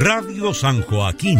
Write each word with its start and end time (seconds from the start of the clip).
Radio 0.00 0.54
San 0.54 0.80
Joaquín, 0.80 1.38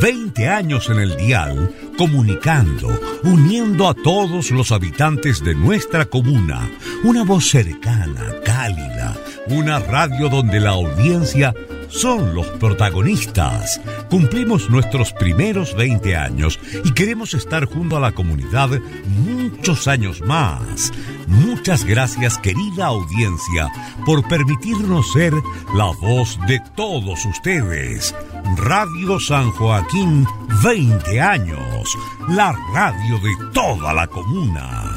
20 0.00 0.48
años 0.48 0.88
en 0.88 1.00
el 1.00 1.16
dial, 1.16 1.74
comunicando, 1.98 2.96
uniendo 3.24 3.88
a 3.88 3.94
todos 3.94 4.52
los 4.52 4.70
habitantes 4.70 5.42
de 5.42 5.56
nuestra 5.56 6.04
comuna, 6.04 6.70
una 7.02 7.24
voz 7.24 7.48
cercana, 7.48 8.36
cálida, 8.44 9.16
una 9.48 9.80
radio 9.80 10.28
donde 10.28 10.60
la 10.60 10.70
audiencia 10.70 11.56
son 11.88 12.36
los 12.36 12.46
protagonistas. 12.46 13.80
Cumplimos 14.12 14.68
nuestros 14.68 15.10
primeros 15.14 15.74
20 15.74 16.14
años 16.16 16.60
y 16.84 16.92
queremos 16.92 17.32
estar 17.32 17.64
junto 17.64 17.96
a 17.96 18.00
la 18.00 18.12
comunidad 18.12 18.68
muchos 19.06 19.88
años 19.88 20.20
más. 20.20 20.92
Muchas 21.26 21.86
gracias 21.86 22.36
querida 22.36 22.88
audiencia 22.88 23.70
por 24.04 24.28
permitirnos 24.28 25.10
ser 25.14 25.32
la 25.74 25.92
voz 25.98 26.38
de 26.46 26.60
todos 26.76 27.24
ustedes. 27.24 28.14
Radio 28.58 29.18
San 29.18 29.50
Joaquín, 29.52 30.26
20 30.62 31.18
años, 31.18 31.96
la 32.28 32.52
radio 32.74 33.18
de 33.18 33.50
toda 33.54 33.94
la 33.94 34.06
comuna. 34.08 34.92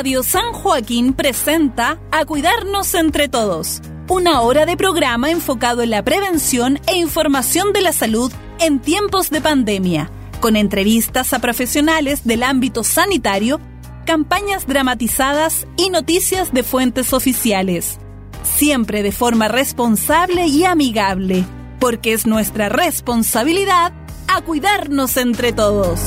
Radio 0.00 0.22
San 0.22 0.54
Joaquín 0.54 1.12
presenta 1.12 2.00
A 2.10 2.24
Cuidarnos 2.24 2.94
entre 2.94 3.28
Todos, 3.28 3.82
una 4.08 4.40
hora 4.40 4.64
de 4.64 4.74
programa 4.74 5.30
enfocado 5.30 5.82
en 5.82 5.90
la 5.90 6.02
prevención 6.02 6.80
e 6.86 6.96
información 6.96 7.74
de 7.74 7.82
la 7.82 7.92
salud 7.92 8.32
en 8.60 8.78
tiempos 8.78 9.28
de 9.28 9.42
pandemia, 9.42 10.10
con 10.40 10.56
entrevistas 10.56 11.34
a 11.34 11.38
profesionales 11.40 12.24
del 12.24 12.44
ámbito 12.44 12.82
sanitario, 12.82 13.60
campañas 14.06 14.66
dramatizadas 14.66 15.66
y 15.76 15.90
noticias 15.90 16.50
de 16.50 16.62
fuentes 16.62 17.12
oficiales. 17.12 17.98
Siempre 18.42 19.02
de 19.02 19.12
forma 19.12 19.48
responsable 19.48 20.46
y 20.46 20.64
amigable, 20.64 21.44
porque 21.78 22.14
es 22.14 22.24
nuestra 22.24 22.70
responsabilidad 22.70 23.92
a 24.28 24.40
cuidarnos 24.40 25.18
entre 25.18 25.52
todos. 25.52 26.00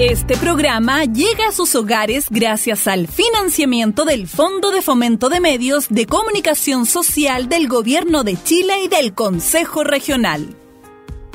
Este 0.00 0.34
programa 0.38 1.04
llega 1.04 1.48
a 1.48 1.52
sus 1.52 1.74
hogares 1.74 2.28
gracias 2.30 2.88
al 2.88 3.06
financiamiento 3.06 4.06
del 4.06 4.28
Fondo 4.28 4.70
de 4.70 4.80
Fomento 4.80 5.28
de 5.28 5.40
Medios 5.40 5.90
de 5.90 6.06
Comunicación 6.06 6.86
Social 6.86 7.50
del 7.50 7.68
Gobierno 7.68 8.24
de 8.24 8.42
Chile 8.42 8.82
y 8.82 8.88
del 8.88 9.12
Consejo 9.12 9.84
Regional. 9.84 10.56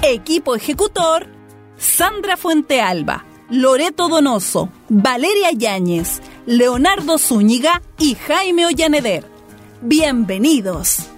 Equipo 0.02 0.55
ejecutor, 0.55 1.27
Sandra 1.77 2.38
Fuentealba, 2.38 3.23
Loreto 3.52 4.09
Donoso, 4.09 4.69
Valeria 4.89 5.52
Yáñez, 5.52 6.19
Leonardo 6.47 7.19
Zúñiga 7.19 7.83
y 7.99 8.16
Jaime 8.16 8.66
Ollaneder. 8.66 9.25
Bienvenidos. 9.83 11.11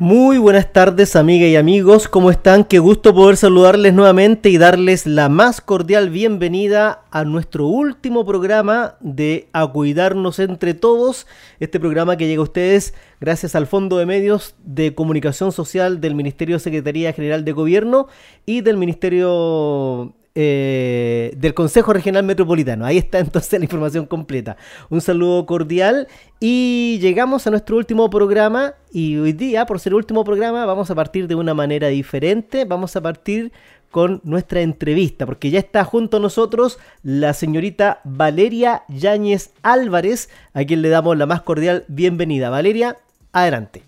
Muy 0.00 0.38
buenas 0.38 0.72
tardes 0.72 1.16
amigas 1.16 1.48
y 1.48 1.56
amigos, 1.56 2.06
¿cómo 2.06 2.30
están? 2.30 2.62
Qué 2.62 2.78
gusto 2.78 3.12
poder 3.12 3.36
saludarles 3.36 3.92
nuevamente 3.94 4.48
y 4.48 4.56
darles 4.56 5.06
la 5.06 5.28
más 5.28 5.60
cordial 5.60 6.08
bienvenida 6.10 7.02
a 7.10 7.24
nuestro 7.24 7.66
último 7.66 8.24
programa 8.24 8.94
de 9.00 9.48
A 9.52 9.66
Cuidarnos 9.66 10.38
entre 10.38 10.74
Todos, 10.74 11.26
este 11.58 11.80
programa 11.80 12.16
que 12.16 12.28
llega 12.28 12.38
a 12.38 12.44
ustedes 12.44 12.94
gracias 13.20 13.56
al 13.56 13.66
Fondo 13.66 13.98
de 13.98 14.06
Medios 14.06 14.54
de 14.62 14.94
Comunicación 14.94 15.50
Social 15.50 16.00
del 16.00 16.14
Ministerio 16.14 16.54
de 16.54 16.60
Secretaría 16.60 17.12
General 17.12 17.44
de 17.44 17.50
Gobierno 17.50 18.06
y 18.46 18.60
del 18.60 18.76
Ministerio 18.76 20.14
eh, 20.40 21.32
del 21.36 21.52
Consejo 21.52 21.92
Regional 21.92 22.22
Metropolitano. 22.22 22.86
Ahí 22.86 22.96
está 22.96 23.18
entonces 23.18 23.58
la 23.58 23.64
información 23.64 24.06
completa. 24.06 24.56
Un 24.88 25.00
saludo 25.00 25.44
cordial 25.46 26.06
y 26.38 26.98
llegamos 27.00 27.48
a 27.48 27.50
nuestro 27.50 27.76
último 27.76 28.08
programa 28.08 28.74
y 28.92 29.16
hoy 29.16 29.32
día, 29.32 29.66
por 29.66 29.80
ser 29.80 29.90
el 29.90 29.96
último 29.96 30.22
programa, 30.22 30.64
vamos 30.64 30.92
a 30.92 30.94
partir 30.94 31.26
de 31.26 31.34
una 31.34 31.54
manera 31.54 31.88
diferente. 31.88 32.64
Vamos 32.66 32.94
a 32.94 33.00
partir 33.00 33.50
con 33.90 34.20
nuestra 34.22 34.60
entrevista, 34.60 35.26
porque 35.26 35.50
ya 35.50 35.58
está 35.58 35.82
junto 35.82 36.18
a 36.18 36.20
nosotros 36.20 36.78
la 37.02 37.32
señorita 37.32 38.00
Valeria 38.04 38.84
Yáñez 38.86 39.50
Álvarez, 39.64 40.28
a 40.54 40.62
quien 40.62 40.82
le 40.82 40.88
damos 40.88 41.18
la 41.18 41.26
más 41.26 41.42
cordial 41.42 41.84
bienvenida. 41.88 42.48
Valeria, 42.48 42.96
adelante. 43.32 43.87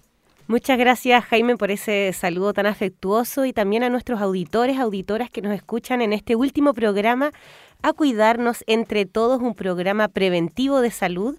Muchas 0.50 0.78
gracias 0.78 1.24
Jaime 1.26 1.56
por 1.56 1.70
ese 1.70 2.12
saludo 2.12 2.52
tan 2.52 2.66
afectuoso 2.66 3.44
y 3.44 3.52
también 3.52 3.84
a 3.84 3.88
nuestros 3.88 4.20
auditores, 4.20 4.80
auditoras 4.80 5.30
que 5.30 5.42
nos 5.42 5.54
escuchan 5.54 6.02
en 6.02 6.12
este 6.12 6.34
último 6.34 6.74
programa, 6.74 7.30
a 7.82 7.92
cuidarnos 7.92 8.64
entre 8.66 9.06
todos, 9.06 9.40
un 9.40 9.54
programa 9.54 10.08
preventivo 10.08 10.80
de 10.80 10.90
salud. 10.90 11.38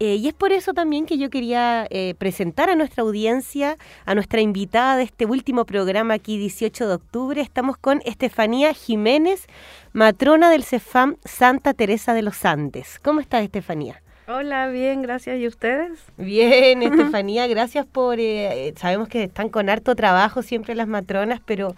Eh, 0.00 0.16
y 0.16 0.26
es 0.26 0.34
por 0.34 0.50
eso 0.50 0.74
también 0.74 1.06
que 1.06 1.18
yo 1.18 1.30
quería 1.30 1.86
eh, 1.90 2.16
presentar 2.18 2.68
a 2.68 2.74
nuestra 2.74 3.04
audiencia, 3.04 3.76
a 4.06 4.16
nuestra 4.16 4.40
invitada 4.40 4.96
de 4.96 5.04
este 5.04 5.24
último 5.24 5.64
programa 5.64 6.14
aquí 6.14 6.36
18 6.36 6.88
de 6.88 6.94
octubre. 6.94 7.40
Estamos 7.40 7.76
con 7.76 8.02
Estefanía 8.04 8.74
Jiménez, 8.74 9.46
matrona 9.92 10.50
del 10.50 10.64
CEFAM 10.64 11.14
Santa 11.24 11.74
Teresa 11.74 12.12
de 12.12 12.22
los 12.22 12.44
Andes. 12.44 12.98
¿Cómo 13.04 13.20
estás, 13.20 13.44
Estefanía? 13.44 14.02
Hola, 14.28 14.68
bien, 14.68 15.02
gracias. 15.02 15.36
¿Y 15.38 15.48
ustedes? 15.48 15.98
Bien, 16.16 16.80
Estefanía, 16.82 17.48
gracias 17.48 17.84
por... 17.86 18.20
Eh, 18.20 18.72
sabemos 18.76 19.08
que 19.08 19.24
están 19.24 19.48
con 19.48 19.68
harto 19.68 19.96
trabajo 19.96 20.42
siempre 20.42 20.76
las 20.76 20.86
matronas, 20.86 21.40
pero 21.44 21.74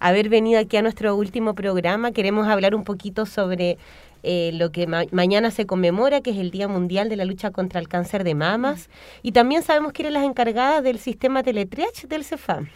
haber 0.00 0.28
venido 0.28 0.58
aquí 0.58 0.76
a 0.76 0.82
nuestro 0.82 1.14
último 1.14 1.54
programa, 1.54 2.10
queremos 2.10 2.48
hablar 2.48 2.74
un 2.74 2.82
poquito 2.82 3.26
sobre 3.26 3.78
eh, 4.24 4.50
lo 4.54 4.72
que 4.72 4.88
mañana 4.88 5.52
se 5.52 5.66
conmemora, 5.66 6.20
que 6.20 6.30
es 6.30 6.38
el 6.38 6.50
Día 6.50 6.66
Mundial 6.66 7.08
de 7.08 7.14
la 7.14 7.24
Lucha 7.24 7.52
contra 7.52 7.78
el 7.78 7.86
Cáncer 7.86 8.24
de 8.24 8.34
Mamas, 8.34 8.90
y 9.22 9.30
también 9.30 9.62
sabemos 9.62 9.92
que 9.92 10.02
eres 10.02 10.14
las 10.14 10.24
encargadas 10.24 10.82
del 10.82 10.98
sistema 10.98 11.44
Teletriage 11.44 12.08
del 12.08 12.24
CEFAM. 12.24 12.70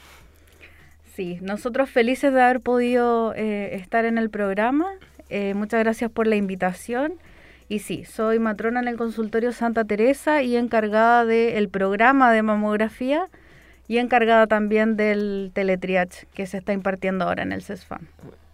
Sí, 1.17 1.39
nosotros 1.41 1.91
felices 1.91 2.33
de 2.33 2.41
haber 2.41 2.61
podido 2.61 3.35
eh, 3.35 3.75
estar 3.75 4.05
en 4.05 4.17
el 4.17 4.31
programa. 4.31 4.87
muchas 5.55 5.81
gracias 5.81 6.09
por 6.09 6.29
la 6.29 6.37
invitación. 6.37 7.15
Y 7.69 7.81
sí, 7.81 8.05
soy 8.05 8.39
matrona 8.39 8.81
en 8.81 8.89
el 8.89 8.97
consultorio 8.97 9.53
Santa 9.53 9.85
Teresa 9.85 10.43
y 10.43 10.57
encargada 10.57 11.25
del 11.27 11.69
programa 11.69 12.33
de 12.33 12.43
mamografía 12.43 13.29
y 13.89 13.99
encargada 13.99 14.47
también 14.47 14.97
del 14.97 15.51
teletriage 15.53 16.27
que 16.35 16.47
se 16.47 16.59
está 16.59 16.73
impartiendo 16.73 17.27
ahora 17.27 17.43
en 17.43 17.53
el 17.53 17.63
CESFAM. 17.63 18.07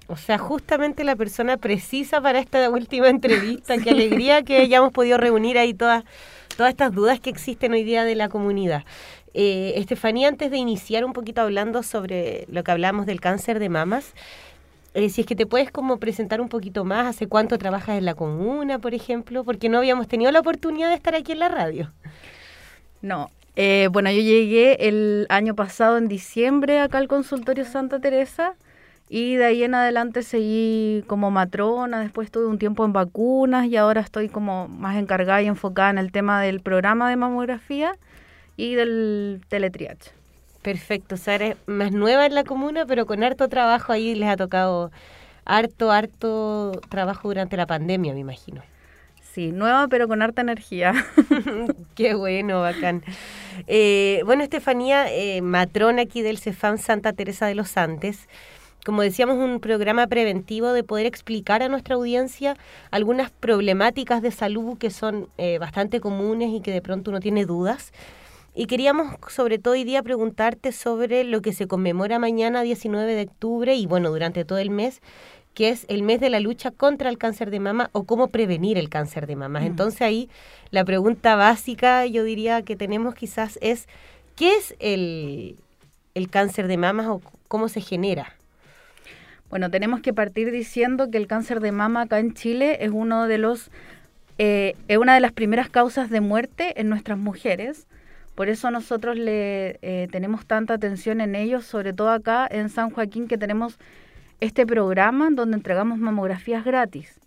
O 0.06 0.16
sea, 0.16 0.36
justamente 0.38 1.04
la 1.04 1.16
persona 1.16 1.56
precisa 1.56 2.20
para 2.20 2.38
esta 2.38 2.69
última 2.70 3.08
entrevista. 3.08 3.78
Qué 3.82 3.91
alegría 3.91 4.42
que 4.42 4.58
hayamos 4.58 4.92
podido 4.92 5.16
reunir 5.16 5.58
ahí 5.58 5.75
todas, 5.75 6.04
todas 6.56 6.70
estas 6.70 6.92
dudas 6.92 7.20
que 7.20 7.31
existen 7.31 7.72
hoy 7.72 7.84
día 7.84 8.04
de 8.04 8.16
la 8.16 8.28
comunidad. 8.28 8.84
Eh, 9.32 9.75
Estefanía, 9.76 10.28
antes 10.28 10.50
de 10.50 10.58
iniciar 10.58 11.04
un 11.04 11.12
poquito 11.12 11.41
hablando 11.41 11.82
sobre 11.82 12.46
lo 12.48 12.62
que 12.62 12.70
hablamos 12.70 13.06
del 13.06 13.20
cáncer 13.20 13.58
de 13.58 13.69
mamas, 13.69 14.12
eh, 14.94 15.08
si 15.11 15.23
es 15.23 15.26
que 15.26 15.35
te 15.35 15.44
puedes 15.46 15.70
como 15.73 15.99
presentar 15.99 16.41
un 16.41 16.49
poquito 16.49 16.85
más, 16.85 17.06
¿hace 17.06 17.26
cuánto 17.26 17.58
trabajas 17.58 17.99
en 17.99 18.05
la 18.05 18.14
comuna, 18.14 18.79
por 18.79 18.94
ejemplo? 18.94 19.44
Porque 19.44 19.69
no 19.69 19.79
habíamos 19.79 20.06
tenido 20.06 20.31
la 20.31 20.41
oportunidad 20.41 20.88
de 20.88 20.94
estar 20.94 21.14
aquí 21.14 21.32
en 21.32 21.41
la 21.41 21.49
radio. 21.49 21.93
No, 23.02 23.29
eh, 23.56 23.88
bueno, 23.93 24.11
yo 24.11 24.20
llegué 24.20 24.88
el 24.88 25.26
año 25.29 25.55
pasado 25.55 25.99
en 25.99 26.08
diciembre 26.08 26.81
acá 26.81 26.99
al 26.99 27.08
consultorio 27.08 27.64
Santa 27.64 27.99
Teresa 27.99 28.55
y 29.08 29.35
de 29.35 29.44
ahí 29.44 29.64
en 29.64 29.75
adelante 29.75 30.23
seguí 30.23 31.05
como 31.06 31.31
matrona, 31.31 32.00
después 32.00 32.31
tuve 32.31 32.46
un 32.46 32.58
tiempo 32.58 32.85
en 32.85 32.93
vacunas 32.93 33.67
y 33.67 33.76
ahora 33.76 34.00
estoy 34.00 34.29
como 34.29 34.69
más 34.69 34.96
encargada 34.96 35.43
y 35.43 35.46
enfocada 35.46 35.91
en 35.91 35.99
el 35.99 36.12
tema 36.12 36.41
del 36.41 36.61
programa 36.61 37.11
de 37.11 37.17
mamografía 37.17 37.96
y 38.56 38.75
del 38.75 39.43
teletriage. 39.49 40.12
Perfecto, 40.64 41.16
o 41.16 41.19
sea, 41.19 41.34
eres 41.34 41.56
más 41.66 41.93
nueva 41.93 42.25
en 42.25 42.34
la 42.34 42.43
comuna, 42.43 42.87
pero 42.87 43.05
con 43.05 43.22
harto 43.22 43.50
trabajo 43.50 43.93
ahí 43.93 44.14
les 44.14 44.31
ha 44.31 44.37
tocado 44.38 44.90
harto, 45.44 45.93
harto 45.93 46.81
trabajo 46.88 47.28
durante 47.28 47.58
la 47.58 47.66
pandemia, 47.66 48.14
me 48.14 48.20
imagino. 48.20 48.62
Sí, 49.20 49.52
nueva 49.52 49.88
pero 49.88 50.08
con 50.08 50.22
harta 50.22 50.40
energía. 50.40 50.94
Qué 51.94 52.14
bueno, 52.14 52.62
bacán. 52.62 53.05
Eh, 53.66 54.22
bueno, 54.25 54.43
Estefanía, 54.43 55.12
eh, 55.12 55.43
matrona 55.43 56.00
aquí 56.00 56.22
del 56.22 56.38
CEFAM 56.38 56.78
Santa 56.78 57.12
Teresa 57.12 57.44
de 57.44 57.56
los 57.56 57.76
Andes, 57.76 58.26
como 58.87 59.02
decíamos, 59.02 59.37
un 59.37 59.60
programa 59.60 60.06
preventivo 60.06 60.72
de 60.72 60.82
poder 60.82 61.05
explicar 61.05 61.62
a 61.62 61.69
nuestra 61.69 61.96
audiencia 61.96 62.56
algunas 62.90 63.31
problemáticas 63.31 64.22
de 64.22 64.31
salud 64.31 64.78
que 64.78 64.88
son 64.88 65.28
eh, 65.37 65.58
bastante 65.58 66.00
comunes 66.00 66.55
y 66.55 66.62
que 66.62 66.72
de 66.72 66.81
pronto 66.81 67.10
uno 67.10 67.20
tiene 67.20 67.44
dudas. 67.44 67.93
Y 68.55 68.67
queríamos 68.67 69.17
sobre 69.29 69.59
todo 69.59 69.75
hoy 69.75 69.83
día 69.83 70.03
preguntarte 70.05 70.71
sobre 70.71 71.25
lo 71.25 71.43
que 71.43 71.53
se 71.53 71.67
conmemora 71.67 72.21
mañana 72.21 72.62
19 72.62 73.15
de 73.15 73.23
octubre 73.23 73.75
y 73.75 73.87
bueno, 73.87 74.11
durante 74.11 74.45
todo 74.45 74.59
el 74.59 74.71
mes, 74.71 75.03
que 75.55 75.71
es 75.71 75.87
el 75.89 76.05
mes 76.05 76.21
de 76.21 76.31
la 76.31 76.39
lucha 76.39 76.71
contra 76.71 77.11
el 77.11 77.19
cáncer 77.19 77.51
de 77.51 77.59
mama 77.59 77.91
o 77.93 78.05
cómo 78.05 78.29
prevenir 78.29 78.79
el 78.79 78.89
cáncer 78.89 79.27
de 79.27 79.35
mama. 79.35 79.61
Mm. 79.61 79.65
Entonces 79.65 80.03
ahí 80.03 80.31
la 80.71 80.85
pregunta 80.85 81.35
básica 81.35 82.06
yo 82.06 82.23
diría 82.23 82.62
que 82.62 82.77
tenemos 82.77 83.17
quizás 83.17 83.59
es, 83.61 83.89
¿qué 84.37 84.55
es 84.56 84.77
el, 84.79 85.56
el 86.15 86.31
cáncer 86.31 86.69
de 86.69 86.77
mama 86.77 87.12
o 87.12 87.23
cómo 87.49 87.69
se 87.69 87.81
genera? 87.81 88.37
Bueno, 89.51 89.69
tenemos 89.69 90.01
que 90.01 90.12
partir 90.12 90.53
diciendo 90.53 91.11
que 91.11 91.19
el 91.19 91.27
cáncer 91.27 91.59
de 91.59 91.73
mama 91.73 92.03
acá 92.03 92.21
en 92.21 92.35
Chile 92.35 92.79
es 92.85 92.93
uno 92.93 93.27
de 93.27 93.39
los 93.39 93.73
eh, 94.39 94.75
es 94.89 94.99
una 94.99 95.15
de 95.15 95.21
las 95.21 95.33
primeras 95.33 95.69
causas 95.71 96.11
de 96.11 96.21
muerte 96.21 96.81
en 96.81 96.89
nuestras 96.89 97.19
mujeres. 97.19 97.87
Por 98.34 98.48
eso 98.48 98.70
nosotros 98.70 99.16
le 99.16 99.78
eh, 99.82 100.08
tenemos 100.10 100.44
tanta 100.44 100.75
atención 100.75 101.20
en 101.20 101.36
ellos, 101.36 101.64
sobre 101.64 101.92
todo 101.92 102.10
acá 102.10 102.48
en 102.50 102.69
San 102.69 102.90
Joaquín, 102.90 103.28
que 103.28 103.38
tenemos 103.38 103.78
este 104.40 104.66
programa 104.66 105.28
donde 105.31 105.56
entregamos 105.56 105.98
mamografías 105.98 106.64
gratis. 106.64 107.20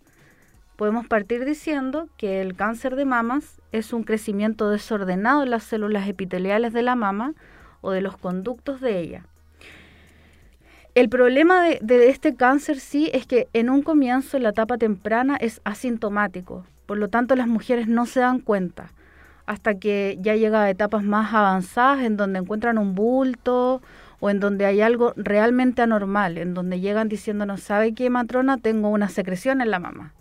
Podemos 0.76 1.08
partir 1.08 1.46
diciendo 1.46 2.10
que 2.18 2.42
el 2.42 2.56
cáncer 2.56 2.96
de 2.96 3.06
mamas 3.06 3.62
es 3.72 3.94
un 3.94 4.04
crecimiento 4.04 4.70
desordenado 4.70 5.44
en 5.44 5.50
las 5.50 5.64
células 5.64 6.08
epiteliales 6.08 6.74
de 6.74 6.84
la 6.84 6.96
mama 6.96 7.34
o 7.82 7.92
de 7.92 8.02
los 8.02 8.18
conductos 8.18 8.82
de 8.82 9.00
ella. 9.00 9.24
El 10.94 11.10
problema 11.10 11.64
de, 11.64 11.80
de, 11.82 12.10
este 12.10 12.36
cáncer 12.36 12.80
sí 12.80 13.10
es 13.14 13.26
que 13.26 13.48
en 13.54 13.70
un 13.70 13.82
comienzo, 13.82 14.36
en 14.36 14.44
la 14.44 14.50
etapa 14.50 14.78
temprana, 14.78 15.38
es 15.38 15.62
asintomático. 15.64 16.66
Por 16.86 16.98
lo 16.98 17.08
tanto, 17.08 17.36
las 17.36 17.48
mujeres 17.48 17.88
no 17.88 18.06
se 18.06 18.20
dan 18.20 18.40
cuenta 18.40 18.92
hasta 19.48 19.80
que 19.80 20.18
ya 20.22 20.36
llega 20.36 20.64
a 20.64 20.70
etapas 20.70 21.04
más 21.04 21.34
avanzadas 21.34 22.04
en 22.04 22.18
donde 22.18 22.40
encuentran 22.40 22.78
un 22.78 22.94
bulto 22.94 23.82
o 24.20 24.30
en 24.30 24.40
donde 24.40 24.66
hay 24.66 24.82
algo 24.82 25.14
realmente 25.16 25.82
anormal, 25.82 26.38
en 26.38 26.54
donde 26.54 26.82
llegan 26.82 27.08
diciéndonos, 27.08 27.62
¿sabe 27.62 27.94
qué 27.94 28.10
matrona? 28.10 28.58
Tengo 28.58 28.90
una 28.90 29.08
secreción 29.08 29.62
en 29.62 29.72
la 29.72 29.80
mama. 29.80 30.14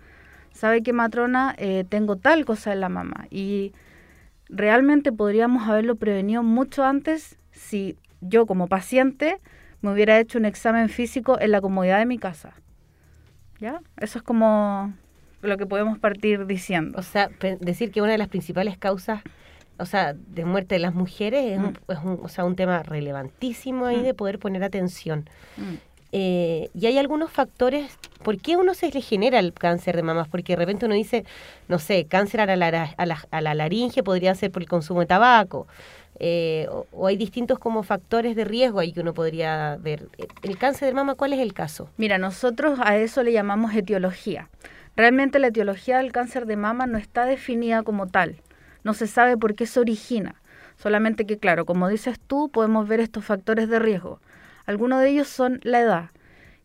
¿Sabe 0.52 0.82
qué 0.82 0.92
matrona? 0.92 1.54
Eh, 1.58 1.84
tengo 1.88 2.16
tal 2.16 2.44
cosa 2.44 2.72
en 2.72 2.80
la 2.80 2.88
mama. 2.88 3.26
Y 3.30 3.72
realmente 4.48 5.10
podríamos 5.10 5.68
haberlo 5.68 5.96
prevenido 5.96 6.44
mucho 6.44 6.84
antes 6.84 7.36
si 7.50 7.98
yo 8.20 8.46
como 8.46 8.68
paciente 8.68 9.40
me 9.80 9.92
hubiera 9.92 10.20
hecho 10.20 10.38
un 10.38 10.44
examen 10.44 10.88
físico 10.88 11.38
en 11.40 11.50
la 11.50 11.60
comodidad 11.60 11.98
de 11.98 12.06
mi 12.06 12.18
casa. 12.18 12.54
¿Ya? 13.58 13.80
Eso 13.96 14.18
es 14.18 14.22
como 14.22 14.94
lo 15.42 15.56
que 15.58 15.66
podemos 15.66 15.98
partir 15.98 16.46
diciendo. 16.46 16.98
O 16.98 17.02
sea, 17.02 17.30
decir 17.60 17.90
que 17.90 18.02
una 18.02 18.12
de 18.12 18.18
las 18.18 18.28
principales 18.28 18.78
causas 18.78 19.22
o 19.78 19.84
sea, 19.84 20.14
de 20.14 20.44
muerte 20.44 20.76
de 20.76 20.78
las 20.78 20.94
mujeres 20.94 21.44
es, 21.52 21.58
un, 21.58 22.12
mm. 22.14 22.24
o 22.24 22.28
sea, 22.28 22.44
un 22.44 22.56
tema 22.56 22.82
relevantísimo 22.82 23.84
ahí 23.86 23.98
mm. 23.98 24.02
de 24.04 24.14
poder 24.14 24.38
poner 24.38 24.64
atención. 24.64 25.28
Mm. 25.56 25.74
Eh, 26.12 26.70
y 26.72 26.86
hay 26.86 26.96
algunos 26.96 27.30
factores, 27.30 27.98
¿por 28.22 28.38
qué 28.38 28.56
uno 28.56 28.72
se 28.72 28.90
le 28.90 29.02
genera 29.02 29.38
el 29.38 29.52
cáncer 29.52 29.96
de 29.96 30.02
mamas? 30.02 30.28
Porque 30.28 30.54
de 30.54 30.56
repente 30.56 30.86
uno 30.86 30.94
dice, 30.94 31.24
no 31.68 31.78
sé, 31.78 32.06
cáncer 32.06 32.40
a 32.40 32.56
la, 32.56 32.94
a 32.96 33.06
la, 33.06 33.18
a 33.30 33.40
la 33.40 33.54
laringe 33.54 34.02
podría 34.02 34.34
ser 34.34 34.50
por 34.50 34.62
el 34.62 34.68
consumo 34.68 35.00
de 35.00 35.06
tabaco, 35.06 35.66
eh, 36.18 36.66
o, 36.92 37.06
hay 37.06 37.16
distintos 37.16 37.58
como 37.58 37.82
factores 37.82 38.36
de 38.36 38.44
riesgo 38.44 38.78
ahí 38.78 38.92
que 38.92 39.00
uno 39.00 39.12
podría 39.12 39.76
ver. 39.76 40.08
¿El 40.42 40.56
cáncer 40.56 40.88
de 40.88 40.94
mama 40.94 41.14
cuál 41.14 41.32
es 41.32 41.40
el 41.40 41.52
caso? 41.52 41.90
Mira, 41.96 42.18
nosotros 42.18 42.78
a 42.82 42.96
eso 42.96 43.22
le 43.22 43.32
llamamos 43.32 43.74
etiología. 43.74 44.48
Realmente 44.96 45.38
la 45.38 45.48
etiología 45.48 45.98
del 45.98 46.12
cáncer 46.12 46.46
de 46.46 46.56
mama 46.56 46.86
no 46.86 46.96
está 46.98 47.26
definida 47.26 47.82
como 47.82 48.06
tal. 48.06 48.42
No 48.82 48.94
se 48.94 49.06
sabe 49.06 49.36
por 49.36 49.54
qué 49.54 49.66
se 49.66 49.80
origina. 49.80 50.40
Solamente 50.76 51.26
que, 51.26 51.38
claro, 51.38 51.66
como 51.66 51.88
dices 51.88 52.18
tú, 52.18 52.50
podemos 52.50 52.88
ver 52.88 53.00
estos 53.00 53.24
factores 53.24 53.68
de 53.68 53.78
riesgo. 53.78 54.20
Algunos 54.64 55.00
de 55.00 55.10
ellos 55.10 55.28
son 55.28 55.60
la 55.62 55.80
edad, 55.80 56.10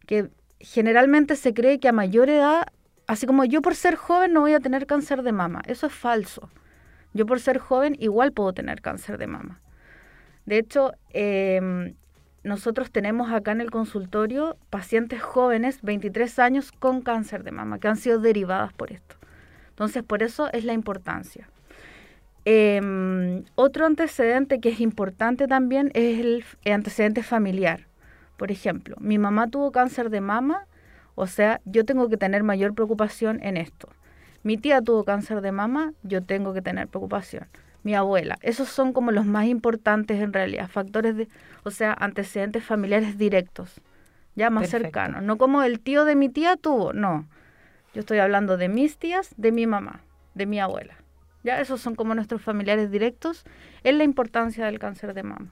que 0.06 0.30
generalmente 0.60 1.36
se 1.36 1.54
cree 1.54 1.80
que 1.80 1.88
a 1.88 1.94
mayor 1.94 2.30
edad, 2.30 2.68
así 3.08 3.26
como 3.26 3.46
yo 3.46 3.62
por 3.62 3.76
ser 3.76 3.96
joven 3.96 4.34
no 4.34 4.42
voy 4.42 4.54
a 4.54 4.60
tener 4.60 4.86
cáncer 4.86 5.24
de 5.24 5.32
mama. 5.32 5.62
Eso 5.66 5.88
es 5.88 5.94
falso. 5.94 6.50
Yo 7.14 7.26
por 7.26 7.40
ser 7.40 7.58
joven 7.58 7.96
igual 8.00 8.32
puedo 8.32 8.54
tener 8.54 8.82
cáncer 8.82 9.18
de 9.18 9.28
mama. 9.28 9.62
De 10.46 10.58
hecho, 10.58 10.94
em, 11.10 11.96
nosotros 12.44 12.92
tenemos 12.92 13.32
acá 13.32 13.52
en 13.52 13.62
el 13.62 13.70
consultorio 13.70 14.58
pacientes 14.70 15.22
jóvenes, 15.22 15.82
23 15.82 16.40
años, 16.40 16.72
con 16.72 17.02
cáncer 17.02 17.44
de 17.44 17.52
mama, 17.52 17.80
que 17.80 17.88
han 17.88 17.98
sido 17.98 18.20
derivadas 18.20 18.74
por 18.74 18.92
esto. 18.92 19.16
Entonces, 19.70 20.04
por 20.04 20.24
eso 20.24 20.52
es 20.52 20.66
la 20.66 20.74
importancia. 20.74 21.50
Em, 22.46 23.44
otro 23.54 23.86
antecedente 23.86 24.60
que 24.60 24.70
es 24.70 24.80
importante 24.80 25.48
también 25.48 25.92
es 25.94 26.20
el 26.20 26.44
antecedente 26.74 27.22
familiar. 27.22 27.88
Por 28.38 28.52
ejemplo, 28.52 28.96
mi 29.00 29.20
mamá 29.20 29.48
tuvo 29.48 29.72
cáncer 29.72 30.10
de 30.10 30.22
mama, 30.22 30.66
o 31.14 31.28
sea, 31.28 31.62
yo 31.66 31.86
tengo 31.86 32.10
que 32.10 32.18
tener 32.18 32.42
mayor 32.42 32.74
preocupación 32.74 33.40
en 33.44 33.58
esto. 33.58 33.90
Mi 34.42 34.58
tía 34.58 34.82
tuvo 34.82 35.04
cáncer 35.04 35.42
de 35.42 35.52
mama, 35.52 35.94
yo 36.02 36.24
tengo 36.24 36.52
que 36.54 36.64
tener 36.64 36.88
preocupación. 36.88 37.48
Mi 37.84 37.96
abuela, 37.96 38.38
esos 38.42 38.70
son 38.70 38.94
como 38.94 39.12
los 39.12 39.26
más 39.26 39.46
importantes 39.46 40.22
en 40.22 40.34
realidad, 40.34 40.70
factores 40.70 41.18
de, 41.18 41.28
o 41.64 41.72
sea, 41.72 41.94
antecedentes 41.94 42.64
familiares 42.64 43.18
directos, 43.18 43.82
ya 44.36 44.50
más 44.50 44.70
cercanos, 44.70 45.24
no 45.24 45.38
como 45.38 45.64
el 45.64 45.80
tío 45.80 46.06
de 46.06 46.16
mi 46.16 46.30
tía 46.30 46.58
tuvo, 46.58 46.94
no. 46.94 47.28
Yo 47.94 48.02
estoy 48.02 48.20
hablando 48.20 48.58
de 48.58 48.70
mis 48.70 48.98
tías, 48.98 49.34
de 49.36 49.52
mi 49.52 49.68
mamá, 49.68 50.02
de 50.36 50.46
mi 50.46 50.60
abuela. 50.60 50.96
Ya 51.44 51.60
esos 51.60 51.82
son 51.82 51.96
como 51.96 52.14
nuestros 52.14 52.42
familiares 52.42 52.92
directos 52.92 53.46
en 53.84 53.98
la 53.98 54.04
importancia 54.04 54.66
del 54.66 54.80
cáncer 54.80 55.14
de 55.14 55.24
mama. 55.24 55.48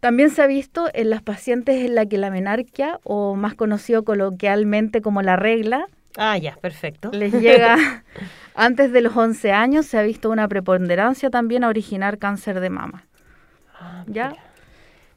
También 0.00 0.30
se 0.30 0.42
ha 0.42 0.46
visto 0.46 0.88
en 0.94 1.10
las 1.10 1.22
pacientes 1.22 1.84
en 1.84 1.94
la 1.94 2.06
que 2.06 2.18
la 2.18 2.30
menarquia, 2.30 3.00
o 3.02 3.34
más 3.34 3.54
conocido 3.54 4.04
coloquialmente 4.04 5.02
como 5.02 5.22
la 5.22 5.36
regla, 5.36 5.86
ah, 6.18 6.36
ya, 6.36 6.56
perfecto. 6.56 7.10
les 7.12 7.32
llega 7.32 7.76
antes 8.54 8.92
de 8.92 9.00
los 9.00 9.16
11 9.16 9.52
años, 9.52 9.86
se 9.86 9.98
ha 9.98 10.02
visto 10.02 10.30
una 10.30 10.46
preponderancia 10.48 11.30
también 11.30 11.64
a 11.64 11.68
originar 11.68 12.18
cáncer 12.18 12.60
de 12.60 12.70
mama. 12.70 13.06
Ah, 13.80 14.04
¿Ya? 14.06 14.34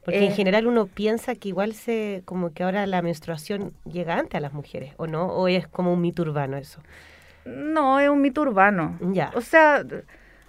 Porque 0.04 0.18
en 0.18 0.32
eh, 0.32 0.34
general 0.34 0.66
uno 0.66 0.86
piensa 0.86 1.34
que 1.36 1.48
igual 1.48 1.74
se, 1.74 2.22
como 2.24 2.52
que 2.52 2.64
ahora 2.64 2.86
la 2.86 3.02
menstruación 3.02 3.72
llega 3.84 4.18
antes 4.18 4.34
a 4.34 4.40
las 4.40 4.52
mujeres, 4.52 4.94
¿o 4.96 5.06
no? 5.06 5.26
¿O 5.26 5.46
es 5.46 5.68
como 5.68 5.92
un 5.92 6.00
mito 6.00 6.22
urbano 6.22 6.56
eso? 6.56 6.80
No, 7.44 8.00
es 8.00 8.08
un 8.08 8.20
mito 8.20 8.42
urbano. 8.42 8.98
Ya. 9.00 9.30
O 9.34 9.40
sea, 9.40 9.84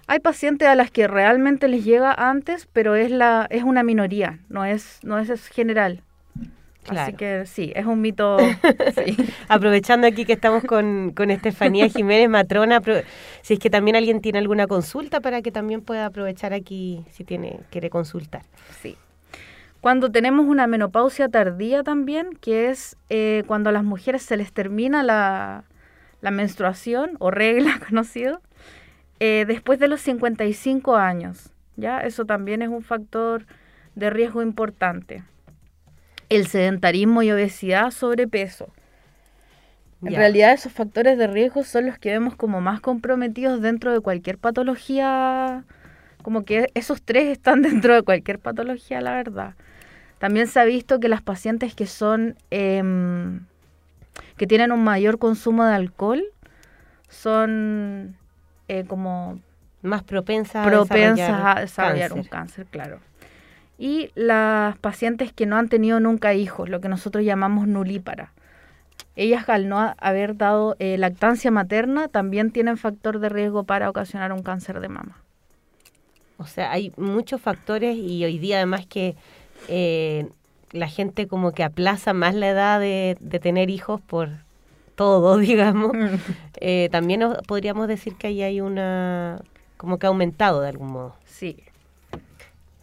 hay 0.06 0.20
pacientes 0.20 0.68
a 0.68 0.74
las 0.74 0.90
que 0.90 1.06
realmente 1.06 1.68
les 1.68 1.84
llega 1.84 2.12
antes, 2.12 2.66
pero 2.72 2.94
es 2.94 3.10
la 3.10 3.46
es 3.50 3.62
una 3.62 3.82
minoría, 3.82 4.40
no 4.48 4.64
es 4.64 4.98
no 5.02 5.18
es, 5.18 5.48
general. 5.48 6.02
Así 6.88 7.14
que 7.14 7.46
sí, 7.46 7.72
es 7.74 7.86
un 7.86 8.00
mito. 8.00 8.36
Aprovechando 9.48 10.06
aquí 10.06 10.24
que 10.24 10.34
estamos 10.34 10.64
con, 10.64 11.12
con 11.12 11.30
Estefanía 11.30 11.88
Jiménez 11.88 12.28
Matrona, 12.28 12.80
si 13.42 13.54
es 13.54 13.60
que 13.60 13.70
también 13.70 13.96
alguien 13.96 14.20
tiene 14.20 14.38
alguna 14.38 14.66
consulta 14.66 15.20
para 15.20 15.42
que 15.42 15.50
también 15.50 15.80
pueda 15.80 16.06
aprovechar 16.06 16.52
aquí 16.52 17.04
si 17.10 17.24
tiene 17.24 17.60
quiere 17.70 17.90
consultar. 17.90 18.42
Sí. 18.82 18.96
Cuando 19.80 20.10
tenemos 20.10 20.46
una 20.46 20.66
menopausia 20.66 21.28
tardía 21.28 21.82
también, 21.82 22.30
que 22.40 22.70
es 22.70 22.96
eh, 23.10 23.44
cuando 23.46 23.70
a 23.70 23.72
las 23.72 23.84
mujeres 23.84 24.22
se 24.22 24.36
les 24.36 24.52
termina 24.52 25.02
la, 25.02 25.64
la 26.22 26.30
menstruación 26.30 27.16
o 27.18 27.30
regla 27.30 27.78
conocido, 27.88 28.40
eh, 29.20 29.44
después 29.46 29.78
de 29.78 29.88
los 29.88 30.00
55 30.00 30.96
años. 30.96 31.50
¿ya? 31.76 32.00
Eso 32.00 32.24
también 32.24 32.62
es 32.62 32.68
un 32.68 32.82
factor 32.82 33.46
de 33.94 34.10
riesgo 34.10 34.42
importante. 34.42 35.22
El 36.28 36.46
sedentarismo 36.46 37.22
y 37.22 37.30
obesidad, 37.30 37.90
sobrepeso. 37.90 38.68
En 40.02 40.14
realidad 40.14 40.52
esos 40.52 40.72
factores 40.72 41.16
de 41.16 41.26
riesgo 41.26 41.64
son 41.64 41.86
los 41.86 41.98
que 41.98 42.10
vemos 42.10 42.36
como 42.36 42.60
más 42.60 42.80
comprometidos 42.80 43.62
dentro 43.62 43.92
de 43.92 44.00
cualquier 44.00 44.36
patología, 44.36 45.64
como 46.22 46.44
que 46.44 46.66
esos 46.74 47.02
tres 47.02 47.32
están 47.32 47.62
dentro 47.62 47.94
de 47.94 48.02
cualquier 48.02 48.38
patología, 48.38 49.00
la 49.00 49.12
verdad. 49.12 49.54
También 50.18 50.46
se 50.46 50.60
ha 50.60 50.64
visto 50.64 51.00
que 51.00 51.08
las 51.08 51.22
pacientes 51.22 51.74
que 51.74 51.86
son 51.86 52.36
em, 52.50 53.40
que 54.36 54.46
tienen 54.46 54.72
un 54.72 54.82
mayor 54.84 55.18
consumo 55.18 55.64
de 55.64 55.74
alcohol 55.74 56.24
son 57.08 58.16
eh, 58.68 58.84
como 58.86 59.40
más 59.82 60.02
propensas, 60.02 60.66
a 60.66 61.60
desarrollar, 61.60 62.12
un 62.12 62.24
cáncer, 62.24 62.66
claro. 62.66 63.00
Y 63.78 64.10
las 64.14 64.78
pacientes 64.78 65.32
que 65.32 65.46
no 65.46 65.56
han 65.56 65.68
tenido 65.68 66.00
nunca 66.00 66.34
hijos, 66.34 66.68
lo 66.68 66.80
que 66.80 66.88
nosotros 66.88 67.24
llamamos 67.24 67.66
nulípara. 67.66 68.32
Ellas 69.16 69.48
al 69.48 69.68
no 69.68 69.94
haber 69.98 70.36
dado 70.36 70.76
eh, 70.78 70.98
lactancia 70.98 71.50
materna 71.50 72.08
también 72.08 72.50
tienen 72.50 72.76
factor 72.76 73.18
de 73.18 73.28
riesgo 73.28 73.64
para 73.64 73.90
ocasionar 73.90 74.32
un 74.32 74.42
cáncer 74.42 74.80
de 74.80 74.88
mama. 74.88 75.18
O 76.36 76.46
sea, 76.46 76.72
hay 76.72 76.92
muchos 76.96 77.40
factores 77.40 77.96
y 77.96 78.24
hoy 78.24 78.38
día 78.38 78.56
además 78.56 78.86
que 78.86 79.14
eh, 79.68 80.28
la 80.72 80.88
gente 80.88 81.28
como 81.28 81.52
que 81.52 81.62
aplaza 81.62 82.12
más 82.12 82.34
la 82.34 82.48
edad 82.48 82.80
de, 82.80 83.16
de 83.20 83.38
tener 83.38 83.70
hijos 83.70 84.00
por 84.00 84.30
todo, 84.94 85.36
digamos, 85.38 85.92
eh, 86.60 86.88
también 86.90 87.22
podríamos 87.46 87.88
decir 87.88 88.16
que 88.16 88.28
ahí 88.28 88.42
hay 88.42 88.60
una, 88.60 89.40
como 89.76 89.98
que 89.98 90.06
ha 90.06 90.08
aumentado 90.08 90.60
de 90.60 90.68
algún 90.68 90.90
modo. 90.90 91.16
Sí. 91.24 91.56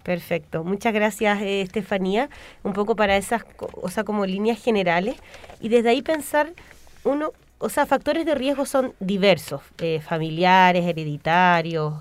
Perfecto. 0.03 0.63
Muchas 0.63 0.93
gracias, 0.93 1.41
eh, 1.41 1.61
Estefanía. 1.61 2.29
Un 2.63 2.73
poco 2.73 2.95
para 2.95 3.17
esas, 3.17 3.43
o 3.81 3.89
sea, 3.89 4.03
como 4.03 4.25
líneas 4.25 4.61
generales. 4.61 5.15
Y 5.59 5.69
desde 5.69 5.89
ahí 5.89 6.01
pensar, 6.01 6.53
uno, 7.03 7.31
o 7.59 7.69
sea, 7.69 7.85
factores 7.85 8.25
de 8.25 8.35
riesgo 8.35 8.65
son 8.65 8.93
diversos, 8.99 9.61
eh, 9.79 10.01
familiares, 10.01 10.85
hereditarios, 10.85 11.93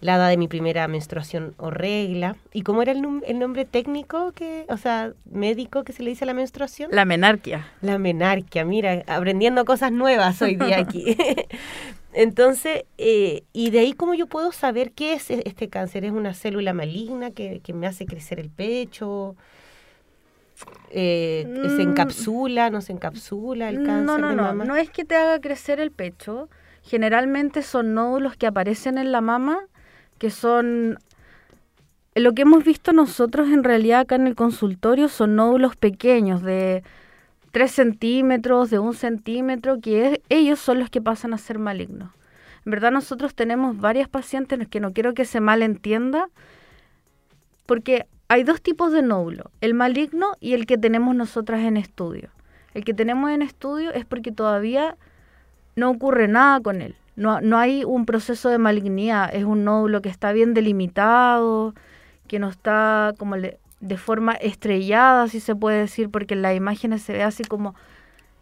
la 0.00 0.16
edad 0.16 0.28
de 0.28 0.36
mi 0.36 0.46
primera 0.46 0.86
menstruación 0.88 1.54
o 1.56 1.70
regla. 1.70 2.36
¿Y 2.52 2.62
cómo 2.62 2.82
era 2.82 2.92
el, 2.92 3.02
el 3.26 3.38
nombre 3.38 3.64
técnico, 3.64 4.32
que, 4.32 4.66
o 4.68 4.76
sea, 4.76 5.12
médico 5.30 5.84
que 5.84 5.92
se 5.92 6.02
le 6.02 6.10
dice 6.10 6.24
a 6.24 6.26
la 6.26 6.34
menstruación? 6.34 6.90
La 6.92 7.04
menarquia. 7.04 7.66
La 7.80 7.98
menarquia, 7.98 8.64
mira, 8.64 9.02
aprendiendo 9.06 9.64
cosas 9.64 9.92
nuevas 9.92 10.40
hoy 10.42 10.56
día 10.56 10.78
aquí. 10.78 11.16
Entonces, 12.18 12.84
eh, 12.96 13.44
y 13.52 13.68
de 13.70 13.80
ahí 13.80 13.92
cómo 13.92 14.14
yo 14.14 14.26
puedo 14.26 14.50
saber 14.50 14.92
qué 14.92 15.12
es 15.12 15.30
e- 15.30 15.42
este 15.44 15.68
cáncer. 15.68 16.02
¿Es 16.06 16.12
una 16.12 16.32
célula 16.32 16.72
maligna 16.72 17.30
que, 17.30 17.60
que 17.62 17.74
me 17.74 17.86
hace 17.86 18.06
crecer 18.06 18.40
el 18.40 18.48
pecho? 18.48 19.36
Eh, 20.90 21.46
¿Se 21.76 21.84
Mm. 21.84 21.90
encapsula? 21.90 22.70
¿No 22.70 22.80
se 22.80 22.92
encapsula 22.92 23.68
el 23.68 23.76
cáncer 23.84 24.04
No, 24.06 24.18
no, 24.18 24.28
de 24.30 24.34
no. 24.36 24.42
mama? 24.44 24.64
No 24.64 24.76
es 24.76 24.88
que 24.88 25.04
te 25.04 25.14
haga 25.14 25.40
crecer 25.42 25.78
el 25.78 25.90
pecho. 25.90 26.48
Generalmente 26.82 27.60
son 27.60 27.92
nódulos 27.92 28.34
que 28.38 28.46
aparecen 28.46 28.96
en 28.96 29.12
la 29.12 29.20
mama, 29.20 29.58
que 30.18 30.30
son... 30.30 30.98
Lo 32.14 32.32
que 32.32 32.42
hemos 32.42 32.64
visto 32.64 32.94
nosotros 32.94 33.48
en 33.50 33.62
realidad 33.62 34.00
acá 34.00 34.14
en 34.14 34.26
el 34.26 34.34
consultorio 34.34 35.10
son 35.10 35.36
nódulos 35.36 35.76
pequeños 35.76 36.40
de 36.40 36.82
3 37.56 37.70
centímetros, 37.70 38.68
de 38.68 38.78
un 38.78 38.92
centímetro, 38.92 39.80
que 39.80 40.06
es- 40.06 40.20
ellos 40.28 40.58
son 40.60 40.78
los 40.78 40.90
que 40.90 41.00
pasan 41.00 41.32
a 41.32 41.38
ser 41.38 41.58
malignos. 41.58 42.10
En 42.66 42.70
verdad 42.70 42.92
nosotros 42.92 43.34
tenemos 43.34 43.78
varias 43.78 44.10
pacientes 44.10 44.68
que 44.68 44.78
no 44.78 44.92
quiero 44.92 45.14
que 45.14 45.24
se 45.24 45.40
malentienda, 45.40 46.28
porque 47.64 48.04
hay 48.28 48.42
dos 48.42 48.60
tipos 48.60 48.92
de 48.92 49.00
nódulo, 49.00 49.52
el 49.62 49.72
maligno 49.72 50.36
y 50.38 50.52
el 50.52 50.66
que 50.66 50.76
tenemos 50.76 51.14
nosotras 51.14 51.60
en 51.60 51.78
estudio. 51.78 52.28
El 52.74 52.84
que 52.84 52.92
tenemos 52.92 53.30
en 53.30 53.40
estudio 53.40 53.90
es 53.90 54.04
porque 54.04 54.32
todavía 54.32 54.98
no 55.76 55.88
ocurre 55.88 56.28
nada 56.28 56.60
con 56.60 56.82
él. 56.82 56.94
No, 57.16 57.40
no 57.40 57.56
hay 57.56 57.84
un 57.84 58.04
proceso 58.04 58.50
de 58.50 58.58
malignidad, 58.58 59.34
es 59.34 59.44
un 59.44 59.64
nódulo 59.64 60.02
que 60.02 60.10
está 60.10 60.30
bien 60.32 60.52
delimitado, 60.52 61.72
que 62.28 62.38
no 62.38 62.50
está 62.50 63.14
como 63.16 63.34
le- 63.38 63.58
de 63.80 63.96
forma 63.96 64.32
estrellada, 64.34 65.28
si 65.28 65.40
se 65.40 65.54
puede 65.54 65.80
decir, 65.80 66.10
porque 66.10 66.34
en 66.34 66.42
las 66.42 66.56
imágenes 66.56 67.02
se 67.02 67.12
ve 67.12 67.22
así 67.22 67.44
como 67.44 67.74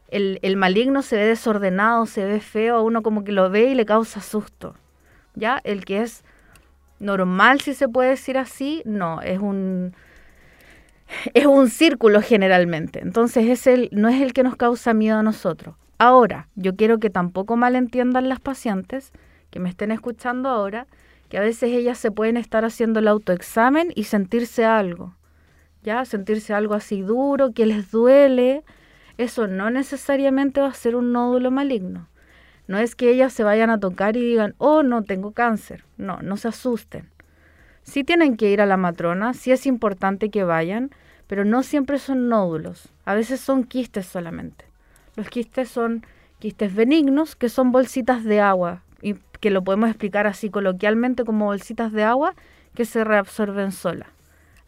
el, 0.09 0.39
el 0.43 0.57
maligno 0.57 1.03
se 1.03 1.17
ve 1.17 1.27
desordenado, 1.27 2.07
se 2.07 2.25
ve 2.25 2.41
feo, 2.41 2.77
a 2.77 2.83
uno 2.83 3.03
como 3.03 3.25
que 3.25 3.33
lo 3.33 3.51
ve 3.51 3.65
y 3.71 3.75
le 3.75 3.87
causa 3.87 4.21
susto. 4.21 4.75
¿Ya? 5.35 5.61
El 5.65 5.85
que 5.85 6.03
es 6.03 6.25
normal, 7.01 7.61
si 7.61 7.75
se 7.75 7.89
puede 7.89 8.11
decir 8.11 8.39
así, 8.39 8.83
no, 8.85 9.21
es 9.23 9.41
un 9.41 9.95
es 11.35 11.47
un 11.47 11.69
círculo 11.69 12.21
generalmente. 12.23 13.01
Entonces 13.01 13.49
es 13.49 13.67
el, 13.67 13.89
no 13.93 14.09
es 14.09 14.21
el 14.21 14.33
que 14.33 14.43
nos 14.43 14.57
causa 14.57 14.95
miedo 14.95 15.19
a 15.19 15.23
nosotros. 15.23 15.77
Ahora, 15.99 16.49
yo 16.57 16.77
quiero 16.77 16.99
que 16.99 17.11
tampoco 17.11 17.57
malentiendan 17.57 18.29
las 18.29 18.41
pacientes 18.41 19.13
que 19.51 19.61
me 19.61 19.69
estén 19.69 19.93
escuchando 19.93 20.49
ahora, 20.49 20.87
que 21.29 21.39
a 21.39 21.41
veces 21.41 21.71
ellas 21.73 21.99
se 21.99 22.11
pueden 22.11 22.37
estar 22.37 22.65
haciendo 22.65 23.01
el 23.01 23.09
autoexamen 23.09 23.93
y 23.95 24.05
sentirse 24.05 24.65
algo. 24.65 25.15
¿Ya? 25.85 26.05
Sentirse 26.05 26.53
algo 26.55 26.75
así 26.75 27.03
duro, 27.03 27.53
que 27.53 27.67
les 27.67 27.91
duele. 27.93 28.65
Eso 29.19 29.47
no 29.47 29.71
necesariamente 29.71 30.61
va 30.61 30.69
a 30.69 30.75
ser 30.75 30.97
un 30.97 31.13
nódulo 31.13 31.53
maligno. 31.53 32.09
No 32.67 32.79
es 32.79 32.97
que 32.97 33.11
ellas 33.11 33.33
se 33.33 33.45
vayan 33.45 33.71
a 33.71 33.79
tocar 33.79 34.17
y 34.17 34.21
digan, 34.21 34.55
oh, 34.59 34.83
no, 34.83 35.03
tengo 35.03 35.33
cáncer. 35.33 35.85
No, 35.99 36.21
no 36.23 36.37
se 36.37 36.49
asusten. 36.49 37.11
Sí 37.83 38.03
tienen 38.03 38.37
que 38.37 38.51
ir 38.51 38.63
a 38.63 38.67
la 38.67 38.79
matrona, 38.79 39.35
sí 39.35 39.53
es 39.53 39.67
importante 39.67 40.31
que 40.31 40.43
vayan, 40.43 40.91
pero 41.27 41.45
no 41.45 41.63
siempre 41.63 41.99
son 41.99 42.31
nódulos. 42.31 42.89
A 43.05 43.15
veces 43.15 43.41
son 43.41 43.65
quistes 43.65 44.07
solamente. 44.07 44.65
Los 45.17 45.29
quistes 45.29 45.69
son 45.69 46.05
quistes 46.39 46.75
benignos, 46.75 47.37
que 47.37 47.51
son 47.51 47.73
bolsitas 47.73 48.25
de 48.25 48.41
agua, 48.41 48.83
y 49.03 49.17
que 49.41 49.51
lo 49.51 49.63
podemos 49.63 49.91
explicar 49.91 50.27
así 50.27 50.49
coloquialmente 50.49 51.25
como 51.25 51.45
bolsitas 51.45 51.93
de 51.93 52.05
agua 52.05 52.35
que 52.75 52.87
se 52.87 53.05
reabsorben 53.05 53.71
sola. 53.71 54.14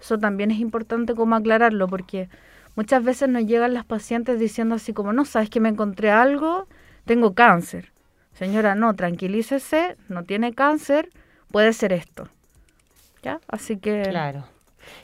Eso 0.01 0.19
también 0.19 0.51
es 0.51 0.59
importante 0.59 1.15
como 1.15 1.37
aclararlo, 1.37 1.89
porque 1.89 2.29
muchas 2.75 3.03
veces 3.03 3.29
nos 3.29 3.47
llegan 3.47 3.75
las 3.75 3.85
pacientes 3.85 4.39
diciendo 4.39 4.75
así 4.75 4.93
como, 4.93 5.13
no, 5.13 5.25
sabes 5.25 5.51
que 5.51 5.61
me 5.61 5.69
encontré 5.69 6.11
algo, 6.11 6.67
tengo 7.05 7.35
cáncer. 7.35 7.93
Señora, 8.33 8.75
no, 8.75 8.95
tranquilícese, 8.95 9.97
no 10.09 10.25
tiene 10.25 10.53
cáncer, 10.53 11.11
puede 11.51 11.73
ser 11.73 11.93
esto. 11.93 12.29
¿Ya? 13.23 13.41
Así 13.49 13.79
que... 13.79 14.03
Claro. 14.03 14.45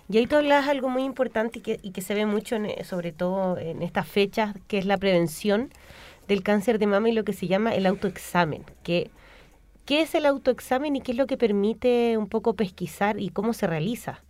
Y 0.08 0.18
ahí 0.18 0.26
tú 0.26 0.37
hablas 0.37 0.68
algo 0.68 0.88
muy 0.88 1.02
importante 1.02 1.58
y 1.58 1.62
que, 1.62 1.80
y 1.82 1.90
que 1.90 2.02
se 2.02 2.14
ve 2.14 2.26
mucho, 2.26 2.56
en, 2.56 2.84
sobre 2.84 3.11
todo 3.11 3.58
en 3.58 3.82
estas 3.82 4.06
fechas, 4.06 4.54
que 4.68 4.78
es 4.78 4.87
la 4.87 4.96
prevención 4.96 5.70
del 6.28 6.42
cáncer 6.42 6.78
de 6.78 6.87
mama 6.87 7.08
y 7.08 7.12
lo 7.12 7.25
que 7.25 7.32
se 7.32 7.49
llama 7.49 7.75
el 7.75 7.87
autoexamen. 7.87 8.64
Que, 8.82 9.11
¿Qué 9.84 10.02
es 10.02 10.14
el 10.14 10.26
autoexamen 10.26 10.94
y 10.96 11.00
qué 11.00 11.12
es 11.12 11.18
lo 11.18 11.26
que 11.26 11.37
permite 11.37 12.16
un 12.16 12.28
poco 12.28 12.54
pesquisar 12.54 13.18
y 13.18 13.30
cómo 13.30 13.52
se 13.52 13.66
realiza? 13.66 14.22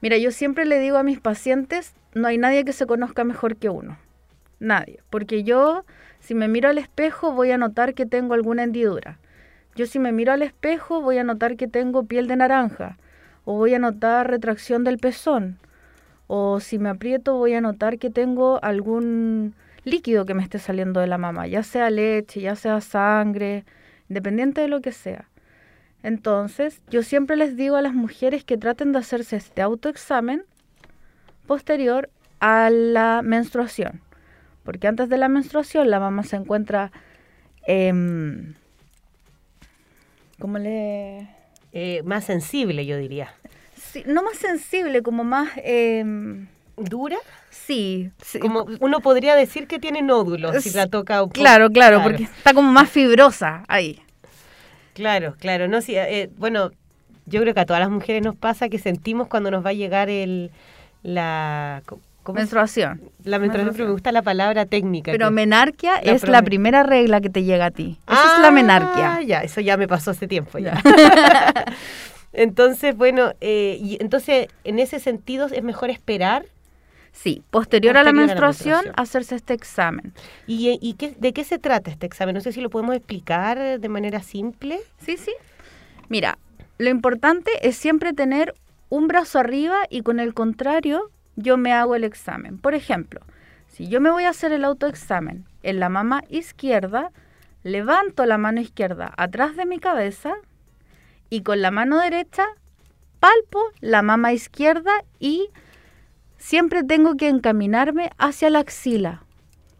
Mira, 0.00 0.16
yo 0.18 0.30
siempre 0.30 0.64
le 0.64 0.78
digo 0.80 0.96
a 0.98 1.02
mis 1.02 1.20
pacientes, 1.20 1.94
no 2.14 2.28
hay 2.28 2.38
nadie 2.38 2.64
que 2.64 2.72
se 2.72 2.86
conozca 2.86 3.24
mejor 3.24 3.56
que 3.56 3.68
uno. 3.68 3.98
Nadie. 4.60 5.00
Porque 5.10 5.44
yo, 5.44 5.84
si 6.20 6.34
me 6.34 6.48
miro 6.48 6.68
al 6.68 6.78
espejo, 6.78 7.32
voy 7.32 7.50
a 7.50 7.58
notar 7.58 7.94
que 7.94 8.06
tengo 8.06 8.34
alguna 8.34 8.64
hendidura. 8.64 9.18
Yo 9.76 9.86
si 9.86 9.98
me 9.98 10.12
miro 10.12 10.32
al 10.32 10.42
espejo, 10.42 11.00
voy 11.00 11.18
a 11.18 11.24
notar 11.24 11.56
que 11.56 11.66
tengo 11.66 12.04
piel 12.04 12.28
de 12.28 12.36
naranja. 12.36 12.96
O 13.44 13.54
voy 13.56 13.74
a 13.74 13.78
notar 13.78 14.30
retracción 14.30 14.84
del 14.84 14.98
pezón. 14.98 15.58
O 16.26 16.60
si 16.60 16.78
me 16.78 16.88
aprieto, 16.88 17.36
voy 17.36 17.54
a 17.54 17.60
notar 17.60 17.98
que 17.98 18.10
tengo 18.10 18.62
algún 18.62 19.54
líquido 19.84 20.24
que 20.24 20.34
me 20.34 20.42
esté 20.42 20.58
saliendo 20.58 21.00
de 21.00 21.06
la 21.06 21.18
mama. 21.18 21.46
Ya 21.46 21.62
sea 21.62 21.90
leche, 21.90 22.40
ya 22.40 22.56
sea 22.56 22.80
sangre, 22.80 23.64
independiente 24.08 24.60
de 24.60 24.68
lo 24.68 24.80
que 24.80 24.92
sea. 24.92 25.28
Entonces, 26.04 26.82
yo 26.90 27.02
siempre 27.02 27.34
les 27.34 27.56
digo 27.56 27.76
a 27.76 27.82
las 27.82 27.94
mujeres 27.94 28.44
que 28.44 28.58
traten 28.58 28.92
de 28.92 28.98
hacerse 28.98 29.36
este 29.36 29.62
autoexamen 29.62 30.44
posterior 31.46 32.10
a 32.40 32.68
la 32.68 33.22
menstruación. 33.24 34.02
Porque 34.64 34.86
antes 34.86 35.08
de 35.08 35.16
la 35.16 35.28
menstruación 35.28 35.88
la 35.88 36.00
mamá 36.00 36.22
se 36.22 36.36
encuentra, 36.36 36.92
em, 37.66 38.52
¿cómo 40.38 40.58
le...? 40.58 41.26
Eh, 41.72 42.02
más 42.04 42.24
sensible, 42.24 42.84
yo 42.84 42.98
diría. 42.98 43.34
Sí, 43.74 44.04
no 44.06 44.22
más 44.22 44.36
sensible, 44.36 45.02
como 45.02 45.24
más... 45.24 45.48
em, 45.56 46.48
¿Dura? 46.76 47.16
sí, 47.48 48.10
sí, 48.20 48.40
Como 48.40 48.66
uno 48.80 49.00
podría 49.00 49.36
decir 49.36 49.66
que 49.68 49.78
tiene 49.78 50.02
nódulos 50.02 50.62
si 50.62 50.70
la 50.70 50.86
toca 50.88 51.22
un 51.22 51.30
poco. 51.30 51.40
Claro, 51.40 51.70
claro, 51.70 52.02
porque 52.02 52.24
está 52.24 52.52
como 52.52 52.70
más 52.72 52.90
fibrosa 52.90 53.64
ahí. 53.68 54.02
Claro, 54.94 55.34
claro. 55.38 55.68
No, 55.68 55.80
sí, 55.82 55.94
eh, 55.96 56.30
bueno, 56.38 56.70
yo 57.26 57.40
creo 57.42 57.52
que 57.52 57.60
a 57.60 57.66
todas 57.66 57.80
las 57.80 57.90
mujeres 57.90 58.22
nos 58.22 58.34
pasa 58.36 58.68
que 58.68 58.78
sentimos 58.78 59.28
cuando 59.28 59.50
nos 59.50 59.64
va 59.64 59.70
a 59.70 59.74
llegar 59.74 60.08
el 60.08 60.50
la 61.02 61.82
co- 61.84 62.00
¿cómo 62.22 62.36
se- 62.38 62.42
Menstruación. 62.42 63.02
la 63.24 63.38
menstruación, 63.38 63.74
pero 63.74 63.86
me 63.86 63.92
gusta 63.92 64.10
la 64.12 64.22
palabra 64.22 64.64
técnica. 64.66 65.12
Pero 65.12 65.30
menarquia 65.30 66.00
La 66.02 66.12
es 66.12 66.26
la 66.26 66.42
primera 66.42 66.82
regla 66.82 67.20
que 67.20 67.28
te 67.28 67.42
llega 67.44 67.66
a 67.66 67.70
ti. 67.70 67.98
Esa 68.06 68.36
es 68.36 68.40
la 68.40 68.48
Ah, 68.48 68.50
menarquia. 68.50 69.20
Ya, 69.22 69.40
eso 69.42 69.60
ya 69.60 69.76
me 69.76 69.86
pasó 69.86 70.12
hace 70.12 70.26
tiempo 70.26 70.58
ya. 70.58 70.80
entonces, 72.32 72.96
bueno, 72.96 73.32
eh, 73.40 73.78
y 73.80 73.98
entonces 74.00 74.48
en 74.64 74.78
ese 74.78 74.98
sentido 75.00 75.46
es 75.46 75.62
mejor 75.62 75.90
esperar. 75.90 76.46
Sí, 77.14 77.42
posterior, 77.50 77.96
a 77.96 78.02
la 78.02 78.10
a 78.10 78.12
la 78.12 78.18
menstruación, 78.18 78.74
menstruación. 78.74 79.00
hacerse 79.00 79.36
este 79.36 79.54
examen. 79.54 80.12
¿Y, 80.48 80.70
eh, 80.70 80.78
y 80.80 80.94
qué, 80.94 81.14
de 81.16 81.32
qué 81.32 81.44
se 81.44 81.58
trata 81.58 81.90
este 81.90 82.06
examen? 82.06 82.34
No 82.34 82.40
sé 82.40 82.52
si 82.52 82.60
lo 82.60 82.70
podemos 82.70 82.96
explicar 82.96 83.80
de 83.80 83.88
manera 83.88 84.20
simple. 84.20 84.80
Sí, 84.98 85.16
sí. 85.16 85.32
Mira, 86.08 86.38
lo 86.76 86.90
importante 86.90 87.50
es 87.62 87.76
siempre 87.76 88.12
tener 88.12 88.54
un 88.88 89.06
brazo 89.06 89.38
arriba 89.38 89.76
y 89.88 90.02
con 90.02 90.18
el 90.18 90.34
contrario 90.34 91.10
yo 91.36 91.56
me 91.56 91.72
hago 91.72 91.94
el 91.94 92.04
examen. 92.04 92.58
Por 92.58 92.74
ejemplo, 92.74 93.20
si 93.68 93.88
yo 93.88 94.00
me 94.00 94.10
voy 94.10 94.24
a 94.24 94.30
hacer 94.30 94.52
el 94.52 94.64
autoexamen 94.64 95.44
en 95.62 95.80
la 95.80 95.88
mama 95.88 96.24
izquierda, 96.28 97.10
levanto 97.62 98.26
la 98.26 98.38
mano 98.38 98.60
izquierda 98.60 99.14
atrás 99.16 99.56
de 99.56 99.66
mi 99.66 99.78
cabeza 99.78 100.34
y 101.30 101.42
con 101.42 101.62
la 101.62 101.70
mano 101.70 102.00
derecha 102.00 102.44
palpo 103.20 103.60
la 103.80 104.02
mama 104.02 104.32
izquierda 104.32 104.92
y 105.18 105.48
siempre 106.44 106.84
tengo 106.84 107.16
que 107.16 107.28
encaminarme 107.28 108.10
hacia 108.18 108.50
la 108.50 108.58
axila. 108.58 109.22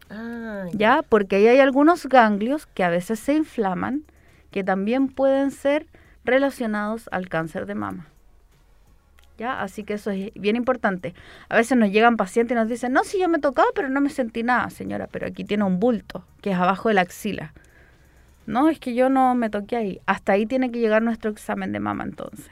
Ah, 0.08 0.64
¿ya? 0.72 1.02
Porque 1.06 1.36
ahí 1.36 1.46
hay 1.46 1.60
algunos 1.60 2.06
ganglios 2.06 2.64
que 2.64 2.82
a 2.82 2.88
veces 2.88 3.20
se 3.20 3.34
inflaman, 3.34 4.04
que 4.50 4.64
también 4.64 5.08
pueden 5.08 5.50
ser 5.50 5.86
relacionados 6.24 7.10
al 7.12 7.28
cáncer 7.28 7.66
de 7.66 7.74
mama. 7.74 8.06
¿Ya? 9.36 9.60
Así 9.60 9.84
que 9.84 9.94
eso 9.94 10.10
es 10.10 10.32
bien 10.36 10.56
importante. 10.56 11.12
A 11.50 11.56
veces 11.56 11.76
nos 11.76 11.90
llegan 11.90 12.16
pacientes 12.16 12.54
y 12.56 12.58
nos 12.58 12.68
dicen, 12.68 12.94
no, 12.94 13.04
si 13.04 13.20
yo 13.20 13.28
me 13.28 13.40
tocaba, 13.40 13.68
pero 13.74 13.90
no 13.90 14.00
me 14.00 14.08
sentí 14.08 14.42
nada, 14.42 14.70
señora, 14.70 15.06
pero 15.06 15.26
aquí 15.26 15.44
tiene 15.44 15.64
un 15.64 15.78
bulto, 15.78 16.24
que 16.40 16.52
es 16.52 16.56
abajo 16.56 16.88
de 16.88 16.94
la 16.94 17.02
axila. 17.02 17.52
No, 18.46 18.70
es 18.70 18.78
que 18.78 18.94
yo 18.94 19.10
no 19.10 19.34
me 19.34 19.50
toqué 19.50 19.76
ahí. 19.76 20.00
Hasta 20.06 20.32
ahí 20.32 20.46
tiene 20.46 20.70
que 20.70 20.78
llegar 20.78 21.02
nuestro 21.02 21.30
examen 21.30 21.72
de 21.72 21.80
mama 21.80 22.04
entonces. 22.04 22.50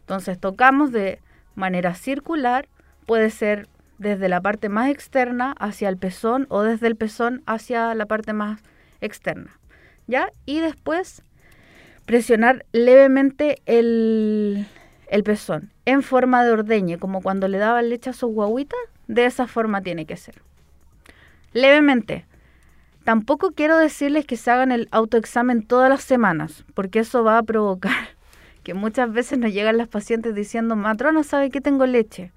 Entonces 0.00 0.38
tocamos 0.38 0.92
de 0.92 1.20
manera 1.54 1.94
circular, 1.94 2.68
puede 3.06 3.30
ser 3.30 3.68
desde 3.98 4.28
la 4.28 4.40
parte 4.40 4.68
más 4.68 4.88
externa 4.90 5.54
hacia 5.58 5.88
el 5.88 5.96
pezón 5.96 6.46
o 6.48 6.62
desde 6.62 6.86
el 6.86 6.96
pezón 6.96 7.42
hacia 7.46 7.94
la 7.94 8.06
parte 8.06 8.32
más 8.32 8.60
externa. 9.00 9.58
¿Ya? 10.06 10.32
Y 10.46 10.60
después 10.60 11.22
presionar 12.06 12.64
levemente 12.72 13.58
el, 13.66 14.66
el 15.08 15.22
pezón 15.22 15.70
en 15.84 16.02
forma 16.02 16.44
de 16.44 16.52
ordeñe, 16.52 16.98
como 16.98 17.22
cuando 17.22 17.48
le 17.48 17.58
daban 17.58 17.88
leche 17.88 18.10
a 18.10 18.14
sus 18.14 18.32
guaguitas, 18.32 18.80
de 19.06 19.26
esa 19.26 19.46
forma 19.46 19.82
tiene 19.82 20.06
que 20.06 20.16
ser. 20.16 20.36
Levemente, 21.52 22.24
Tampoco 23.04 23.52
quiero 23.52 23.78
decirles 23.78 24.26
que 24.26 24.36
se 24.36 24.50
hagan 24.50 24.72
el 24.72 24.88
autoexamen 24.90 25.62
todas 25.62 25.88
las 25.88 26.02
semanas, 26.02 26.64
porque 26.74 27.00
eso 27.00 27.24
va 27.24 27.38
a 27.38 27.42
provocar 27.42 28.10
que 28.62 28.74
muchas 28.74 29.12
veces 29.12 29.38
nos 29.38 29.52
llegan 29.52 29.78
las 29.78 29.88
pacientes 29.88 30.34
diciendo, 30.34 30.76
matrona, 30.76 31.24
¿sabe 31.24 31.50
que 31.50 31.60
tengo 31.60 31.86
leche? 31.86 32.30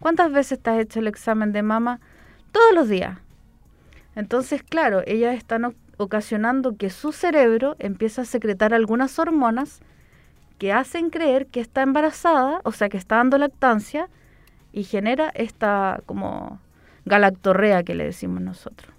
¿Cuántas 0.00 0.32
veces 0.32 0.58
te 0.58 0.70
has 0.70 0.80
hecho 0.80 0.98
el 0.98 1.06
examen 1.06 1.52
de 1.52 1.62
mama? 1.62 2.00
Todos 2.52 2.74
los 2.74 2.88
días. 2.88 3.18
Entonces, 4.16 4.62
claro, 4.62 5.02
ellas 5.06 5.36
están 5.36 5.76
ocasionando 5.98 6.76
que 6.76 6.90
su 6.90 7.12
cerebro 7.12 7.76
empiece 7.78 8.22
a 8.22 8.24
secretar 8.24 8.74
algunas 8.74 9.18
hormonas 9.18 9.80
que 10.58 10.72
hacen 10.72 11.10
creer 11.10 11.46
que 11.46 11.60
está 11.60 11.82
embarazada, 11.82 12.60
o 12.64 12.72
sea, 12.72 12.88
que 12.88 12.96
está 12.96 13.16
dando 13.16 13.38
lactancia, 13.38 14.08
y 14.72 14.84
genera 14.84 15.30
esta 15.34 16.02
como 16.06 16.60
galactorrea 17.04 17.82
que 17.82 17.94
le 17.94 18.04
decimos 18.04 18.40
nosotros. 18.40 18.92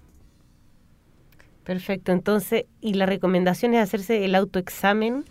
Perfecto, 1.64 2.12
entonces, 2.12 2.64
¿y 2.80 2.94
la 2.94 3.06
recomendación 3.06 3.74
es 3.74 3.82
hacerse 3.82 4.24
el 4.24 4.34
autoexamen? 4.34 5.24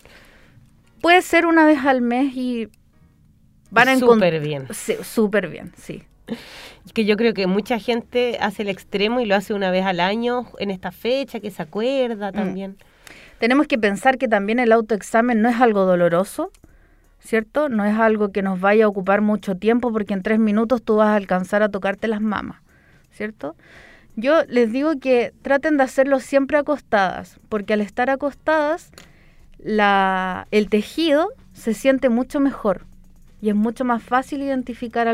Puede 1.01 1.21
ser 1.21 1.45
una 1.45 1.65
vez 1.65 1.79
al 1.85 2.01
mes 2.01 2.35
y 2.35 2.69
van 3.71 3.89
a. 3.89 3.97
Súper 3.97 4.39
bien. 4.39 4.67
Sí, 4.71 4.95
súper 5.01 5.49
bien, 5.49 5.71
sí. 5.75 6.03
Que 6.93 7.05
yo 7.05 7.17
creo 7.17 7.33
que 7.33 7.47
mucha 7.47 7.79
gente 7.79 8.37
hace 8.39 8.61
el 8.61 8.69
extremo 8.69 9.19
y 9.19 9.25
lo 9.25 9.35
hace 9.35 9.53
una 9.53 9.71
vez 9.71 9.85
al 9.85 9.99
año 9.99 10.47
en 10.59 10.71
esta 10.71 10.91
fecha, 10.91 11.39
que 11.39 11.51
se 11.51 11.61
acuerda 11.61 12.31
mm. 12.31 12.33
también. 12.33 12.77
Tenemos 13.39 13.67
que 13.67 13.77
pensar 13.77 14.17
que 14.17 14.27
también 14.27 14.59
el 14.59 14.71
autoexamen 14.71 15.41
no 15.41 15.49
es 15.49 15.59
algo 15.59 15.85
doloroso, 15.85 16.51
¿cierto? 17.19 17.69
No 17.69 17.85
es 17.85 17.97
algo 17.97 18.31
que 18.31 18.43
nos 18.43 18.59
vaya 18.59 18.85
a 18.85 18.87
ocupar 18.87 19.21
mucho 19.21 19.55
tiempo 19.55 19.91
porque 19.91 20.13
en 20.13 20.21
tres 20.21 20.39
minutos 20.39 20.83
tú 20.83 20.97
vas 20.97 21.07
a 21.07 21.15
alcanzar 21.15 21.63
a 21.63 21.69
tocarte 21.69 22.07
las 22.07 22.21
mamas, 22.21 22.61
¿cierto? 23.11 23.55
Yo 24.15 24.43
les 24.47 24.71
digo 24.71 24.99
que 24.99 25.33
traten 25.41 25.77
de 25.77 25.83
hacerlo 25.83 26.19
siempre 26.19 26.57
acostadas, 26.57 27.39
porque 27.49 27.73
al 27.73 27.81
estar 27.81 28.09
acostadas, 28.09 28.91
la, 29.57 30.47
el 30.51 30.69
tejido 30.69 31.29
se 31.53 31.73
siente 31.73 32.09
mucho 32.09 32.39
mejor 32.39 32.85
y 33.41 33.49
es 33.49 33.55
mucho 33.55 33.83
más 33.85 34.03
fácil 34.03 34.41
identificar 34.41 35.13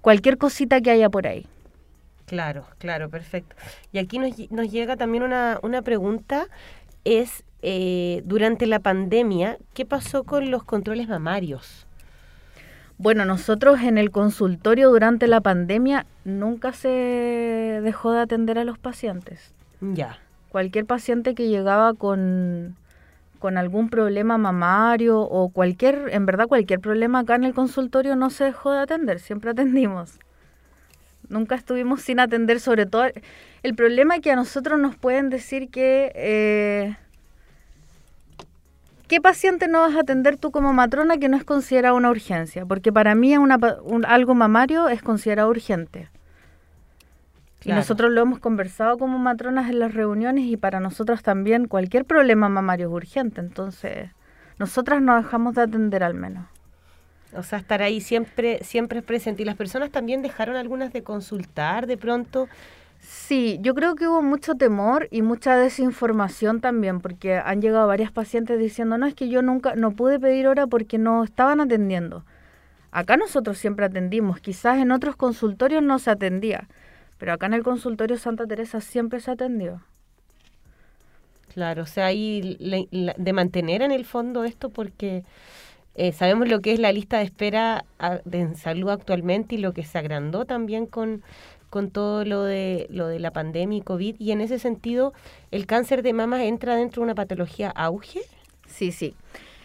cualquier 0.00 0.38
cosita 0.38 0.80
que 0.80 0.90
haya 0.90 1.08
por 1.08 1.26
ahí. 1.26 1.46
Claro, 2.26 2.66
claro, 2.78 3.08
perfecto. 3.08 3.54
Y 3.92 3.98
aquí 3.98 4.18
nos, 4.18 4.32
nos 4.50 4.70
llega 4.70 4.96
también 4.96 5.22
una, 5.22 5.58
una 5.62 5.82
pregunta, 5.82 6.48
es 7.04 7.44
eh, 7.62 8.22
durante 8.24 8.66
la 8.66 8.80
pandemia, 8.80 9.58
¿qué 9.72 9.86
pasó 9.86 10.24
con 10.24 10.50
los 10.50 10.64
controles 10.64 11.08
mamarios? 11.08 11.86
Bueno, 12.96 13.24
nosotros 13.24 13.80
en 13.80 13.98
el 13.98 14.10
consultorio 14.10 14.90
durante 14.90 15.26
la 15.26 15.40
pandemia 15.40 16.06
nunca 16.24 16.72
se 16.72 16.88
dejó 17.82 18.12
de 18.12 18.20
atender 18.20 18.58
a 18.58 18.64
los 18.64 18.78
pacientes. 18.78 19.52
Ya. 19.80 20.18
Cualquier 20.50 20.86
paciente 20.86 21.34
que 21.34 21.48
llegaba 21.48 21.94
con, 21.94 22.76
con 23.44 23.58
algún 23.58 23.90
problema 23.90 24.38
mamario 24.38 25.20
o 25.20 25.50
cualquier, 25.50 26.08
en 26.12 26.24
verdad 26.24 26.48
cualquier 26.48 26.80
problema 26.80 27.18
acá 27.18 27.34
en 27.34 27.44
el 27.44 27.52
consultorio 27.52 28.16
no 28.16 28.30
se 28.30 28.44
dejó 28.44 28.72
de 28.72 28.78
atender, 28.78 29.20
siempre 29.20 29.50
atendimos. 29.50 30.18
Nunca 31.28 31.54
estuvimos 31.54 32.00
sin 32.00 32.20
atender, 32.20 32.58
sobre 32.58 32.86
todo 32.86 33.04
el 33.62 33.74
problema 33.74 34.20
que 34.20 34.30
a 34.30 34.36
nosotros 34.36 34.80
nos 34.80 34.96
pueden 34.96 35.28
decir 35.28 35.68
que 35.68 36.10
eh, 36.14 36.96
¿qué 39.08 39.20
paciente 39.20 39.68
no 39.68 39.80
vas 39.80 39.94
a 39.94 40.00
atender 40.00 40.38
tú 40.38 40.50
como 40.50 40.72
matrona 40.72 41.18
que 41.18 41.28
no 41.28 41.36
es 41.36 41.44
considerada 41.44 41.92
una 41.92 42.08
urgencia? 42.08 42.64
Porque 42.64 42.94
para 42.94 43.14
mí 43.14 43.36
una, 43.36 43.58
algo 44.08 44.34
mamario 44.34 44.88
es 44.88 45.02
considerado 45.02 45.50
urgente. 45.50 46.08
Y 47.64 47.72
nosotros 47.72 48.10
lo 48.10 48.20
hemos 48.20 48.38
conversado 48.40 48.98
como 48.98 49.18
matronas 49.18 49.70
en 49.70 49.78
las 49.78 49.94
reuniones 49.94 50.44
y 50.44 50.56
para 50.56 50.80
nosotros 50.80 51.22
también 51.22 51.66
cualquier 51.66 52.04
problema 52.04 52.48
mamario 52.48 52.88
es 52.88 52.92
urgente. 52.92 53.40
Entonces, 53.40 54.10
nosotras 54.58 55.00
no 55.00 55.16
dejamos 55.16 55.54
de 55.54 55.62
atender 55.62 56.02
al 56.02 56.14
menos. 56.14 56.46
O 57.34 57.42
sea, 57.42 57.58
estar 57.58 57.82
ahí 57.82 58.00
siempre, 58.00 58.62
siempre 58.62 59.02
presente. 59.02 59.42
Y 59.42 59.44
las 59.44 59.56
personas 59.56 59.90
también 59.90 60.22
dejaron 60.22 60.56
algunas 60.56 60.92
de 60.92 61.02
consultar 61.02 61.86
de 61.86 61.96
pronto 61.96 62.48
Sí, 63.06 63.58
yo 63.60 63.74
creo 63.74 63.94
que 63.96 64.08
hubo 64.08 64.22
mucho 64.22 64.54
temor 64.54 65.08
y 65.10 65.20
mucha 65.20 65.56
desinformación 65.58 66.60
también, 66.60 67.00
porque 67.00 67.36
han 67.36 67.60
llegado 67.60 67.86
varias 67.86 68.10
pacientes 68.10 68.58
diciendo, 68.58 68.96
no, 68.96 69.06
es 69.06 69.14
que 69.14 69.28
yo 69.28 69.42
nunca, 69.42 69.76
no 69.76 69.90
pude 69.92 70.18
pedir 70.18 70.48
hora 70.48 70.66
porque 70.66 70.96
no 70.96 71.22
estaban 71.22 71.60
atendiendo. 71.60 72.24
Acá 72.92 73.18
nosotros 73.18 73.58
siempre 73.58 73.84
atendimos, 73.84 74.40
quizás 74.40 74.78
en 74.78 74.90
otros 74.90 75.16
consultorios 75.16 75.82
no 75.82 75.98
se 75.98 76.10
atendía, 76.10 76.68
pero 77.24 77.32
acá 77.32 77.46
en 77.46 77.54
el 77.54 77.62
consultorio 77.62 78.18
Santa 78.18 78.46
Teresa 78.46 78.82
siempre 78.82 79.18
se 79.18 79.30
atendió. 79.30 79.80
Claro, 81.54 81.84
o 81.84 81.86
sea, 81.86 82.04
ahí 82.04 82.58
de 83.16 83.32
mantener 83.32 83.80
en 83.80 83.92
el 83.92 84.04
fondo 84.04 84.44
esto 84.44 84.68
porque 84.68 85.24
eh, 85.94 86.12
sabemos 86.12 86.50
lo 86.50 86.60
que 86.60 86.74
es 86.74 86.80
la 86.80 86.92
lista 86.92 87.16
de 87.16 87.24
espera 87.24 87.86
de 88.26 88.54
salud 88.56 88.90
actualmente 88.90 89.54
y 89.54 89.58
lo 89.58 89.72
que 89.72 89.84
se 89.84 89.96
agrandó 89.96 90.44
también 90.44 90.84
con 90.84 91.22
con 91.70 91.90
todo 91.90 92.26
lo 92.26 92.42
de, 92.42 92.88
lo 92.90 93.08
de 93.08 93.18
la 93.20 93.30
pandemia 93.30 93.78
y 93.78 93.80
COVID. 93.80 94.16
Y 94.18 94.32
en 94.32 94.42
ese 94.42 94.58
sentido, 94.58 95.14
¿el 95.50 95.64
cáncer 95.64 96.02
de 96.02 96.12
mama 96.12 96.44
entra 96.44 96.76
dentro 96.76 97.00
de 97.00 97.04
una 97.04 97.14
patología 97.14 97.70
auge? 97.70 98.20
Sí, 98.66 98.92
sí. 98.92 99.14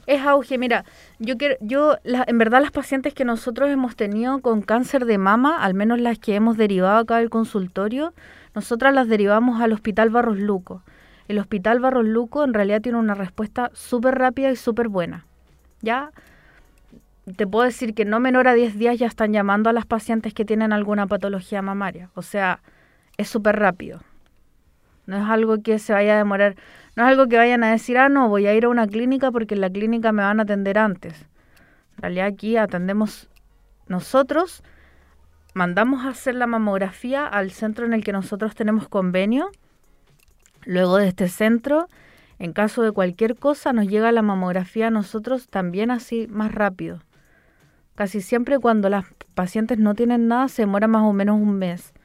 Es 0.09 0.25
auge. 0.25 0.57
Mira, 0.57 0.85
yo 1.19 1.37
quiero, 1.37 1.55
yo, 1.61 1.97
en 2.03 2.37
verdad 2.39 2.61
las 2.61 2.71
pacientes 2.71 3.13
que 3.13 3.25
nosotros 3.25 3.69
hemos 3.69 3.95
tenido 3.95 4.41
con 4.41 4.63
cáncer 4.63 5.05
de 5.05 5.19
mama, 5.19 5.63
al 5.63 5.75
menos 5.75 5.99
las 5.99 6.17
que 6.17 6.33
hemos 6.33 6.57
derivado 6.57 6.97
acá 6.97 7.17
del 7.17 7.29
consultorio, 7.29 8.15
nosotras 8.55 8.91
las 8.91 9.07
derivamos 9.07 9.61
al 9.61 9.71
Hospital 9.71 10.09
Barros 10.09 10.39
Luco. 10.39 10.81
El 11.27 11.37
Hospital 11.37 11.79
Barros 11.79 12.07
Luco 12.07 12.43
en 12.43 12.55
realidad 12.55 12.81
tiene 12.81 12.97
una 12.97 13.13
respuesta 13.13 13.69
súper 13.75 14.15
rápida 14.15 14.49
y 14.49 14.55
súper 14.55 14.87
buena. 14.87 15.27
¿Ya? 15.83 16.09
te 17.37 17.45
puedo 17.45 17.65
decir 17.65 17.93
que 17.93 18.03
no 18.03 18.19
menor 18.19 18.47
a 18.47 18.55
10 18.55 18.79
días 18.79 18.97
ya 18.97 19.05
están 19.05 19.31
llamando 19.31 19.69
a 19.69 19.73
las 19.73 19.85
pacientes 19.85 20.33
que 20.33 20.43
tienen 20.43 20.73
alguna 20.73 21.05
patología 21.05 21.61
mamaria. 21.61 22.09
O 22.15 22.23
sea, 22.23 22.61
es 23.17 23.29
súper 23.29 23.59
rápido. 23.59 24.01
No 25.09 25.17
es 25.17 25.27
algo 25.27 25.63
que 25.63 25.79
se 25.79 25.91
vaya 25.91 26.13
a 26.13 26.17
demorar, 26.19 26.55
no 26.95 27.01
es 27.01 27.09
algo 27.09 27.27
que 27.27 27.35
vayan 27.35 27.63
a 27.63 27.71
decir, 27.71 27.97
ah, 27.97 28.09
no, 28.09 28.29
voy 28.29 28.45
a 28.45 28.53
ir 28.53 28.65
a 28.65 28.69
una 28.69 28.85
clínica 28.85 29.31
porque 29.31 29.55
en 29.55 29.61
la 29.61 29.69
clínica 29.71 30.11
me 30.11 30.21
van 30.21 30.39
a 30.39 30.43
atender 30.43 30.77
antes. 30.77 31.25
En 31.95 32.03
realidad 32.03 32.27
aquí 32.27 32.57
atendemos 32.57 33.27
nosotros, 33.87 34.63
mandamos 35.55 36.05
a 36.05 36.09
hacer 36.09 36.35
la 36.35 36.45
mamografía 36.45 37.25
al 37.25 37.49
centro 37.49 37.87
en 37.87 37.93
el 37.93 38.03
que 38.03 38.11
nosotros 38.11 38.53
tenemos 38.53 38.87
convenio. 38.87 39.49
Luego 40.65 40.97
de 40.97 41.07
este 41.07 41.27
centro, 41.27 41.87
en 42.37 42.53
caso 42.53 42.83
de 42.83 42.91
cualquier 42.91 43.35
cosa, 43.35 43.73
nos 43.73 43.87
llega 43.87 44.11
la 44.11 44.21
mamografía 44.21 44.89
a 44.89 44.91
nosotros 44.91 45.47
también 45.49 45.89
así 45.89 46.27
más 46.29 46.53
rápido. 46.53 46.99
Casi 47.95 48.21
siempre 48.21 48.59
cuando 48.59 48.89
las 48.89 49.05
pacientes 49.33 49.79
no 49.79 49.95
tienen 49.95 50.27
nada 50.27 50.49
se 50.49 50.61
demora 50.61 50.87
más 50.87 51.01
o 51.01 51.13
menos 51.13 51.41
un 51.41 51.57
mes. 51.57 51.95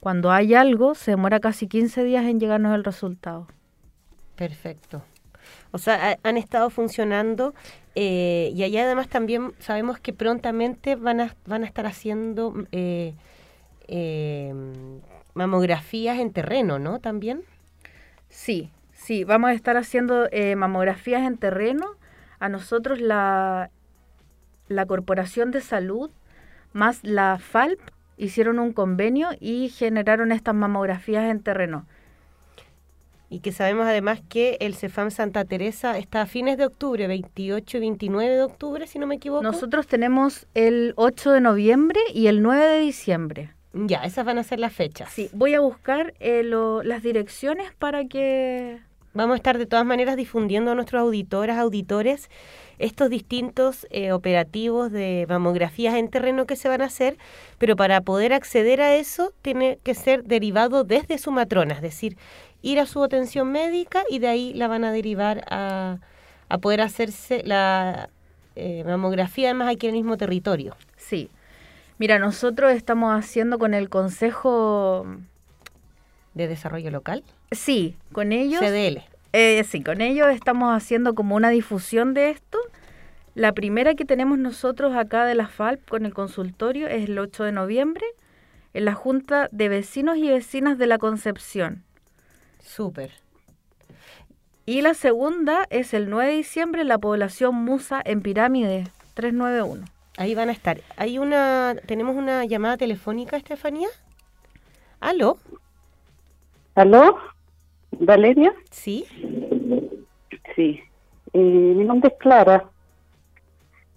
Cuando 0.00 0.32
hay 0.32 0.54
algo 0.54 0.94
se 0.94 1.12
demora 1.12 1.40
casi 1.40 1.68
15 1.68 2.04
días 2.04 2.24
en 2.24 2.40
llegarnos 2.40 2.74
el 2.74 2.84
resultado. 2.84 3.46
Perfecto. 4.34 5.02
O 5.72 5.78
sea, 5.78 6.18
han 6.22 6.36
estado 6.36 6.70
funcionando 6.70 7.54
eh, 7.94 8.50
y 8.54 8.62
allá 8.62 8.84
además 8.84 9.08
también 9.08 9.52
sabemos 9.58 10.00
que 10.00 10.12
prontamente 10.12 10.96
van 10.96 11.20
a, 11.20 11.36
van 11.46 11.62
a 11.62 11.66
estar 11.66 11.86
haciendo 11.86 12.54
eh, 12.72 13.14
eh, 13.88 14.54
mamografías 15.34 16.18
en 16.18 16.32
terreno, 16.32 16.78
¿no? 16.78 16.98
También. 16.98 17.42
Sí, 18.28 18.70
sí, 18.92 19.24
vamos 19.24 19.50
a 19.50 19.52
estar 19.52 19.76
haciendo 19.76 20.28
mamografías 20.56 21.26
en 21.26 21.36
terreno. 21.36 21.86
A 22.38 22.48
nosotros 22.48 23.00
la, 23.00 23.70
la 24.68 24.86
Corporación 24.86 25.50
de 25.50 25.60
Salud 25.60 26.10
más 26.72 27.00
la 27.02 27.38
FALP 27.38 27.80
hicieron 28.24 28.58
un 28.58 28.72
convenio 28.72 29.28
y 29.40 29.68
generaron 29.70 30.32
estas 30.32 30.54
mamografías 30.54 31.30
en 31.30 31.40
terreno. 31.40 31.86
y 33.32 33.38
que 33.40 33.52
sabemos 33.52 33.86
además 33.86 34.20
que 34.28 34.56
el 34.60 34.74
CEFAM 34.74 35.12
Santa 35.12 35.44
Teresa 35.44 35.96
está 35.98 36.22
a 36.22 36.26
fines 36.26 36.58
de 36.58 36.66
octubre, 36.66 37.06
28 37.06 37.76
y 37.76 37.80
29 37.80 38.34
de 38.34 38.42
octubre, 38.42 38.86
si 38.88 38.98
no 38.98 39.06
me 39.06 39.14
equivoco. 39.14 39.42
Nosotros 39.44 39.86
tenemos 39.86 40.48
el 40.54 40.94
8 40.96 41.30
de 41.30 41.40
noviembre 41.40 42.00
y 42.12 42.26
el 42.26 42.42
9 42.42 42.66
de 42.66 42.80
diciembre. 42.80 43.54
Ya, 43.72 43.98
esas 44.02 44.24
van 44.26 44.38
a 44.38 44.42
ser 44.42 44.58
las 44.58 44.72
fechas. 44.72 45.10
Sí, 45.12 45.30
voy 45.32 45.54
a 45.54 45.60
buscar 45.60 46.12
eh, 46.18 46.42
lo- 46.42 46.82
las 46.82 47.04
direcciones 47.04 47.72
para 47.78 48.04
que... 48.06 48.80
Vamos 49.12 49.34
a 49.34 49.36
estar 49.36 49.58
de 49.58 49.66
todas 49.66 49.84
maneras 49.84 50.16
difundiendo 50.16 50.70
a 50.70 50.74
nuestros 50.76 51.02
auditoras, 51.02 51.58
auditores, 51.58 52.30
estos 52.78 53.10
distintos 53.10 53.86
eh, 53.90 54.12
operativos 54.12 54.92
de 54.92 55.26
mamografías 55.28 55.94
en 55.96 56.08
terreno 56.08 56.46
que 56.46 56.54
se 56.54 56.68
van 56.68 56.80
a 56.80 56.84
hacer, 56.84 57.18
pero 57.58 57.74
para 57.74 58.02
poder 58.02 58.32
acceder 58.32 58.80
a 58.80 58.94
eso 58.94 59.32
tiene 59.42 59.80
que 59.82 59.96
ser 59.96 60.22
derivado 60.22 60.84
desde 60.84 61.18
su 61.18 61.32
matrona, 61.32 61.74
es 61.74 61.82
decir, 61.82 62.16
ir 62.62 62.78
a 62.78 62.86
su 62.86 63.02
atención 63.02 63.50
médica 63.50 64.04
y 64.08 64.20
de 64.20 64.28
ahí 64.28 64.54
la 64.54 64.68
van 64.68 64.84
a 64.84 64.92
derivar 64.92 65.44
a, 65.50 65.98
a 66.48 66.58
poder 66.58 66.80
hacerse 66.80 67.42
la 67.44 68.10
eh, 68.54 68.84
mamografía 68.84 69.48
además 69.48 69.74
aquí 69.74 69.88
en 69.88 69.94
el 69.94 70.02
mismo 70.02 70.18
territorio. 70.18 70.76
Sí. 70.96 71.30
Mira, 71.98 72.20
nosotros 72.20 72.72
estamos 72.72 73.12
haciendo 73.12 73.58
con 73.58 73.74
el 73.74 73.88
Consejo... 73.88 75.04
de 76.40 76.48
desarrollo 76.48 76.90
local, 76.90 77.22
Sí, 77.50 77.96
con 78.12 78.32
ellos... 78.32 78.60
CDL. 78.60 79.02
Eh, 79.32 79.64
sí, 79.64 79.82
con 79.82 80.00
ellos 80.00 80.28
estamos 80.30 80.74
haciendo 80.74 81.14
como 81.14 81.36
una 81.36 81.50
difusión 81.50 82.14
de 82.14 82.30
esto. 82.30 82.58
La 83.34 83.52
primera 83.52 83.94
que 83.94 84.04
tenemos 84.04 84.38
nosotros 84.38 84.96
acá 84.96 85.24
de 85.24 85.34
la 85.34 85.46
FALP 85.46 85.88
con 85.88 86.04
el 86.04 86.14
consultorio 86.14 86.88
es 86.88 87.08
el 87.08 87.18
8 87.18 87.44
de 87.44 87.52
noviembre 87.52 88.04
en 88.74 88.84
la 88.84 88.94
Junta 88.94 89.48
de 89.52 89.68
Vecinos 89.68 90.16
y 90.16 90.28
Vecinas 90.28 90.78
de 90.78 90.86
la 90.86 90.98
Concepción. 90.98 91.84
Súper. 92.62 93.12
Y 94.66 94.82
la 94.82 94.94
segunda 94.94 95.66
es 95.70 95.94
el 95.94 96.10
9 96.10 96.30
de 96.30 96.36
diciembre 96.36 96.82
en 96.82 96.88
la 96.88 96.98
población 96.98 97.54
Musa 97.54 98.00
en 98.04 98.22
Pirámide 98.22 98.84
391. 99.14 99.84
Ahí 100.16 100.34
van 100.34 100.48
a 100.48 100.52
estar. 100.52 100.80
Hay 100.96 101.18
una, 101.18 101.74
tenemos 101.86 102.16
una 102.16 102.44
llamada 102.44 102.76
telefónica, 102.76 103.36
Estefanía. 103.36 103.88
¿Aló? 105.00 105.38
¿Aló? 106.80 107.18
¿Valeria? 107.90 108.54
Sí. 108.70 109.04
Sí. 110.56 110.80
Eh, 111.34 111.38
mi 111.38 111.84
nombre 111.84 112.08
es 112.08 112.18
Clara. 112.18 112.70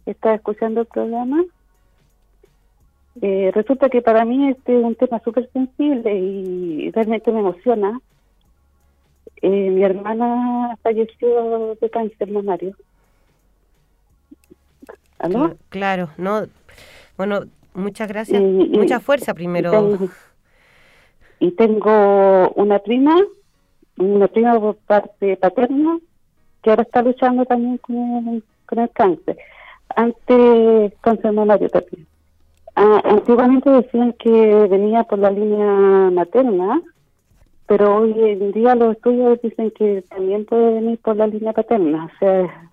¿Estás 0.05 0.35
escuchando 0.35 0.81
el 0.81 0.87
programa? 0.87 1.45
Eh, 3.21 3.51
resulta 3.53 3.87
que 3.87 4.01
para 4.01 4.25
mí 4.25 4.49
este 4.49 4.77
es 4.77 4.83
un 4.83 4.95
tema 4.95 5.21
súper 5.23 5.49
sensible 5.53 6.13
y 6.13 6.91
realmente 6.91 7.31
me 7.31 7.39
emociona. 7.39 8.01
Eh, 9.41 9.69
mi 9.69 9.81
hermana 9.81 10.77
falleció 10.83 11.75
de 11.79 11.89
cáncer 11.89 12.31
mamario. 12.31 12.75
¿Aló? 15.19 15.51
Cl- 15.51 15.57
Claro, 15.69 16.09
no. 16.17 16.47
Bueno, 17.15 17.45
muchas 17.73 18.09
gracias. 18.09 18.41
Y- 18.41 18.45
y- 18.45 18.77
Mucha 18.77 18.99
fuerza 18.99 19.33
primero. 19.33 19.71
Y 21.43 21.51
tengo 21.51 22.51
una 22.55 22.79
prima, 22.79 23.17
una 23.97 24.29
prima 24.29 24.57
por 24.57 24.77
parte 24.77 25.35
paterna, 25.35 25.99
que 26.61 26.69
ahora 26.69 26.83
está 26.83 27.01
luchando 27.01 27.43
también 27.43 27.77
con, 27.79 28.41
con 28.65 28.79
el 28.79 28.89
cáncer. 28.91 29.37
Antes, 29.93 30.93
cáncer 31.01 31.33
mamario 31.33 31.67
también. 31.67 32.07
Ah, 32.77 33.01
antiguamente 33.03 33.69
decían 33.69 34.13
que 34.13 34.29
venía 34.69 35.03
por 35.03 35.19
la 35.19 35.31
línea 35.31 36.09
materna, 36.11 36.81
pero 37.67 37.97
hoy 37.97 38.15
en 38.17 38.53
día 38.53 38.75
los 38.75 38.95
estudios 38.95 39.41
dicen 39.41 39.69
que 39.71 40.01
también 40.03 40.45
puede 40.45 40.75
venir 40.75 40.97
por 40.99 41.17
la 41.17 41.27
línea 41.27 41.51
paterna. 41.51 42.05
O 42.05 42.19
sea, 42.19 42.71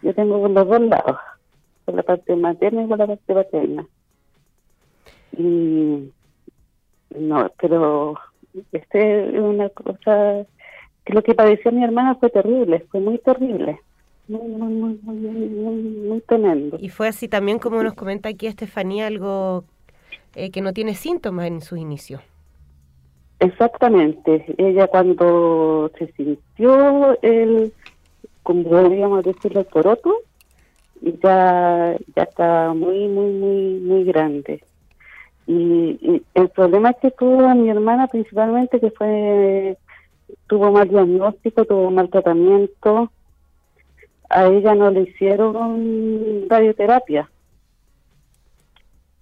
yo 0.00 0.14
tengo 0.14 0.40
por 0.40 0.50
los 0.50 0.66
dos 0.66 0.80
lados, 0.80 1.18
por 1.84 1.96
la 1.96 2.02
parte 2.02 2.34
materna 2.34 2.82
y 2.82 2.86
por 2.86 2.96
la 2.96 3.08
parte 3.08 3.34
paterna. 3.34 3.84
Y 5.36 6.10
no, 7.18 7.50
pero 7.60 8.14
este 8.72 9.28
es 9.28 9.40
una 9.40 9.68
cosa 9.70 10.46
que 11.04 11.12
lo 11.12 11.22
que 11.22 11.34
padeció 11.34 11.72
mi 11.72 11.84
hermana 11.84 12.14
fue 12.16 12.30
terrible, 12.30 12.86
fue 12.90 13.00
muy 13.00 13.18
terrible, 13.18 13.80
muy, 14.28 14.48
muy, 14.48 14.98
muy, 15.02 15.16
muy, 15.16 15.74
muy, 15.74 16.20
tremendo. 16.22 16.78
Y 16.80 16.88
fue 16.88 17.08
así 17.08 17.28
también 17.28 17.58
como 17.58 17.82
nos 17.82 17.94
comenta 17.94 18.28
aquí 18.28 18.46
Estefanía, 18.46 19.06
algo 19.06 19.64
eh, 20.34 20.50
que 20.50 20.60
no 20.60 20.72
tiene 20.72 20.94
síntomas 20.94 21.46
en 21.46 21.60
sus 21.60 21.78
inicios. 21.78 22.20
Exactamente, 23.40 24.44
ella 24.58 24.86
cuando 24.86 25.90
se 25.98 26.12
sintió 26.12 27.18
el, 27.22 27.72
como 28.42 28.64
podríamos 28.64 29.24
decirlo, 29.24 29.60
el 29.60 29.66
poroto, 29.66 30.14
ya, 31.00 31.96
ya 32.14 32.22
está 32.22 32.74
muy, 32.74 33.08
muy, 33.08 33.32
muy, 33.32 33.80
muy 33.80 34.04
grande. 34.04 34.62
Y, 35.50 35.98
y 36.00 36.22
el 36.34 36.48
problema 36.50 36.92
que 36.92 37.10
tuvo 37.10 37.52
mi 37.56 37.70
hermana 37.70 38.06
principalmente 38.06 38.78
que 38.78 38.92
fue, 38.92 39.76
tuvo 40.46 40.70
mal 40.70 40.88
diagnóstico, 40.88 41.64
tuvo 41.64 41.90
mal 41.90 42.08
tratamiento, 42.08 43.10
a 44.28 44.46
ella 44.46 44.76
no 44.76 44.92
le 44.92 45.02
hicieron 45.02 46.46
radioterapia. 46.48 47.28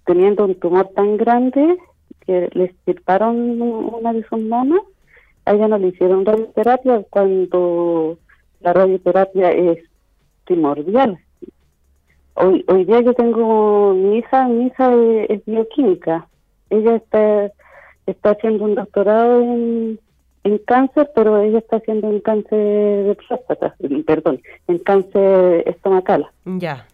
Teniendo 0.05 0.45
un 0.45 0.53
tumor 0.53 0.89
tan 0.89 1.17
grande 1.17 1.79
que 2.27 2.47
le 2.53 2.65
extirparon 2.65 3.59
una 3.59 4.13
de 4.13 4.23
sus 4.25 4.39
mamas, 4.39 4.81
a 5.45 5.53
ella 5.53 5.67
no 5.67 5.79
le 5.79 5.87
hicieron 5.87 6.27
radioterapia 6.27 7.03
cuando 7.09 8.19
la 8.59 8.73
radioterapia 8.73 9.49
es 9.49 9.79
primordial. 10.45 11.17
Hoy, 12.35 12.63
hoy 12.67 12.85
día 12.85 13.01
yo 13.01 13.13
tengo 13.13 13.93
mi 13.93 14.17
hija, 14.17 14.47
mi 14.47 14.67
hija 14.67 14.93
es, 14.93 15.29
es 15.29 15.45
bioquímica. 15.45 16.27
Ella 16.69 16.95
está, 16.95 17.51
está 18.05 18.31
haciendo 18.31 18.63
un 18.65 18.75
doctorado 18.75 19.41
en, 19.41 19.99
en 20.43 20.57
cáncer, 20.59 21.11
pero 21.15 21.41
ella 21.41 21.59
está 21.59 21.77
haciendo 21.77 22.07
un 22.07 22.19
cáncer 22.21 23.05
de 23.05 23.17
próstata, 23.27 23.75
perdón, 24.05 24.41
en 24.67 24.77
cáncer 24.79 25.67
estomacal. 25.67 26.27
Ya. 26.45 26.85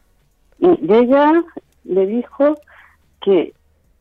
Y 0.59 0.91
ella 0.91 1.43
le 1.83 2.05
dijo 2.07 2.55
que 3.21 3.53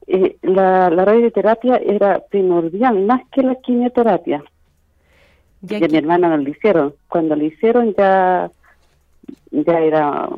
eh, 0.06 0.36
la, 0.42 0.90
la 0.90 1.04
radioterapia 1.04 1.76
era 1.76 2.20
primordial, 2.30 3.04
más 3.04 3.22
que 3.30 3.42
la 3.42 3.54
quimioterapia. 3.56 4.44
Y 5.68 5.74
Y 5.74 5.84
a 5.84 5.88
mi 5.88 5.96
hermana 5.96 6.28
no 6.28 6.36
le 6.36 6.50
hicieron. 6.50 6.94
Cuando 7.08 7.34
le 7.36 7.46
hicieron 7.46 7.94
ya, 7.94 8.50
ya 9.50 9.80
era, 9.80 10.28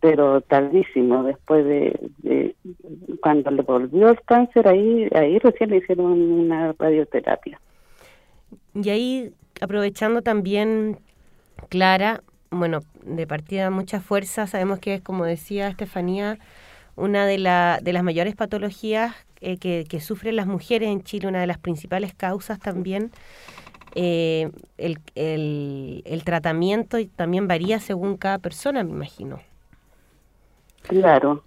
pero 0.00 0.40
tardísimo, 0.42 1.24
después 1.24 1.64
de, 1.64 2.54
cuando 3.20 3.50
le 3.50 3.62
volvió 3.62 4.08
el 4.10 4.20
cáncer, 4.22 4.68
ahí, 4.68 5.08
ahí 5.14 5.38
recién 5.38 5.70
le 5.70 5.78
hicieron 5.78 6.12
una 6.12 6.72
radioterapia. 6.78 7.60
Y 8.74 8.90
ahí, 8.90 9.32
aprovechando 9.60 10.22
también, 10.22 10.98
Clara, 11.68 12.22
bueno, 12.50 12.80
de 13.02 13.26
partida 13.26 13.70
mucha 13.70 14.00
fuerza, 14.00 14.46
sabemos 14.46 14.78
que 14.78 14.94
es, 14.94 15.02
como 15.02 15.24
decía 15.24 15.68
Estefanía, 15.68 16.38
una 16.96 17.26
de, 17.26 17.38
la, 17.38 17.80
de 17.82 17.92
las 17.92 18.02
mayores 18.02 18.36
patologías 18.36 19.14
eh, 19.40 19.58
que, 19.58 20.00
sufren 20.00 20.36
las 20.36 20.46
mujeres 20.46 20.88
en 20.88 21.02
Chile, 21.02 21.28
una 21.28 21.40
de 21.40 21.46
las 21.46 21.58
principales 21.58 22.14
causas 22.14 22.58
también. 22.58 23.10
Eh, 23.94 24.50
el, 24.76 24.98
el, 25.14 26.02
el 26.04 26.24
tratamiento 26.24 26.98
también 27.16 27.48
varía 27.48 27.80
según 27.80 28.16
cada 28.16 28.38
persona, 28.38 28.84
me 28.84 28.90
imagino. 28.90 29.40
Claro. 30.82 31.44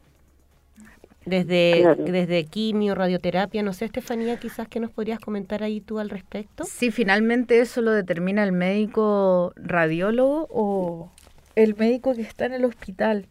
Desde, 1.26 1.82
Claro. 1.82 2.04
desde 2.04 2.46
quimio, 2.46 2.96
radioterapia, 2.96 3.62
no 3.62 3.74
sé, 3.74 3.86
Estefanía, 3.86 4.40
quizás 4.40 4.68
que 4.68 4.80
nos 4.80 4.90
podrías 4.92 5.20
comentar 5.20 5.62
ahí 5.62 5.80
tú 5.80 6.00
al 6.00 6.10
respecto. 6.10 6.64
Sí, 6.64 6.90
finalmente 6.90 7.60
eso 7.60 7.82
lo 7.82 7.92
determina 7.92 8.44
el 8.44 8.52
médico 8.52 9.54
radiólogo 9.56 10.48
o 10.50 11.12
el 11.56 11.76
médico 11.76 12.16
que 12.16 12.22
está 12.22 12.46
en 12.46 12.54
el 12.54 12.66
hospital. 12.66 13.28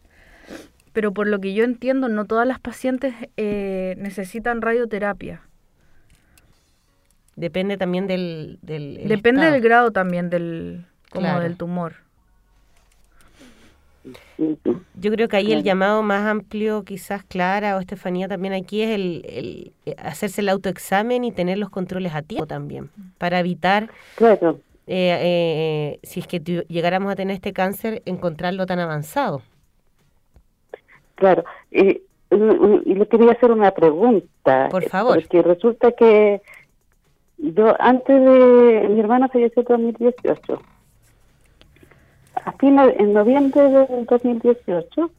Pero 0.93 1.13
por 1.13 1.27
lo 1.27 1.39
que 1.39 1.53
yo 1.53 1.63
entiendo, 1.65 2.07
no 2.07 2.25
todas 2.25 2.47
las 2.47 2.59
pacientes 2.59 3.13
eh, 3.37 3.95
necesitan 3.97 4.61
radioterapia. 4.61 5.41
Depende 7.35 7.77
también 7.77 8.07
del... 8.07 8.59
del 8.61 8.97
el 8.97 9.07
Depende 9.09 9.41
estado. 9.41 9.53
del 9.53 9.61
grado 9.61 9.91
también 9.91 10.29
del, 10.29 10.85
como 11.09 11.25
Claro. 11.27 11.41
del 11.41 11.57
tumor. 11.57 11.95
Yo 14.95 15.11
creo 15.11 15.27
que 15.27 15.37
ahí 15.37 15.51
el 15.53 15.63
llamado 15.63 16.01
más 16.03 16.25
amplio, 16.25 16.83
quizás 16.83 17.23
Clara 17.23 17.77
o 17.77 17.79
Estefanía 17.79 18.27
también 18.27 18.53
aquí, 18.53 18.81
es 18.81 18.89
el, 18.89 19.23
el, 19.27 19.71
eh, 19.85 19.95
hacerse 19.99 20.41
el 20.41 20.49
autoexamen 20.49 21.23
y 21.23 21.31
tener 21.31 21.57
los 21.57 21.69
controles 21.69 22.13
a 22.15 22.21
tiempo 22.21 22.47
también, 22.47 22.89
para 23.17 23.39
evitar, 23.39 23.89
Claro. 24.15 24.59
eh, 24.87 25.17
eh, 25.21 25.99
si 26.03 26.19
es 26.21 26.27
que 26.27 26.39
llegáramos 26.67 27.11
a 27.11 27.15
tener 27.15 27.35
este 27.35 27.53
cáncer, 27.53 28.01
encontrarlo 28.05 28.65
tan 28.65 28.79
avanzado. 28.79 29.41
Claro, 31.15 31.43
y, 31.69 31.81
y- 31.89 32.01
y 32.85 32.95
le 32.95 33.07
quería 33.07 33.31
hacer 33.33 33.51
una 33.51 33.71
pregunta. 33.71 34.69
Por 34.71 34.83
eh, 34.85 34.89
favor. 34.89 35.15
Porque 35.21 35.41
resulta 35.43 35.91
que 35.91 36.41
yo 37.37 37.75
antes 37.79 38.19
de 38.21 38.87
mi 38.89 38.99
hermana 38.99 39.27
falleció 39.29 39.61
en 39.61 39.67
2018. 39.67 40.61
A 42.45 42.51
fines, 42.53 42.95
en 42.99 43.13
noviembre 43.13 43.69
del 43.69 44.05
2018 44.05 45.11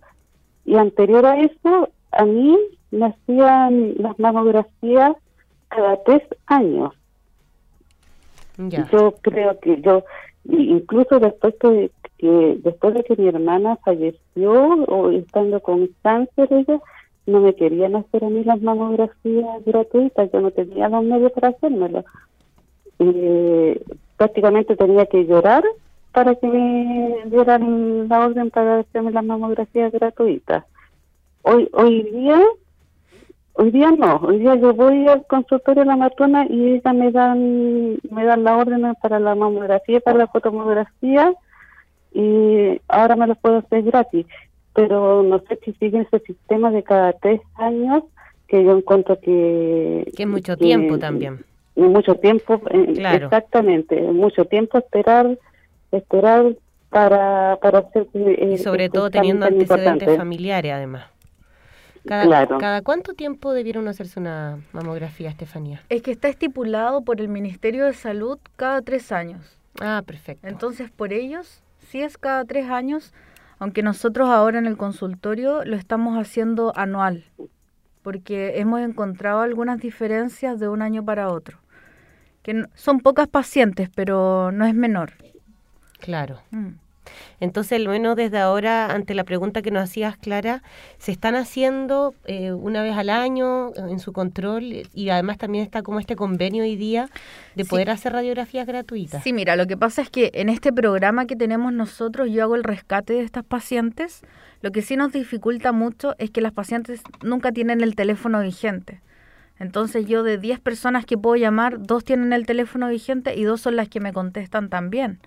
y 0.64 0.76
anterior 0.76 1.26
a 1.26 1.38
eso, 1.40 1.90
a 2.12 2.24
mí 2.24 2.58
me 2.90 3.06
hacían 3.06 3.94
las 3.98 4.18
mamografías 4.18 5.16
cada 5.68 6.02
tres 6.04 6.22
años. 6.46 6.94
Yo 8.58 9.14
creo 9.22 9.58
que 9.60 9.80
yo, 9.80 10.04
incluso 10.44 11.18
después 11.18 11.54
que, 11.58 11.90
que 12.18 12.58
después 12.62 12.94
de 12.94 13.02
que 13.02 13.16
mi 13.16 13.28
hermana 13.28 13.76
falleció 13.76 14.52
o 14.52 15.10
estando 15.10 15.60
con 15.60 15.88
cáncer 16.02 16.48
ella, 16.52 16.80
no 17.26 17.40
me 17.40 17.54
querían 17.54 17.96
hacer 17.96 18.24
a 18.24 18.28
mí 18.28 18.44
las 18.44 18.60
mamografías 18.60 19.64
gratuitas, 19.64 20.30
yo 20.32 20.40
no 20.40 20.50
tenía 20.50 20.88
los 20.88 21.04
medios 21.04 21.32
para 21.32 21.48
hacérmelo. 21.48 22.04
Eh, 22.98 23.82
prácticamente 24.16 24.76
tenía 24.76 25.06
que 25.06 25.24
llorar 25.24 25.64
para 26.12 26.34
que 26.34 26.46
me 26.46 27.16
dieran 27.26 28.08
la 28.08 28.26
orden 28.26 28.50
para 28.50 28.80
hacerme 28.80 29.12
las 29.12 29.24
mamografías 29.24 29.92
gratuitas. 29.92 30.64
Hoy 31.42 31.68
hoy 31.72 32.02
día 32.12 32.40
Hoy 33.54 33.70
día 33.70 33.90
no, 33.90 34.16
hoy 34.16 34.38
día 34.38 34.54
yo 34.54 34.72
voy 34.72 35.06
al 35.08 35.26
consultorio 35.26 35.82
de 35.82 35.86
la 35.86 35.96
matrona 35.96 36.46
y 36.48 36.76
ella 36.76 36.92
me 36.94 37.12
dan 37.12 37.98
me 38.10 38.24
dan 38.24 38.44
la 38.44 38.56
orden 38.56 38.82
para 39.02 39.20
la 39.20 39.34
mamografía, 39.34 40.00
para 40.00 40.18
la 40.20 40.26
fotomografía 40.26 41.34
y 42.14 42.80
ahora 42.88 43.14
me 43.16 43.26
lo 43.26 43.34
puedo 43.34 43.58
hacer 43.58 43.82
gratis. 43.82 44.26
Pero 44.74 45.22
no 45.22 45.38
sé 45.40 45.58
si 45.64 45.72
siguen 45.74 46.08
ese 46.10 46.24
sistema 46.24 46.70
de 46.70 46.82
cada 46.82 47.12
tres 47.12 47.42
años 47.56 48.04
que 48.48 48.64
yo 48.64 48.76
encuentro 48.76 49.20
que... 49.20 50.10
Que 50.16 50.22
es 50.22 50.28
mucho 50.28 50.56
tiempo 50.56 50.98
también. 50.98 51.44
Mucho 51.76 52.14
tiempo, 52.14 52.58
Claro. 52.94 53.26
exactamente, 53.26 54.00
mucho 54.00 54.46
tiempo 54.46 54.78
esperar 54.78 55.38
esperar 55.92 56.56
para, 56.90 57.58
para 57.62 57.78
hacer... 57.80 58.06
eh, 58.14 58.50
Y 58.54 58.58
sobre 58.58 58.88
todo 58.88 59.10
teniendo 59.10 59.46
antecedentes 59.46 59.92
importante. 59.94 60.16
familiares, 60.16 60.72
además. 60.72 61.06
Cada, 62.06 62.24
Claro. 62.24 62.58
¿Cada 62.58 62.82
cuánto 62.82 63.14
tiempo 63.14 63.52
debieron 63.52 63.86
hacerse 63.88 64.18
una 64.18 64.58
mamografía, 64.72 65.30
Estefanía? 65.30 65.82
Es 65.88 66.02
que 66.02 66.10
está 66.10 66.28
estipulado 66.28 67.02
por 67.02 67.20
el 67.20 67.28
Ministerio 67.28 67.84
de 67.84 67.92
Salud 67.94 68.38
cada 68.56 68.82
tres 68.82 69.12
años. 69.12 69.58
Ah, 69.80 70.02
perfecto. 70.04 70.46
Entonces, 70.46 70.90
por 70.90 71.12
ellos, 71.12 71.62
sí 71.78 72.02
es 72.02 72.18
cada 72.18 72.44
tres 72.44 72.68
años, 72.68 73.14
aunque 73.58 73.82
nosotros 73.82 74.28
ahora 74.28 74.58
en 74.58 74.66
el 74.66 74.76
consultorio 74.76 75.64
lo 75.64 75.76
estamos 75.76 76.18
haciendo 76.18 76.72
anual, 76.76 77.24
porque 78.02 78.58
hemos 78.58 78.80
encontrado 78.80 79.40
algunas 79.40 79.78
diferencias 79.78 80.58
de 80.58 80.68
un 80.68 80.82
año 80.82 81.04
para 81.04 81.30
otro. 81.30 81.58
Que 82.42 82.64
son 82.74 82.98
pocas 82.98 83.28
pacientes, 83.28 83.88
pero 83.94 84.50
no 84.50 84.66
es 84.66 84.74
menor. 84.74 85.12
Claro. 86.02 86.40
Mm. 86.50 86.72
Entonces, 87.40 87.80
al 87.80 87.88
menos 87.88 88.14
desde 88.14 88.38
ahora, 88.38 88.86
ante 88.92 89.14
la 89.14 89.24
pregunta 89.24 89.60
que 89.60 89.72
nos 89.72 89.82
hacías, 89.82 90.16
Clara, 90.16 90.62
se 90.98 91.10
están 91.10 91.34
haciendo 91.34 92.14
eh, 92.26 92.52
una 92.52 92.80
vez 92.84 92.96
al 92.96 93.10
año 93.10 93.70
eh, 93.70 93.80
en 93.90 93.98
su 93.98 94.12
control 94.12 94.82
y 94.94 95.08
además 95.10 95.38
también 95.38 95.64
está 95.64 95.82
como 95.82 95.98
este 95.98 96.14
convenio 96.14 96.62
hoy 96.62 96.76
día 96.76 97.08
de 97.56 97.64
Sí. 97.64 97.70
poder 97.70 97.90
hacer 97.90 98.12
radiografías 98.12 98.66
gratuitas. 98.68 99.24
Sí, 99.24 99.32
mira, 99.32 99.56
lo 99.56 99.66
que 99.66 99.76
pasa 99.76 100.00
es 100.02 100.10
que 100.10 100.30
en 100.34 100.48
este 100.48 100.72
programa 100.72 101.26
que 101.26 101.34
tenemos 101.34 101.72
nosotros, 101.72 102.30
yo 102.30 102.44
hago 102.44 102.54
el 102.54 102.62
rescate 102.62 103.14
de 103.14 103.22
estas 103.22 103.44
pacientes. 103.44 104.22
Lo 104.60 104.70
que 104.70 104.80
sí 104.82 104.94
nos 104.96 105.12
dificulta 105.12 105.72
mucho 105.72 106.14
es 106.18 106.30
que 106.30 106.40
las 106.40 106.52
pacientes 106.52 107.02
nunca 107.24 107.50
tienen 107.50 107.80
el 107.80 107.96
teléfono 107.96 108.40
vigente. 108.42 109.00
Entonces 109.58 110.06
yo 110.06 110.22
de 110.22 110.38
10 110.38 110.60
personas 110.60 111.04
que 111.04 111.18
puedo 111.18 111.34
llamar, 111.34 111.82
dos 111.84 112.04
tienen 112.04 112.32
el 112.32 112.46
teléfono 112.46 112.88
vigente 112.88 113.34
y 113.34 113.42
dos 113.42 113.60
son 113.60 113.74
las 113.74 113.88
que 113.88 113.98
me 113.98 114.12
contestan 114.12 114.68
también. 114.68 115.18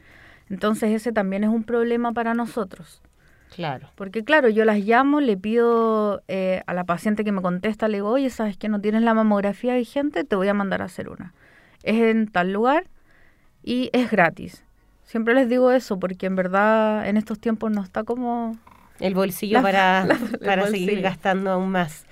Entonces 0.50 0.92
ese 0.92 1.12
también 1.12 1.44
es 1.44 1.50
un 1.50 1.64
problema 1.64 2.12
para 2.14 2.34
nosotros. 2.34 3.02
Claro. 3.56 3.90
Porque 3.96 4.24
claro, 4.24 4.50
yo 4.50 4.66
las 4.66 4.80
llamo, 4.80 5.22
le 5.22 5.38
pido 5.38 6.22
eh, 6.28 6.62
a 6.68 6.74
la 6.74 6.84
paciente 6.84 7.24
que 7.24 7.32
me 7.32 7.42
contesta, 7.42 7.88
le 7.88 7.98
digo, 7.98 8.10
oye, 8.10 8.30
¿sabes 8.30 8.58
que 8.58 8.68
no 8.70 8.82
tienes 8.82 9.02
la 9.02 9.14
mamografía 9.14 9.76
vigente? 9.76 10.24
Te 10.24 10.36
voy 10.36 10.48
a 10.50 10.54
mandar 10.54 10.82
a 10.82 10.86
hacer 10.86 11.10
una. 11.10 11.34
Es 11.84 11.96
en 12.02 12.28
tal 12.28 12.52
lugar 12.52 12.88
y 13.64 13.90
es 13.94 14.12
gratis. 14.12 14.64
Siempre 15.04 15.34
les 15.36 15.48
digo 15.48 15.72
eso 15.72 16.00
porque 16.00 16.26
en 16.26 16.36
verdad 16.36 17.08
en 17.08 17.16
estos 17.18 17.40
tiempos 17.40 17.72
no 17.72 17.82
está 17.84 18.04
como... 18.04 18.58
El 19.00 19.14
bolsillo 19.14 19.58
La- 19.58 19.62
para, 19.62 20.06
la- 20.08 20.20
para 20.44 20.68
seguir 20.68 21.02
gastando 21.02 21.52
aún 21.52 21.70
más. 21.72 22.06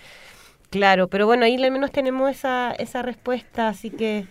Claro, 0.69 1.07
pero 1.07 1.25
bueno, 1.27 1.45
ahí 1.45 1.61
al 1.61 1.71
menos 1.71 1.91
tenemos 1.91 2.31
esa, 2.31 2.71
esa 2.71 3.01
respuesta, 3.03 3.67
así 3.67 3.89
que, 3.91 4.25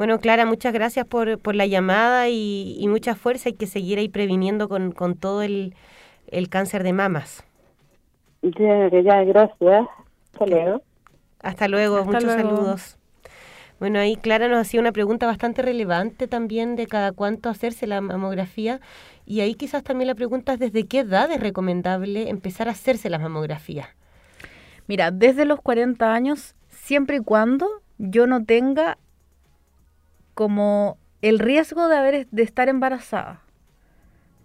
bueno, 0.00 0.18
Clara, 0.18 0.46
muchas 0.46 0.72
gracias 0.72 1.04
por, 1.06 1.38
por 1.38 1.54
la 1.54 1.66
llamada 1.66 2.30
y, 2.30 2.74
y 2.80 2.88
mucha 2.88 3.14
fuerza. 3.14 3.50
Hay 3.50 3.54
que 3.54 3.66
seguir 3.66 3.98
ahí 3.98 4.08
previniendo 4.08 4.66
con, 4.66 4.92
con 4.92 5.14
todo 5.14 5.42
el, 5.42 5.74
el 6.28 6.48
cáncer 6.48 6.84
de 6.84 6.94
mamas. 6.94 7.44
Ya, 8.40 8.88
ya, 8.88 9.24
gracias. 9.24 9.86
Hasta 10.32 10.46
luego. 10.46 10.82
Hasta 11.42 11.68
luego, 11.68 11.96
Hasta 11.98 12.06
muchos 12.06 12.24
luego. 12.24 12.40
saludos. 12.40 12.96
Bueno, 13.78 13.98
ahí 13.98 14.16
Clara 14.16 14.48
nos 14.48 14.60
hacía 14.60 14.80
una 14.80 14.92
pregunta 14.92 15.26
bastante 15.26 15.60
relevante 15.60 16.26
también 16.26 16.76
de 16.76 16.86
cada 16.86 17.12
cuánto 17.12 17.50
hacerse 17.50 17.86
la 17.86 18.00
mamografía. 18.00 18.80
Y 19.26 19.42
ahí 19.42 19.54
quizás 19.54 19.82
también 19.82 20.08
la 20.08 20.14
pregunta 20.14 20.54
es 20.54 20.60
desde 20.60 20.86
qué 20.86 21.00
edad 21.00 21.30
es 21.30 21.40
recomendable 21.40 22.30
empezar 22.30 22.68
a 22.68 22.70
hacerse 22.70 23.10
las 23.10 23.20
mamografías. 23.20 23.88
Mira, 24.86 25.10
desde 25.10 25.44
los 25.44 25.60
40 25.60 26.14
años, 26.14 26.54
siempre 26.70 27.16
y 27.18 27.20
cuando 27.20 27.68
yo 27.98 28.26
no 28.26 28.42
tenga 28.46 28.96
como 30.40 30.96
el 31.20 31.38
riesgo 31.38 31.86
de, 31.88 31.98
haber, 31.98 32.26
de 32.30 32.42
estar 32.42 32.70
embarazada. 32.70 33.42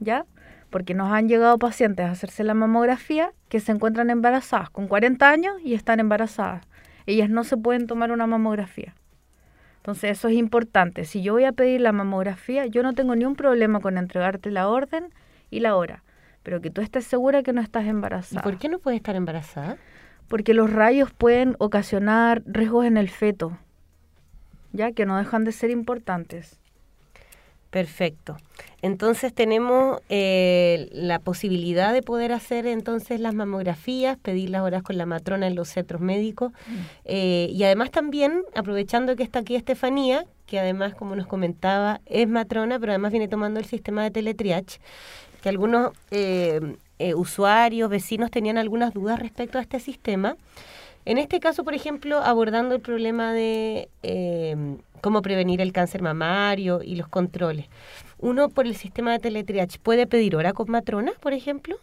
¿Ya? 0.02 0.26
Porque 0.70 0.94
nos 0.94 1.10
han 1.10 1.30
llegado 1.30 1.58
pacientes 1.58 2.06
a 2.06 2.12
hacerse 2.12 2.44
la 2.44 2.54
mamografía 2.54 3.32
que 3.48 3.62
se 3.62 3.72
encuentran 3.72 4.10
embarazadas 4.10 4.70
con 4.70 4.90
40 4.90 5.30
años 5.30 5.56
y 5.64 5.74
están 5.74 6.02
embarazadas. 6.02 6.68
Ellas 7.06 7.30
no 7.30 7.46
se 7.46 7.56
pueden 7.56 7.88
tomar 7.88 8.12
una 8.12 8.28
mamografía. 8.28 8.94
Entonces 9.78 10.12
eso 10.12 10.28
es 10.28 10.34
importante. 10.34 11.06
Si 11.06 11.22
yo 11.22 11.32
voy 11.32 11.46
a 11.46 11.54
pedir 11.54 11.80
la 11.80 11.94
mamografía, 11.94 12.66
yo 12.66 12.84
no 12.84 12.92
tengo 12.92 13.16
ni 13.16 13.24
un 13.24 13.38
problema 13.38 13.80
con 13.80 13.98
entregarte 13.98 14.52
la 14.52 14.68
orden 14.68 15.14
y 15.50 15.62
la 15.62 15.78
hora. 15.78 16.04
Pero 16.44 16.60
que 16.60 16.72
tú 16.72 16.82
estés 16.82 17.06
segura 17.06 17.42
que 17.42 17.54
no 17.54 17.62
estás 17.62 17.86
¿Y 17.86 17.88
embarazada. 17.88 18.42
por 18.42 18.58
qué 18.58 18.68
no 18.68 18.80
puede 18.80 18.98
estar 18.98 19.16
embarazada? 19.16 19.78
Porque 20.28 20.54
los 20.54 20.74
rayos 20.74 21.14
pueden 21.14 21.56
ocasionar 21.58 22.44
riesgos 22.46 22.84
en 22.86 22.98
el 22.98 23.08
feto, 23.08 23.58
ya 24.76 24.92
que 24.92 25.06
no 25.06 25.18
dejan 25.18 25.44
de 25.44 25.52
ser 25.52 25.70
importantes. 25.70 26.60
Perfecto. 27.70 28.38
Entonces 28.82 29.34
tenemos 29.34 30.00
eh, 30.08 30.88
la 30.94 31.20
posibilidad 31.20 31.92
de 31.92 32.02
poder 32.02 32.32
hacer 32.32 32.68
entonces 32.68 33.20
las 33.20 33.34
mamografías, 33.34 34.18
pedir 34.18 34.50
las 34.50 34.62
horas 34.62 34.82
con 34.82 34.98
la 34.98 35.06
matrona 35.06 35.48
en 35.48 35.56
los 35.56 35.68
centros 35.68 36.00
médicos 36.00 36.54
eh, 37.04 37.50
y 37.52 37.64
además 37.64 37.92
también, 37.92 38.44
aprovechando 38.56 39.18
que 39.18 39.24
está 39.24 39.40
aquí 39.40 39.56
Estefanía, 39.56 40.26
que 40.46 40.60
además, 40.60 40.96
como 40.96 41.16
nos 41.16 41.28
comentaba, 41.28 42.02
es 42.06 42.28
matrona, 42.28 42.80
pero 42.80 42.92
además 42.92 43.12
viene 43.12 43.28
tomando 43.28 43.60
el 43.60 43.66
sistema 43.66 44.04
de 44.04 44.12
teletriage, 44.12 44.80
que 45.42 45.50
algunos 45.50 45.92
eh, 46.12 46.78
eh, 46.98 47.14
usuarios, 47.14 47.90
vecinos 47.90 48.32
tenían 48.32 48.58
algunas 48.58 48.94
dudas 48.94 49.20
respecto 49.20 49.58
a 49.58 49.62
este 49.62 49.80
sistema. 49.80 50.38
En 51.06 51.18
este 51.18 51.40
caso, 51.40 51.64
por 51.64 51.76
ejemplo, 51.76 52.18
abordando 52.18 52.76
el 52.76 52.82
problema 52.82 53.32
de 53.32 53.90
eh, 54.04 54.78
cómo 55.02 55.22
prevenir 55.22 55.62
el 55.62 55.72
cáncer 55.72 56.02
mamario 56.02 56.82
y 56.84 56.96
los 56.96 57.08
controles. 57.08 57.68
Uno, 58.18 58.50
por 58.50 58.66
el 58.66 58.76
sistema 58.76 59.12
de 59.12 59.20
teletriage, 59.20 59.78
¿puede 59.78 60.08
pedir 60.08 60.36
hora 60.36 60.52
con 60.54 60.72
matrona, 60.72 61.12
por 61.20 61.34
ejemplo? 61.34 61.78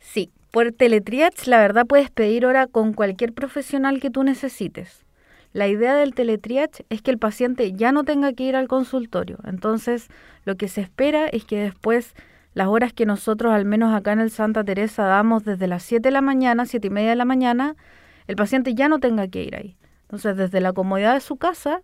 Sí, 0.00 0.30
por 0.50 0.72
teletriage 0.72 1.48
la 1.48 1.58
verdad 1.58 1.86
puedes 1.86 2.10
pedir 2.10 2.44
hora 2.44 2.66
con 2.66 2.92
cualquier 2.92 3.32
profesional 3.32 4.00
que 4.00 4.10
tú 4.10 4.24
necesites. 4.24 5.04
La 5.52 5.68
idea 5.68 5.94
del 5.94 6.14
teletriage 6.14 6.84
es 6.90 7.00
que 7.00 7.12
el 7.12 7.18
paciente 7.18 7.72
ya 7.72 7.92
no 7.92 8.02
tenga 8.02 8.32
que 8.32 8.42
ir 8.42 8.56
al 8.56 8.66
consultorio. 8.66 9.38
Entonces, 9.44 10.08
lo 10.44 10.56
que 10.56 10.66
se 10.66 10.80
espera 10.80 11.28
es 11.28 11.44
que 11.44 11.56
después 11.56 12.14
las 12.54 12.66
horas 12.66 12.92
que 12.92 13.06
nosotros, 13.06 13.52
al 13.52 13.64
menos 13.64 13.94
acá 13.94 14.12
en 14.12 14.20
el 14.20 14.32
Santa 14.32 14.64
Teresa, 14.64 15.04
damos 15.04 15.44
desde 15.44 15.68
las 15.68 15.84
7 15.84 16.02
de 16.02 16.10
la 16.10 16.20
mañana, 16.20 16.66
7 16.66 16.88
y 16.88 16.90
media 16.90 17.10
de 17.10 17.16
la 17.16 17.24
mañana, 17.24 17.76
el 18.26 18.36
paciente 18.36 18.74
ya 18.74 18.88
no 18.88 18.98
tenga 18.98 19.28
que 19.28 19.42
ir 19.42 19.54
ahí. 19.56 19.76
Entonces, 20.02 20.36
desde 20.36 20.60
la 20.60 20.72
comodidad 20.72 21.14
de 21.14 21.20
su 21.20 21.36
casa, 21.36 21.80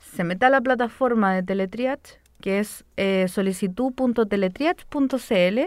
se 0.00 0.24
mete 0.24 0.46
a 0.46 0.50
la 0.50 0.60
plataforma 0.60 1.34
de 1.34 1.42
teletriage, 1.42 2.20
que 2.40 2.58
es 2.58 2.84
eh, 2.96 3.26
solicitud.teletriage.cl, 3.28 5.60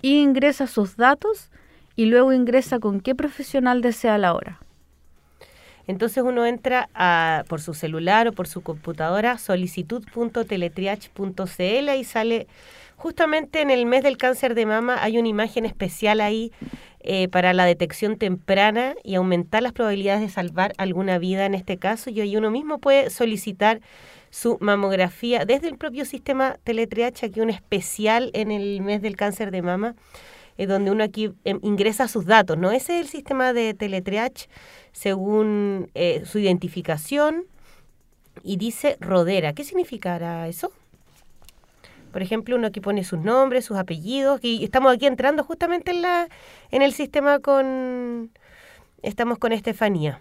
y 0.00 0.22
ingresa 0.22 0.66
sus 0.66 0.96
datos 0.96 1.50
y 1.96 2.06
luego 2.06 2.32
ingresa 2.32 2.78
con 2.78 3.00
qué 3.00 3.14
profesional 3.14 3.82
desea 3.82 4.16
la 4.18 4.34
hora. 4.34 4.60
Entonces 5.88 6.22
uno 6.22 6.46
entra 6.46 6.88
a, 6.94 7.42
por 7.48 7.60
su 7.60 7.74
celular 7.74 8.28
o 8.28 8.32
por 8.32 8.46
su 8.46 8.60
computadora, 8.60 9.38
solicitud.teletriage.cl 9.38 11.88
y 11.98 12.04
sale 12.04 12.46
Justamente 12.98 13.60
en 13.60 13.70
el 13.70 13.86
mes 13.86 14.02
del 14.02 14.16
cáncer 14.16 14.56
de 14.56 14.66
mama 14.66 15.00
hay 15.00 15.18
una 15.18 15.28
imagen 15.28 15.64
especial 15.64 16.20
ahí 16.20 16.50
eh, 17.10 17.26
para 17.26 17.54
la 17.54 17.64
detección 17.64 18.18
temprana 18.18 18.94
y 19.02 19.14
aumentar 19.14 19.62
las 19.62 19.72
probabilidades 19.72 20.20
de 20.20 20.28
salvar 20.28 20.74
alguna 20.76 21.16
vida 21.16 21.46
en 21.46 21.54
este 21.54 21.78
caso. 21.78 22.10
Y 22.10 22.20
ahí 22.20 22.36
uno 22.36 22.50
mismo 22.50 22.80
puede 22.80 23.08
solicitar 23.08 23.80
su 24.28 24.58
mamografía 24.60 25.46
desde 25.46 25.68
el 25.68 25.78
propio 25.78 26.04
sistema 26.04 26.58
Teletriage, 26.64 27.24
aquí 27.24 27.40
un 27.40 27.48
especial 27.48 28.30
en 28.34 28.50
el 28.50 28.82
mes 28.82 29.00
del 29.00 29.16
cáncer 29.16 29.50
de 29.52 29.62
mama, 29.62 29.94
eh, 30.58 30.66
donde 30.66 30.90
uno 30.90 31.02
aquí 31.02 31.32
em, 31.44 31.58
ingresa 31.62 32.08
sus 32.08 32.26
datos, 32.26 32.58
¿no? 32.58 32.72
Ese 32.72 32.98
es 32.98 33.06
el 33.06 33.08
sistema 33.08 33.54
de 33.54 33.72
Teletriage 33.72 34.50
según 34.92 35.90
eh, 35.94 36.24
su 36.26 36.38
identificación 36.38 37.46
y 38.42 38.58
dice 38.58 38.98
Rodera. 39.00 39.54
¿Qué 39.54 39.64
significará 39.64 40.46
eso? 40.46 40.72
Por 42.18 42.24
ejemplo, 42.24 42.56
uno 42.56 42.66
aquí 42.66 42.80
pone 42.80 43.04
sus 43.04 43.20
nombres, 43.20 43.64
sus 43.64 43.76
apellidos, 43.76 44.40
y 44.42 44.64
estamos 44.64 44.92
aquí 44.92 45.06
entrando 45.06 45.44
justamente 45.44 45.92
en 45.92 46.02
la 46.02 46.28
en 46.72 46.82
el 46.82 46.92
sistema 46.92 47.38
con 47.38 48.32
estamos 49.02 49.38
con 49.38 49.52
Estefanía. 49.52 50.20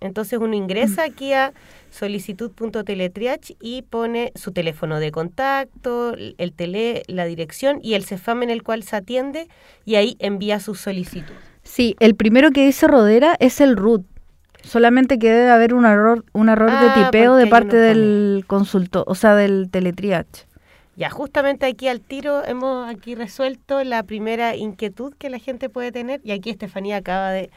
Entonces 0.00 0.38
uno 0.38 0.54
ingresa 0.54 1.02
mm. 1.02 1.10
aquí 1.10 1.34
a 1.34 1.52
solicitud.teletriach 1.90 3.50
y 3.60 3.82
pone 3.82 4.32
su 4.36 4.52
teléfono 4.52 4.98
de 4.98 5.10
contacto, 5.10 6.14
el 6.16 6.52
tele, 6.54 7.02
la 7.06 7.26
dirección 7.26 7.80
y 7.82 7.92
el 7.92 8.06
CEFAM 8.06 8.44
en 8.44 8.48
el 8.48 8.62
cual 8.62 8.84
se 8.84 8.96
atiende 8.96 9.48
y 9.84 9.96
ahí 9.96 10.16
envía 10.18 10.60
su 10.60 10.74
solicitud. 10.74 11.34
Sí, 11.62 11.94
el 12.00 12.14
primero 12.14 12.52
que 12.52 12.64
dice 12.64 12.88
Rodera 12.88 13.36
es 13.38 13.60
el 13.60 13.76
root. 13.76 14.06
Solamente 14.66 15.18
que 15.18 15.30
debe 15.30 15.50
haber 15.50 15.74
un 15.74 15.84
error, 15.84 16.24
un 16.32 16.48
error 16.48 16.70
de 16.70 16.88
ah, 16.88 16.94
tipeo 16.94 17.36
de 17.36 17.46
parte 17.46 17.76
del 17.76 18.44
consultor, 18.46 19.04
o 19.06 19.14
sea, 19.14 19.34
del 19.34 19.68
teletriach. 19.70 20.46
Ya, 20.96 21.10
justamente 21.10 21.66
aquí 21.66 21.88
al 21.88 22.00
tiro 22.00 22.44
hemos 22.44 22.88
aquí 22.88 23.16
resuelto 23.16 23.82
la 23.82 24.04
primera 24.04 24.54
inquietud 24.54 25.12
que 25.18 25.28
la 25.28 25.40
gente 25.40 25.68
puede 25.68 25.90
tener 25.90 26.20
y 26.22 26.30
aquí 26.30 26.50
Estefanía 26.50 26.98
acaba 26.98 27.32
de 27.32 27.50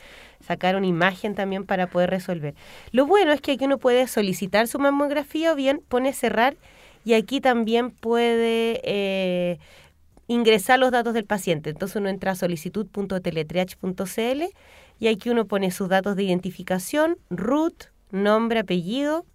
sacar 0.45 0.75
una 0.75 0.87
imagen 0.87 1.35
también 1.35 1.63
para 1.63 1.85
poder 1.87 2.09
resolver. 2.09 2.55
Lo 2.91 3.05
bueno 3.05 3.31
es 3.31 3.41
que 3.41 3.51
aquí 3.51 3.65
uno 3.65 3.77
puede 3.77 4.07
solicitar 4.07 4.67
su 4.67 4.79
mamografía 4.79 5.53
o 5.53 5.55
bien 5.55 5.83
pone 5.87 6.13
cerrar 6.13 6.55
y 7.05 7.13
aquí 7.13 7.39
también 7.39 7.91
puede 7.91 8.81
eh, 8.83 9.59
ingresar 10.27 10.79
los 10.79 10.89
datos 10.89 11.13
del 11.13 11.25
paciente. 11.25 11.69
Entonces 11.69 11.97
uno 11.97 12.09
entra 12.09 12.31
a 12.31 12.35
solicitud.teletriach.cl 12.35 14.43
y 14.99 15.07
aquí 15.07 15.29
uno 15.29 15.45
pone 15.45 15.71
sus 15.71 15.89
datos 15.89 16.15
de 16.15 16.23
identificación, 16.23 17.17
root, 17.29 17.85
nombre, 18.11 18.59
apellido, 18.59 19.25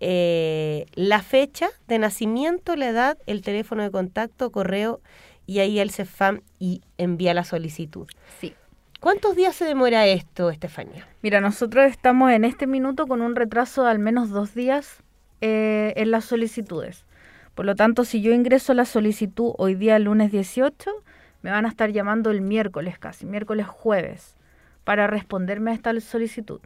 eh, 0.00 0.86
la 0.94 1.22
fecha 1.22 1.68
de 1.88 1.98
nacimiento, 1.98 2.76
la 2.76 2.88
edad, 2.88 3.18
el 3.26 3.42
teléfono 3.42 3.82
de 3.82 3.90
contacto, 3.90 4.50
correo 4.50 5.00
y 5.46 5.60
ahí 5.60 5.78
el 5.78 5.90
CEFAM 5.90 6.42
y 6.58 6.82
envía 6.98 7.32
la 7.32 7.44
solicitud. 7.44 8.06
Sí. 8.40 8.54
¿Cuántos 9.00 9.36
días 9.36 9.54
se 9.54 9.64
demora 9.64 10.06
esto, 10.06 10.50
Estefanía? 10.50 11.06
Mira, 11.22 11.40
nosotros 11.40 11.86
estamos 11.86 12.32
en 12.32 12.44
este 12.44 12.66
minuto 12.66 13.06
con 13.06 13.22
un 13.22 13.36
retraso 13.36 13.84
de 13.84 13.90
al 13.90 13.98
menos 13.98 14.30
dos 14.30 14.54
días 14.54 15.02
eh, 15.40 15.92
en 15.96 16.10
las 16.10 16.24
solicitudes. 16.24 17.04
Por 17.54 17.64
lo 17.64 17.74
tanto, 17.74 18.04
si 18.04 18.20
yo 18.20 18.32
ingreso 18.32 18.74
la 18.74 18.84
solicitud 18.84 19.52
hoy 19.56 19.76
día, 19.76 19.98
lunes 19.98 20.32
18, 20.32 20.90
me 21.42 21.50
van 21.50 21.64
a 21.64 21.68
estar 21.68 21.90
llamando 21.90 22.30
el 22.30 22.42
miércoles 22.42 22.98
casi, 22.98 23.24
miércoles 23.24 23.66
jueves 23.66 24.36
para 24.86 25.08
responderme 25.08 25.72
a 25.72 25.74
esta 25.74 26.00
solicitud. 26.00 26.60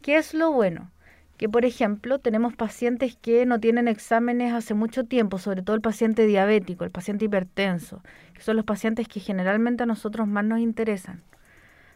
¿Qué 0.00 0.16
es 0.16 0.32
lo 0.32 0.52
bueno? 0.52 0.92
Que, 1.36 1.48
por 1.48 1.64
ejemplo, 1.64 2.20
tenemos 2.20 2.54
pacientes 2.54 3.16
que 3.20 3.46
no 3.46 3.58
tienen 3.58 3.88
exámenes 3.88 4.54
hace 4.54 4.74
mucho 4.74 5.02
tiempo, 5.02 5.38
sobre 5.38 5.62
todo 5.62 5.74
el 5.74 5.82
paciente 5.82 6.24
diabético, 6.24 6.84
el 6.84 6.92
paciente 6.92 7.24
hipertenso, 7.24 8.00
que 8.32 8.42
son 8.42 8.54
los 8.54 8.64
pacientes 8.64 9.08
que 9.08 9.18
generalmente 9.18 9.82
a 9.82 9.86
nosotros 9.86 10.28
más 10.28 10.44
nos 10.44 10.60
interesan. 10.60 11.24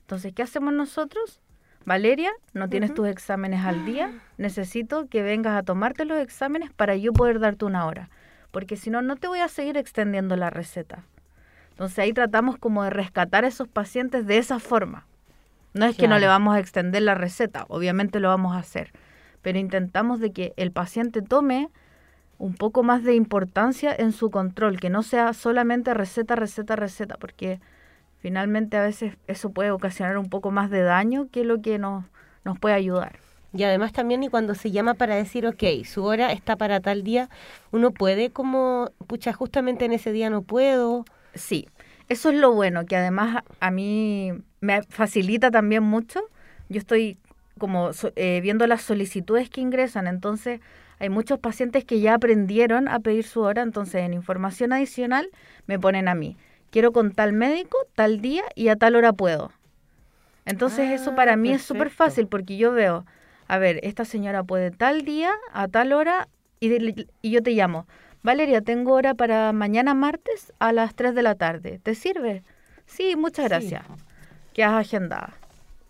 Entonces, 0.00 0.32
¿qué 0.32 0.42
hacemos 0.42 0.74
nosotros? 0.74 1.40
Valeria, 1.84 2.32
no 2.54 2.68
tienes 2.68 2.92
tus 2.92 3.06
exámenes 3.06 3.64
al 3.64 3.84
día, 3.84 4.10
necesito 4.38 5.06
que 5.06 5.22
vengas 5.22 5.56
a 5.56 5.62
tomarte 5.62 6.04
los 6.06 6.18
exámenes 6.18 6.72
para 6.72 6.96
yo 6.96 7.12
poder 7.12 7.38
darte 7.38 7.66
una 7.66 7.86
hora, 7.86 8.10
porque 8.50 8.76
si 8.76 8.90
no, 8.90 9.00
no 9.00 9.14
te 9.14 9.28
voy 9.28 9.38
a 9.38 9.48
seguir 9.48 9.76
extendiendo 9.76 10.34
la 10.34 10.50
receta. 10.50 11.04
Entonces 11.70 12.00
ahí 12.00 12.12
tratamos 12.12 12.58
como 12.58 12.82
de 12.82 12.90
rescatar 12.90 13.44
a 13.44 13.48
esos 13.48 13.68
pacientes 13.68 14.26
de 14.26 14.38
esa 14.38 14.58
forma. 14.58 15.06
No 15.74 15.86
es 15.86 15.96
que 15.96 16.08
no 16.08 16.18
le 16.18 16.26
vamos 16.26 16.54
a 16.54 16.60
extender 16.60 17.02
la 17.02 17.14
receta, 17.14 17.64
obviamente 17.68 18.20
lo 18.20 18.28
vamos 18.28 18.54
a 18.54 18.58
hacer, 18.58 18.92
pero 19.40 19.58
intentamos 19.58 20.20
de 20.20 20.32
que 20.32 20.52
el 20.56 20.70
paciente 20.70 21.22
tome 21.22 21.70
un 22.38 22.54
poco 22.54 22.82
más 22.82 23.04
de 23.04 23.14
importancia 23.14 23.94
en 23.96 24.12
su 24.12 24.30
control, 24.30 24.80
que 24.80 24.90
no 24.90 25.02
sea 25.02 25.32
solamente 25.32 25.94
receta, 25.94 26.34
receta, 26.34 26.76
receta, 26.76 27.16
porque 27.16 27.60
finalmente 28.18 28.76
a 28.76 28.82
veces 28.82 29.16
eso 29.28 29.50
puede 29.50 29.70
ocasionar 29.70 30.18
un 30.18 30.28
poco 30.28 30.50
más 30.50 30.68
de 30.68 30.82
daño 30.82 31.28
que 31.30 31.44
lo 31.44 31.62
que 31.62 31.78
nos, 31.78 32.04
nos 32.44 32.58
puede 32.58 32.74
ayudar. 32.74 33.18
Y 33.54 33.64
además 33.64 33.92
también 33.92 34.22
y 34.22 34.28
cuando 34.28 34.54
se 34.54 34.70
llama 34.70 34.94
para 34.94 35.14
decir, 35.14 35.46
ok, 35.46 35.62
su 35.84 36.04
hora 36.04 36.32
está 36.32 36.56
para 36.56 36.80
tal 36.80 37.02
día, 37.02 37.28
uno 37.70 37.90
puede 37.90 38.30
como, 38.30 38.90
pucha, 39.06 39.32
justamente 39.32 39.84
en 39.84 39.92
ese 39.92 40.10
día 40.10 40.30
no 40.30 40.42
puedo. 40.42 41.04
Sí, 41.34 41.68
eso 42.08 42.30
es 42.30 42.36
lo 42.36 42.52
bueno, 42.52 42.86
que 42.86 42.96
además 42.96 43.42
a 43.60 43.70
mí 43.70 44.32
me 44.60 44.82
facilita 44.82 45.50
también 45.50 45.82
mucho. 45.82 46.20
Yo 46.68 46.78
estoy 46.78 47.18
como 47.58 47.90
eh, 48.16 48.40
viendo 48.42 48.66
las 48.66 48.82
solicitudes 48.82 49.50
que 49.50 49.60
ingresan, 49.60 50.06
entonces 50.06 50.60
hay 50.98 51.08
muchos 51.08 51.38
pacientes 51.38 51.84
que 51.84 52.00
ya 52.00 52.14
aprendieron 52.14 52.88
a 52.88 53.00
pedir 53.00 53.24
su 53.24 53.40
hora, 53.40 53.62
entonces 53.62 54.02
en 54.02 54.14
información 54.14 54.72
adicional 54.72 55.28
me 55.66 55.78
ponen 55.78 56.08
a 56.08 56.14
mí. 56.14 56.36
Quiero 56.70 56.92
con 56.92 57.12
tal 57.12 57.32
médico, 57.32 57.76
tal 57.94 58.20
día 58.20 58.44
y 58.54 58.68
a 58.68 58.76
tal 58.76 58.96
hora 58.96 59.12
puedo. 59.12 59.52
Entonces 60.44 60.90
eso 60.90 61.14
para 61.14 61.36
mí 61.36 61.52
es 61.52 61.62
súper 61.62 61.90
fácil 61.90 62.26
porque 62.26 62.56
yo 62.56 62.72
veo, 62.72 63.04
a 63.46 63.58
ver, 63.58 63.80
esta 63.82 64.04
señora 64.04 64.42
puede 64.42 64.70
tal 64.70 65.02
día, 65.04 65.32
a 65.52 65.68
tal 65.68 65.92
hora 65.92 66.28
y, 66.60 67.06
y 67.20 67.30
yo 67.30 67.42
te 67.42 67.52
llamo. 67.52 67.86
Valeria, 68.22 68.60
tengo 68.62 68.92
hora 68.92 69.14
para 69.14 69.52
mañana 69.52 69.94
martes 69.94 70.52
a 70.60 70.72
las 70.72 70.94
3 70.94 71.14
de 71.14 71.22
la 71.22 71.34
tarde. 71.34 71.80
¿Te 71.82 71.94
sirve? 71.94 72.44
Sí, 72.86 73.16
muchas 73.16 73.48
gracias. 73.48 73.84
Que 74.52 74.62
has 74.62 74.74
agendada. 74.74 75.34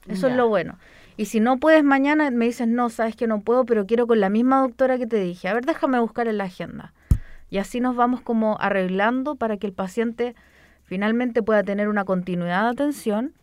Eso 0.08 0.28
es 0.28 0.34
lo 0.34 0.48
bueno. 0.48 0.78
Y 1.16 1.26
si 1.26 1.40
no 1.40 1.58
puedes 1.58 1.84
mañana, 1.84 2.30
me 2.30 2.46
dices, 2.46 2.66
no, 2.66 2.88
sabes 2.88 3.16
que 3.16 3.26
no 3.26 3.40
puedo, 3.42 3.64
pero 3.66 3.86
quiero 3.86 4.06
con 4.06 4.18
la 4.18 4.30
misma 4.30 4.60
doctora 4.60 4.96
que 4.96 5.06
te 5.06 5.18
dije. 5.18 5.48
A 5.48 5.54
ver, 5.54 5.66
déjame 5.66 6.00
buscar 6.00 6.26
en 6.26 6.38
la 6.38 6.44
agenda. 6.44 6.94
Y 7.50 7.58
así 7.58 7.80
nos 7.80 7.96
vamos 7.96 8.22
como 8.22 8.56
arreglando 8.58 9.34
para 9.34 9.58
que 9.58 9.66
el 9.66 9.74
paciente 9.74 10.34
finalmente 10.84 11.42
pueda 11.42 11.62
tener 11.62 11.88
una 11.88 12.04
continuidad 12.04 12.62
de 12.62 12.70
atención 12.70 13.34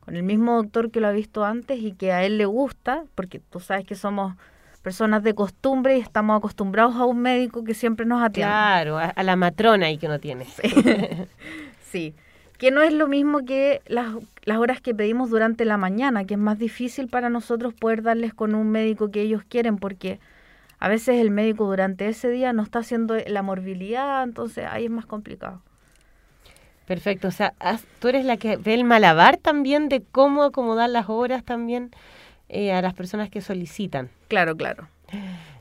con 0.00 0.16
el 0.16 0.22
mismo 0.22 0.56
doctor 0.56 0.90
que 0.90 1.00
lo 1.00 1.08
ha 1.08 1.12
visto 1.12 1.44
antes 1.44 1.78
y 1.78 1.92
que 1.92 2.12
a 2.12 2.24
él 2.24 2.38
le 2.38 2.46
gusta, 2.46 3.04
porque 3.14 3.38
tú 3.38 3.60
sabes 3.60 3.84
que 3.84 3.94
somos 3.94 4.34
personas 4.82 5.22
de 5.22 5.34
costumbre 5.34 5.98
y 5.98 6.00
estamos 6.00 6.38
acostumbrados 6.38 6.96
a 6.96 7.04
un 7.04 7.20
médico 7.20 7.64
que 7.64 7.74
siempre 7.74 8.06
nos 8.06 8.22
atiende. 8.22 8.50
Claro, 8.50 8.98
a, 8.98 9.22
la 9.22 9.36
matrona 9.36 9.86
ahí 9.86 9.98
que 9.98 10.06
uno 10.06 10.18
tiene. 10.18 10.46
Sí. 11.90 12.14
que 12.56 12.70
no 12.70 12.82
es 12.82 12.92
lo 12.92 13.08
mismo 13.08 13.44
que 13.44 13.82
las, 13.88 14.14
las 14.44 14.58
horas 14.58 14.80
que 14.80 14.94
pedimos 14.94 15.28
durante 15.28 15.64
la 15.64 15.76
mañana, 15.76 16.24
que 16.24 16.34
es 16.34 16.40
más 16.40 16.56
difícil 16.56 17.08
para 17.08 17.30
nosotros 17.30 17.74
poder 17.74 18.02
darles 18.02 18.32
con 18.32 18.54
un 18.54 18.70
médico 18.70 19.10
que 19.10 19.22
ellos 19.22 19.42
quieren, 19.48 19.76
porque 19.76 20.20
a 20.78 20.88
veces 20.88 21.20
el 21.20 21.32
médico 21.32 21.66
durante 21.66 22.06
ese 22.06 22.30
día 22.30 22.52
no 22.52 22.62
está 22.62 22.78
haciendo 22.78 23.16
la 23.26 23.42
morbilidad, 23.42 24.22
entonces 24.22 24.66
ahí 24.70 24.84
es 24.84 24.90
más 24.90 25.04
complicado. 25.04 25.62
Perfecto, 26.86 27.28
o 27.28 27.32
sea, 27.32 27.54
tú 27.98 28.08
eres 28.08 28.24
la 28.24 28.36
que 28.36 28.56
ve 28.56 28.74
el 28.74 28.84
malabar 28.84 29.36
también 29.36 29.88
de 29.88 30.02
cómo 30.02 30.44
acomodar 30.44 30.90
las 30.90 31.08
horas 31.08 31.44
también 31.44 31.90
eh, 32.52 32.72
a 32.72 32.82
las 32.82 32.94
personas 32.94 33.30
que 33.30 33.40
solicitan. 33.40 34.10
Claro, 34.26 34.56
claro. 34.56 34.88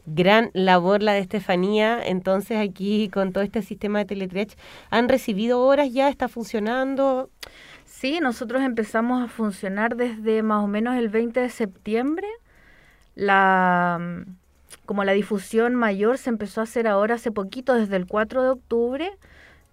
Gran 0.07 0.49
labor 0.53 1.03
la 1.03 1.13
de 1.13 1.19
Estefanía. 1.19 2.01
Entonces 2.03 2.57
aquí 2.57 3.09
con 3.09 3.31
todo 3.31 3.43
este 3.43 3.61
sistema 3.61 3.99
de 3.99 4.05
Teletrech, 4.05 4.57
¿han 4.89 5.07
recibido 5.07 5.61
horas 5.61 5.93
ya? 5.93 6.09
¿Está 6.09 6.27
funcionando? 6.27 7.29
Sí, 7.85 8.19
nosotros 8.21 8.63
empezamos 8.63 9.23
a 9.23 9.27
funcionar 9.27 9.95
desde 9.95 10.41
más 10.41 10.63
o 10.63 10.67
menos 10.67 10.95
el 10.95 11.09
20 11.09 11.39
de 11.41 11.49
septiembre. 11.49 12.27
La, 13.13 14.25
como 14.87 15.03
la 15.03 15.11
difusión 15.11 15.75
mayor 15.75 16.17
se 16.17 16.31
empezó 16.31 16.61
a 16.61 16.63
hacer 16.63 16.87
ahora 16.87 17.15
hace 17.15 17.31
poquito, 17.31 17.75
desde 17.75 17.97
el 17.97 18.07
4 18.07 18.41
de 18.41 18.49
octubre 18.49 19.11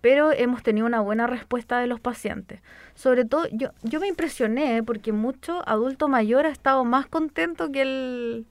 pero 0.07 0.31
hemos 0.31 0.63
tenido 0.63 0.87
una 0.87 1.01
buena 1.01 1.27
respuesta 1.27 1.81
de 1.81 1.89
los 1.89 1.99
pacientes. 1.99 2.61
Sobre 2.95 3.25
todo, 3.25 3.49
yo, 3.51 3.71
yo 3.83 3.99
me 3.99 4.07
impresioné 4.07 4.85
porque 4.85 5.11
mucho 5.11 5.69
adulto 5.69 6.07
mayor 6.07 6.47
ha 6.47 6.51
estado 6.51 6.85
más 6.85 7.07
contento 7.09 7.73
que, 7.73 7.83
el, 7.83 8.47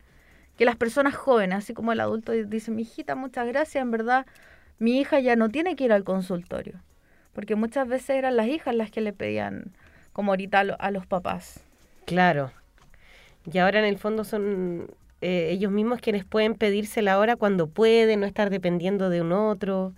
que 0.57 0.65
las 0.65 0.75
personas 0.75 1.15
jóvenes, 1.15 1.59
así 1.59 1.73
como 1.73 1.93
el 1.93 2.01
adulto 2.01 2.33
dice, 2.33 2.71
mi 2.71 2.81
hijita, 2.81 3.15
muchas 3.15 3.47
gracias, 3.47 3.81
en 3.81 3.89
verdad, 3.89 4.25
mi 4.79 4.99
hija 4.99 5.21
ya 5.21 5.37
no 5.37 5.47
tiene 5.47 5.77
que 5.77 5.85
ir 5.85 5.93
al 5.93 6.03
consultorio, 6.03 6.73
porque 7.31 7.55
muchas 7.55 7.87
veces 7.87 8.09
eran 8.09 8.35
las 8.35 8.47
hijas 8.47 8.75
las 8.75 8.91
que 8.91 8.99
le 8.99 9.13
pedían, 9.13 9.71
como 10.11 10.33
ahorita 10.33 10.59
a, 10.59 10.91
los 10.91 11.07
papás. 11.07 11.63
Claro. 12.03 12.51
Y 13.49 13.59
ahora 13.59 13.79
en 13.79 13.85
el 13.85 13.97
fondo 13.97 14.25
son 14.25 14.91
eh, 15.21 15.51
ellos 15.51 15.71
mismos 15.71 16.01
quienes 16.01 16.25
pueden 16.25 16.55
pedirse 16.55 17.01
la 17.01 17.17
hora 17.17 17.37
cuando 17.37 17.67
pueden, 17.67 18.19
no 18.19 18.25
estar 18.25 18.49
dependiendo 18.49 19.09
de 19.09 19.21
un 19.21 19.31
otro. 19.31 19.93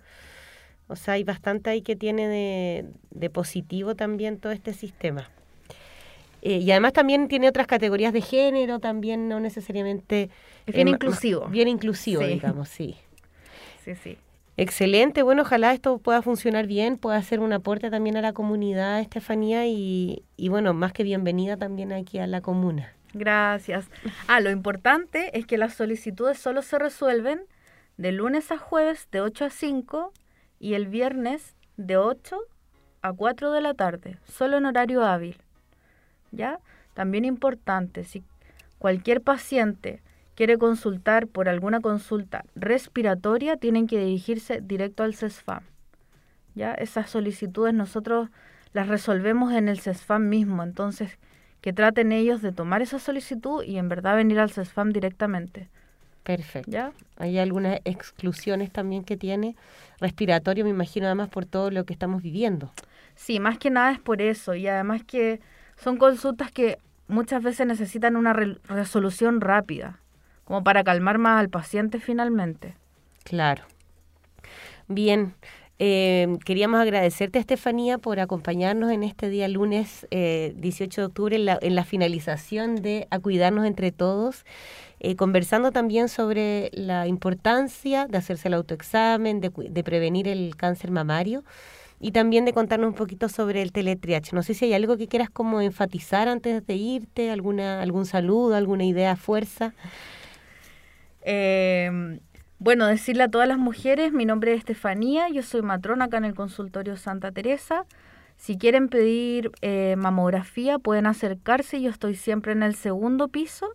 O 0.88 0.96
sea, 0.96 1.14
hay 1.14 1.24
bastante 1.24 1.70
ahí 1.70 1.82
que 1.82 1.96
tiene 1.96 2.26
de, 2.28 2.86
de 3.10 3.30
positivo 3.30 3.94
también 3.94 4.38
todo 4.38 4.52
este 4.52 4.72
sistema. 4.72 5.28
Eh, 6.42 6.58
y 6.58 6.70
además 6.70 6.92
también 6.92 7.28
tiene 7.28 7.48
otras 7.48 7.66
categorías 7.66 8.12
de 8.12 8.20
género, 8.22 8.78
también 8.78 9.28
no 9.28 9.40
necesariamente... 9.40 10.30
Es 10.66 10.74
bien 10.74 10.88
eh, 10.88 10.92
inclusivo. 10.92 11.46
Bien 11.50 11.68
inclusivo, 11.68 12.22
Sí. 12.22 12.28
digamos, 12.28 12.68
sí. 12.68 12.96
Sí, 13.84 13.94
sí. 13.96 14.18
Excelente, 14.56 15.22
bueno, 15.22 15.42
ojalá 15.42 15.72
esto 15.72 15.98
pueda 15.98 16.20
funcionar 16.20 16.66
bien, 16.66 16.96
pueda 16.96 17.22
ser 17.22 17.38
un 17.40 17.52
aporte 17.52 17.90
también 17.90 18.16
a 18.16 18.20
la 18.22 18.32
comunidad, 18.32 19.00
Estefanía, 19.00 19.66
y, 19.66 20.24
y 20.36 20.48
bueno, 20.48 20.74
más 20.74 20.92
que 20.92 21.04
bienvenida 21.04 21.56
también 21.56 21.92
aquí 21.92 22.18
a 22.18 22.26
la 22.26 22.40
comuna. 22.40 22.92
Gracias. 23.14 23.86
Ah, 24.26 24.40
lo 24.40 24.50
importante 24.50 25.36
es 25.38 25.46
que 25.46 25.58
las 25.58 25.74
solicitudes 25.74 26.38
solo 26.38 26.62
se 26.62 26.78
resuelven 26.78 27.40
de 27.98 28.12
lunes 28.12 28.50
a 28.50 28.58
jueves 28.58 29.08
de 29.12 29.20
8 29.20 29.44
a 29.46 29.50
5 29.50 30.12
y 30.58 30.74
el 30.74 30.86
viernes 30.86 31.56
de 31.76 31.96
8 31.96 32.38
a 33.02 33.12
4 33.12 33.52
de 33.52 33.60
la 33.60 33.74
tarde, 33.74 34.18
solo 34.24 34.56
en 34.56 34.66
horario 34.66 35.04
hábil. 35.04 35.36
¿Ya? 36.30 36.58
También 36.94 37.24
importante, 37.24 38.04
si 38.04 38.24
cualquier 38.78 39.22
paciente 39.22 40.02
quiere 40.34 40.58
consultar 40.58 41.26
por 41.26 41.48
alguna 41.48 41.80
consulta 41.80 42.44
respiratoria, 42.54 43.56
tienen 43.56 43.86
que 43.86 43.98
dirigirse 43.98 44.60
directo 44.60 45.02
al 45.02 45.14
CESFAM. 45.14 45.62
¿Ya? 46.54 46.74
Esas 46.74 47.10
solicitudes 47.10 47.74
nosotros 47.74 48.28
las 48.72 48.88
resolvemos 48.88 49.52
en 49.52 49.68
el 49.68 49.80
CESFAM 49.80 50.28
mismo, 50.28 50.62
entonces 50.62 51.18
que 51.60 51.72
traten 51.72 52.12
ellos 52.12 52.42
de 52.42 52.52
tomar 52.52 52.82
esa 52.82 52.98
solicitud 52.98 53.64
y 53.64 53.78
en 53.78 53.88
verdad 53.88 54.16
venir 54.16 54.38
al 54.38 54.50
CESFAM 54.50 54.90
directamente. 54.90 55.68
Perfecto. 56.28 56.70
¿Ya? 56.70 56.92
Hay 57.16 57.38
algunas 57.38 57.80
exclusiones 57.86 58.70
también 58.70 59.02
que 59.02 59.16
tiene 59.16 59.56
respiratorio, 59.98 60.62
me 60.62 60.70
imagino 60.70 61.06
además 61.06 61.30
por 61.30 61.46
todo 61.46 61.70
lo 61.70 61.84
que 61.84 61.94
estamos 61.94 62.20
viviendo. 62.20 62.70
Sí, 63.14 63.40
más 63.40 63.56
que 63.56 63.70
nada 63.70 63.92
es 63.92 63.98
por 63.98 64.20
eso 64.20 64.54
y 64.54 64.66
además 64.68 65.02
que 65.04 65.40
son 65.76 65.96
consultas 65.96 66.52
que 66.52 66.76
muchas 67.06 67.42
veces 67.42 67.66
necesitan 67.66 68.14
una 68.14 68.34
re- 68.34 68.58
resolución 68.64 69.40
rápida, 69.40 70.00
como 70.44 70.62
para 70.62 70.84
calmar 70.84 71.16
más 71.16 71.40
al 71.40 71.48
paciente 71.48 71.98
finalmente. 71.98 72.74
Claro. 73.24 73.64
Bien, 74.86 75.32
eh, 75.78 76.36
queríamos 76.44 76.78
agradecerte, 76.78 77.38
Estefanía, 77.38 77.96
por 77.96 78.20
acompañarnos 78.20 78.90
en 78.92 79.02
este 79.02 79.30
día 79.30 79.48
lunes 79.48 80.06
eh, 80.10 80.52
18 80.56 81.00
de 81.00 81.06
octubre 81.06 81.36
en 81.36 81.46
la, 81.46 81.58
en 81.62 81.74
la 81.74 81.84
finalización 81.84 82.76
de 82.76 83.08
A 83.10 83.18
Cuidarnos 83.18 83.64
entre 83.64 83.92
Todos, 83.92 84.44
eh, 85.00 85.16
conversando 85.16 85.70
también 85.72 86.08
sobre 86.08 86.70
la 86.72 87.06
importancia 87.06 88.06
de 88.06 88.18
hacerse 88.18 88.48
el 88.48 88.54
autoexamen, 88.54 89.40
de, 89.40 89.50
de 89.50 89.84
prevenir 89.84 90.28
el 90.28 90.56
cáncer 90.56 90.90
mamario 90.90 91.44
y 92.00 92.12
también 92.12 92.44
de 92.44 92.52
contarnos 92.52 92.88
un 92.88 92.94
poquito 92.94 93.28
sobre 93.28 93.62
el 93.62 93.72
teletriage. 93.72 94.34
No 94.34 94.42
sé 94.42 94.54
si 94.54 94.66
hay 94.66 94.74
algo 94.74 94.96
que 94.96 95.08
quieras 95.08 95.30
como 95.30 95.60
enfatizar 95.60 96.28
antes 96.28 96.66
de 96.66 96.74
irte, 96.74 97.30
alguna 97.30 97.82
algún 97.82 98.06
saludo, 98.06 98.54
alguna 98.54 98.84
idea 98.84 99.16
fuerza. 99.16 99.74
Eh, 101.22 102.18
bueno, 102.60 102.86
decirle 102.86 103.22
a 103.22 103.28
todas 103.28 103.46
las 103.46 103.58
mujeres, 103.58 104.12
mi 104.12 104.24
nombre 104.24 104.52
es 104.52 104.58
Estefanía, 104.58 105.28
yo 105.28 105.42
soy 105.42 105.62
matrona 105.62 106.06
acá 106.06 106.16
en 106.16 106.24
el 106.24 106.34
consultorio 106.34 106.96
Santa 106.96 107.30
Teresa. 107.30 107.84
Si 108.36 108.58
quieren 108.58 108.88
pedir 108.88 109.52
eh, 109.62 109.94
mamografía, 109.96 110.80
pueden 110.80 111.06
acercarse, 111.06 111.80
yo 111.80 111.88
estoy 111.88 112.16
siempre 112.16 112.52
en 112.52 112.64
el 112.64 112.74
segundo 112.74 113.28
piso. 113.28 113.68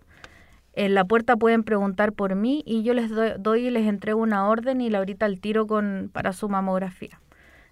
En 0.74 0.96
la 0.96 1.06
puerta 1.06 1.36
pueden 1.36 1.64
preguntar 1.64 2.14
por 2.14 2.36
mí 2.36 2.64
y 2.66 2.84
yo 2.84 2.94
les 2.94 3.10
doy, 3.10 3.34
doy 3.38 3.68
y 3.68 3.70
les 3.70 3.88
entrego 3.88 4.22
una 4.22 4.48
orden 4.48 4.82
y 4.82 4.90
la 4.90 5.00
ahorita 5.00 5.26
al 5.26 5.40
tiro 5.40 5.68
con, 5.68 6.10
para 6.12 6.34
su 6.34 6.50
mamografía. 6.50 7.20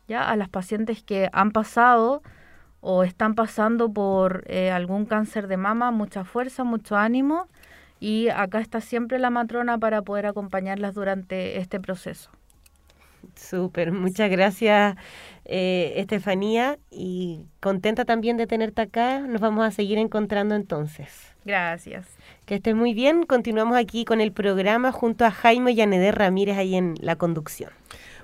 ¿Ya? 0.08 0.30
A 0.30 0.36
las 0.36 0.50
pacientes 0.50 1.04
que 1.04 1.30
han 1.32 1.52
pasado 1.52 2.22
o 2.82 3.04
están 3.04 3.36
pasando 3.36 3.92
por 3.92 4.44
eh, 4.48 4.72
algún 4.72 5.06
cáncer 5.06 5.48
de 5.48 5.58
mama, 5.58 5.92
mucha 5.92 6.24
fuerza, 6.24 6.64
mucho 6.64 6.98
ánimo 6.98 7.48
y 8.00 8.30
acá 8.30 8.60
está 8.60 8.82
siempre 8.82 9.20
la 9.20 9.30
matrona 9.30 9.78
para 9.78 10.02
poder 10.02 10.26
acompañarlas 10.26 10.96
durante 10.96 11.60
este 11.60 11.80
proceso. 11.80 12.32
Súper, 13.36 13.92
muchas 13.92 14.30
gracias 14.32 14.96
eh, 15.46 15.94
Estefanía 15.98 16.80
y 16.90 17.46
contenta 17.60 18.04
también 18.06 18.38
de 18.38 18.48
tenerte 18.48 18.82
acá. 18.82 19.20
Nos 19.20 19.42
vamos 19.42 19.66
a 19.66 19.72
seguir 19.72 19.98
encontrando 19.98 20.56
entonces. 20.56 21.34
Gracias. 21.46 22.08
Que 22.46 22.56
estés 22.56 22.76
muy 22.76 22.94
bien. 22.94 23.24
Continuamos 23.24 23.78
aquí 23.78 24.06
con 24.06 24.22
el 24.22 24.32
programa 24.32 24.92
junto 24.92 25.26
a 25.26 25.32
Jaime 25.32 25.76
Yaneder 25.76 26.16
Ramírez 26.16 26.58
ahí 26.58 26.76
en 26.76 26.96
la 27.00 27.16
conducción. 27.16 27.72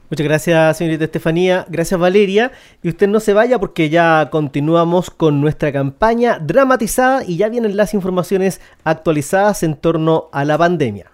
Muchas 0.09 0.25
gracias, 0.25 0.77
señorita 0.77 1.03
Estefanía. 1.03 1.65
Gracias, 1.67 1.99
Valeria. 1.99 2.53
Y 2.81 2.89
usted 2.89 3.09
no 3.09 3.19
se 3.19 3.33
vaya 3.33 3.59
porque 3.59 3.89
ya 3.89 4.29
continuamos 4.31 5.09
con 5.09 5.41
nuestra 5.41 5.73
campaña 5.73 6.39
dramatizada 6.39 7.25
y 7.25 7.35
ya 7.35 7.49
vienen 7.49 7.75
las 7.75 7.93
informaciones 7.93 8.61
actualizadas 8.85 9.63
en 9.63 9.75
torno 9.75 10.29
a 10.31 10.45
la 10.45 10.57
pandemia. 10.57 11.11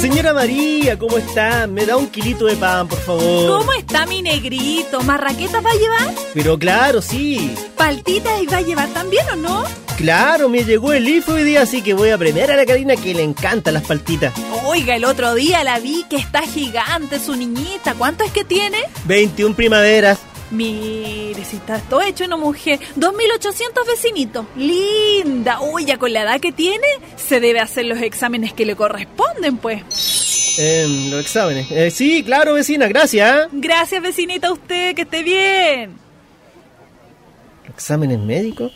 Señora 0.00 0.32
María, 0.32 0.96
¿cómo 0.96 1.18
está? 1.18 1.66
¿Me 1.66 1.84
da 1.84 1.96
un 1.96 2.06
kilito 2.06 2.46
de 2.46 2.54
pan, 2.54 2.86
por 2.86 3.00
favor? 3.00 3.58
¿Cómo 3.58 3.72
está 3.72 4.06
mi 4.06 4.22
negrito? 4.22 5.00
¿Marraquetas 5.02 5.64
va 5.64 5.70
a 5.70 5.74
llevar? 5.74 6.14
Pero 6.34 6.56
claro, 6.56 7.02
sí. 7.02 7.52
¿Paltitas 7.76 8.32
va 8.52 8.58
a 8.58 8.60
llevar 8.60 8.88
también 8.90 9.26
o 9.32 9.36
no? 9.36 9.64
Claro, 9.96 10.48
me 10.48 10.62
llegó 10.62 10.92
el 10.92 11.08
IFE 11.08 11.32
hoy 11.32 11.42
día, 11.42 11.62
así 11.62 11.82
que 11.82 11.94
voy 11.94 12.10
a 12.10 12.18
premiar 12.18 12.52
a 12.52 12.56
la 12.56 12.64
Karina 12.64 12.94
que 12.94 13.12
le 13.12 13.24
encantan 13.24 13.74
las 13.74 13.82
paltitas. 13.82 14.32
Oiga, 14.66 14.94
el 14.94 15.04
otro 15.04 15.34
día 15.34 15.64
la 15.64 15.80
vi 15.80 16.04
que 16.08 16.16
está 16.16 16.42
gigante 16.42 17.18
su 17.18 17.34
niñita. 17.34 17.94
¿Cuánto 17.94 18.22
es 18.22 18.30
que 18.30 18.44
tiene? 18.44 18.78
21 19.06 19.56
primaveras. 19.56 20.20
Mire, 20.50 21.44
si 21.44 21.56
está 21.56 21.78
todo 21.80 22.00
hecho 22.02 22.24
una 22.24 22.36
mujer. 22.36 22.80
2.800 22.96 23.86
vecinitos. 23.86 24.46
Linda. 24.56 25.60
Uy, 25.60 25.84
ya 25.84 25.98
con 25.98 26.12
la 26.12 26.22
edad 26.22 26.40
que 26.40 26.52
tiene, 26.52 26.86
se 27.16 27.40
debe 27.40 27.60
hacer 27.60 27.84
los 27.84 28.00
exámenes 28.00 28.52
que 28.52 28.64
le 28.64 28.74
corresponden, 28.74 29.58
pues. 29.58 30.56
Em, 30.58 31.10
los 31.10 31.20
exámenes. 31.20 31.70
Eh, 31.70 31.90
sí, 31.90 32.22
claro, 32.24 32.54
vecina, 32.54 32.88
gracias. 32.88 33.46
¿eh? 33.46 33.48
Gracias, 33.52 34.02
vecinita, 34.02 34.48
a 34.48 34.52
usted, 34.52 34.94
que 34.94 35.02
esté 35.02 35.22
bien. 35.22 35.96
¿Exámenes 37.68 38.18
médicos? 38.18 38.72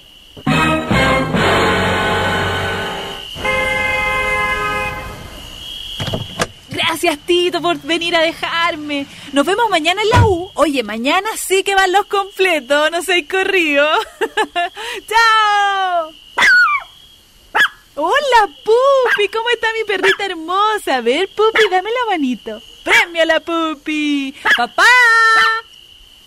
Gracias, 6.70 7.18
Tito, 7.27 7.61
por 7.61 7.81
venir 7.83 8.14
a 8.14 8.20
dejarme. 8.20 9.07
Nos 9.33 9.45
vemos 9.45 9.68
mañana 9.68 10.03
en 10.03 10.09
la 10.11 10.27
U. 10.27 10.41
Oye, 10.55 10.82
mañana 10.82 11.28
sí 11.36 11.64
que 11.64 11.74
van 11.74 11.92
los 11.92 12.07
completos, 12.07 12.90
no 12.90 13.03
soy 13.03 13.24
corrido. 13.26 13.86
¡Chao! 15.09 16.12
Hola, 17.94 18.48
Pupi, 18.64 19.28
¿cómo 19.28 19.48
está 19.50 19.72
mi 19.72 19.84
perrita 19.84 20.24
hermosa? 20.26 20.96
A 20.96 21.00
ver, 21.00 21.28
Pupi, 21.28 21.68
dame 21.70 21.90
la 21.90 22.11
manito. 22.11 22.61
¡Premio 22.84 23.22
a 23.22 23.26
la 23.26 23.40
Pupi! 23.40 24.34
¡Papá! 24.57 24.84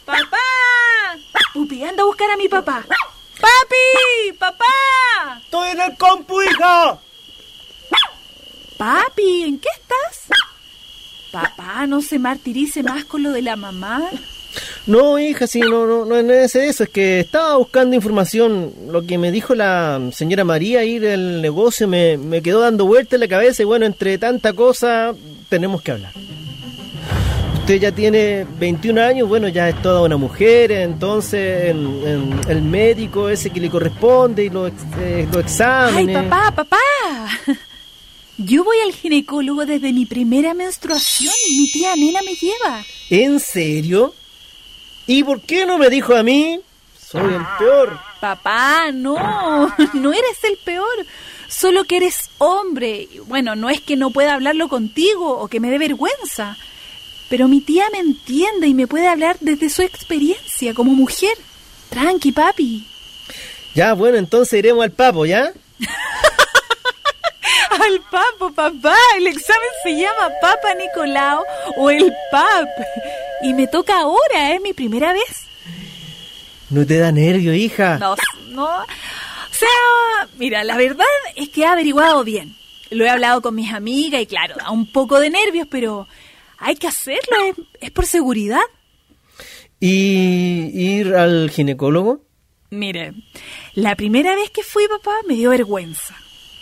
¡Papá! 0.05 0.37
Pupi, 1.53 1.83
anda 1.83 2.03
a 2.03 2.05
buscar 2.05 2.29
a 2.31 2.37
mi 2.37 2.47
papá. 2.49 2.83
¡Papi! 3.39 4.37
¡Papá! 4.39 5.41
¡Estoy 5.43 5.69
en 5.69 5.81
el 5.81 5.97
compu, 5.97 6.41
hija! 6.41 6.99
Papi, 8.77 9.43
¿en 9.43 9.59
qué 9.59 9.69
estás? 9.75 10.27
Papá, 11.41 11.85
no 11.87 12.01
se 12.01 12.19
martirice 12.19 12.81
más 12.83 13.05
con 13.05 13.23
lo 13.23 13.31
de 13.31 13.41
la 13.41 13.55
mamá. 13.55 14.01
No, 14.87 15.19
hija, 15.19 15.47
sí, 15.47 15.59
no, 15.59 15.85
no, 15.85 16.05
no 16.05 16.15
es 16.33 16.55
eso, 16.55 16.83
es 16.83 16.89
que 16.89 17.19
estaba 17.19 17.57
buscando 17.57 17.95
información. 17.95 18.71
Lo 18.89 19.05
que 19.05 19.17
me 19.17 19.31
dijo 19.31 19.53
la 19.53 19.99
señora 20.13 20.43
María 20.45 20.83
ir 20.85 21.01
del 21.01 21.41
negocio 21.41 21.87
me, 21.89 22.17
me 22.17 22.41
quedó 22.41 22.61
dando 22.61 22.85
vuelta 22.85 23.15
en 23.17 23.19
la 23.21 23.27
cabeza 23.27 23.63
y 23.63 23.65
bueno, 23.65 23.85
entre 23.85 24.17
tanta 24.17 24.53
cosa 24.53 25.13
tenemos 25.49 25.81
que 25.81 25.91
hablar. 25.91 26.13
Usted 27.59 27.81
ya 27.81 27.91
tiene 27.91 28.45
21 28.59 28.99
años, 28.99 29.27
bueno, 29.27 29.47
ya 29.49 29.67
es 29.67 29.81
toda 29.81 30.01
una 30.03 30.17
mujer, 30.17 30.71
entonces 30.71 31.65
en- 31.71 32.03
en 32.07 32.39
el 32.47 32.61
médico 32.61 33.27
ese 33.27 33.49
que 33.49 33.59
le 33.59 33.69
corresponde 33.71 34.45
y 34.45 34.49
los, 34.51 34.71
eh, 35.01 35.27
los 35.33 35.59
Ay, 35.61 36.07
papá, 36.13 36.51
papá. 36.55 36.77
Yo 38.37 38.63
voy 38.63 38.77
al 38.85 38.93
ginecólogo 38.93 39.65
desde 39.65 39.93
mi 39.93 40.05
primera 40.05 40.53
menstruación. 40.53 41.33
Mi 41.51 41.71
tía 41.71 41.95
nena 41.95 42.19
me 42.21 42.35
lleva. 42.35 42.83
¿En 43.09 43.39
serio? 43.39 44.13
¿Y 45.07 45.23
por 45.23 45.41
qué 45.41 45.65
no 45.65 45.77
me 45.77 45.89
dijo 45.89 46.15
a 46.15 46.23
mí? 46.23 46.59
Soy 46.99 47.33
el 47.33 47.45
peor. 47.57 47.97
Papá, 48.19 48.91
no, 48.91 49.15
no 49.93 50.11
eres 50.11 50.43
el 50.43 50.57
peor. 50.57 51.05
Solo 51.47 51.85
que 51.85 51.97
eres 51.97 52.29
hombre. 52.39 53.07
Bueno, 53.27 53.55
no 53.55 53.69
es 53.69 53.79
que 53.79 53.95
no 53.95 54.09
pueda 54.09 54.33
hablarlo 54.33 54.67
contigo 54.67 55.37
o 55.37 55.47
que 55.47 55.59
me 55.61 55.69
dé 55.69 55.77
vergüenza. 55.77 56.57
Pero 57.29 57.47
mi 57.47 57.61
tía 57.61 57.85
me 57.91 57.99
entiende 57.99 58.67
y 58.67 58.73
me 58.73 58.87
puede 58.87 59.07
hablar 59.07 59.37
desde 59.39 59.69
su 59.69 59.81
experiencia 59.81 60.73
como 60.73 60.91
mujer. 60.93 61.37
Tranqui, 61.89 62.31
papi. 62.33 62.85
Ya, 63.75 63.93
bueno, 63.93 64.17
entonces 64.17 64.59
iremos 64.59 64.83
al 64.83 64.91
papo, 64.91 65.25
¿ya? 65.25 65.53
Al 67.71 68.01
papo, 68.11 68.51
papá. 68.53 68.95
El 69.17 69.27
examen 69.27 69.69
se 69.83 69.95
llama 69.95 70.31
Papa 70.41 70.73
Nicolau 70.75 71.43
o 71.77 71.89
el 71.89 72.13
PAP. 72.31 72.67
Y 73.41 73.53
me 73.53 73.67
toca 73.67 73.99
ahora, 73.99 74.53
es 74.53 74.61
mi 74.61 74.73
primera 74.73 75.13
vez. 75.13 75.45
No 76.69 76.85
te 76.85 76.97
da 76.97 77.11
nervio, 77.11 77.53
hija. 77.53 77.97
No, 77.97 78.15
no. 78.49 78.65
O 78.65 79.57
sea, 79.57 80.27
mira, 80.37 80.63
la 80.63 80.77
verdad 80.77 81.05
es 81.35 81.49
que 81.49 81.61
he 81.61 81.65
averiguado 81.65 82.23
bien. 82.23 82.55
Lo 82.89 83.05
he 83.05 83.09
hablado 83.09 83.41
con 83.41 83.55
mis 83.55 83.73
amigas 83.73 84.21
y 84.21 84.25
claro, 84.25 84.55
da 84.55 84.71
un 84.71 84.91
poco 84.91 85.19
de 85.19 85.29
nervios, 85.29 85.67
pero 85.69 86.07
hay 86.57 86.75
que 86.75 86.87
hacerlo, 86.87 87.37
es, 87.47 87.55
es 87.81 87.91
por 87.91 88.05
seguridad. 88.05 88.61
¿Y 89.79 90.71
ir 90.73 91.15
al 91.15 91.49
ginecólogo? 91.49 92.21
Mire, 92.69 93.13
la 93.73 93.95
primera 93.95 94.35
vez 94.35 94.49
que 94.49 94.63
fui, 94.63 94.87
papá, 94.87 95.15
me 95.27 95.35
dio 95.35 95.51
vergüenza. 95.51 96.15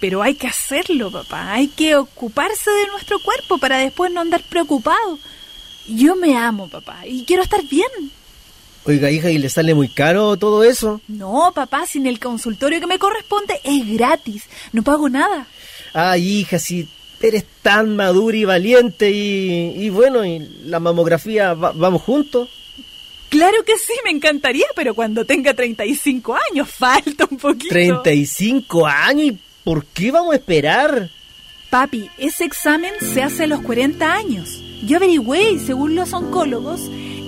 Pero 0.03 0.21
hay 0.21 0.35
que 0.35 0.47
hacerlo, 0.47 1.09
papá. 1.09 1.53
Hay 1.53 1.69
que 1.69 1.95
ocuparse 1.95 2.69
de 2.69 2.87
nuestro 2.87 3.19
cuerpo 3.19 3.57
para 3.57 3.77
después 3.77 4.11
no 4.11 4.19
andar 4.19 4.43
preocupado. 4.49 5.17
Yo 5.87 6.17
me 6.17 6.35
amo, 6.35 6.67
papá, 6.67 7.07
y 7.07 7.23
quiero 7.23 7.41
estar 7.41 7.63
bien. 7.63 7.87
Oiga, 8.83 9.09
hija, 9.09 9.29
¿y 9.31 9.37
le 9.37 9.47
sale 9.47 9.73
muy 9.73 9.87
caro 9.87 10.35
todo 10.35 10.65
eso? 10.65 10.99
No, 11.07 11.53
papá, 11.55 11.85
sin 11.87 12.05
el 12.05 12.19
consultorio 12.19 12.81
que 12.81 12.87
me 12.87 12.99
corresponde 12.99 13.61
es 13.63 13.87
gratis. 13.93 14.43
No 14.73 14.83
pago 14.83 15.07
nada. 15.07 15.47
Ay, 15.93 16.39
hija, 16.39 16.59
si 16.59 16.85
eres 17.21 17.45
tan 17.61 17.95
madura 17.95 18.35
y 18.35 18.43
valiente 18.43 19.09
y, 19.09 19.85
y 19.85 19.89
bueno, 19.89 20.25
y 20.25 20.39
la 20.65 20.81
mamografía, 20.81 21.53
va- 21.53 21.71
vamos 21.73 22.01
juntos. 22.01 22.49
Claro 23.29 23.63
que 23.63 23.77
sí, 23.77 23.93
me 24.03 24.11
encantaría, 24.11 24.65
pero 24.75 24.93
cuando 24.95 25.23
tenga 25.23 25.53
35 25.53 26.37
años, 26.51 26.69
falta 26.77 27.25
un 27.31 27.37
poquito. 27.37 27.69
35 27.73 28.85
años, 28.85 29.27
¿y 29.27 29.37
por 29.63 29.85
qué 29.85 30.11
vamos 30.11 30.33
a 30.33 30.37
esperar? 30.37 31.09
Papi, 31.69 32.09
ese 32.17 32.45
examen 32.45 32.93
se 33.01 33.23
hace 33.23 33.43
a 33.43 33.47
los 33.47 33.61
40 33.61 34.13
años. 34.13 34.61
Yo 34.85 34.97
averigüé 34.97 35.51
y 35.51 35.59
según 35.59 35.95
los 35.95 36.13
oncólogos, 36.13 36.81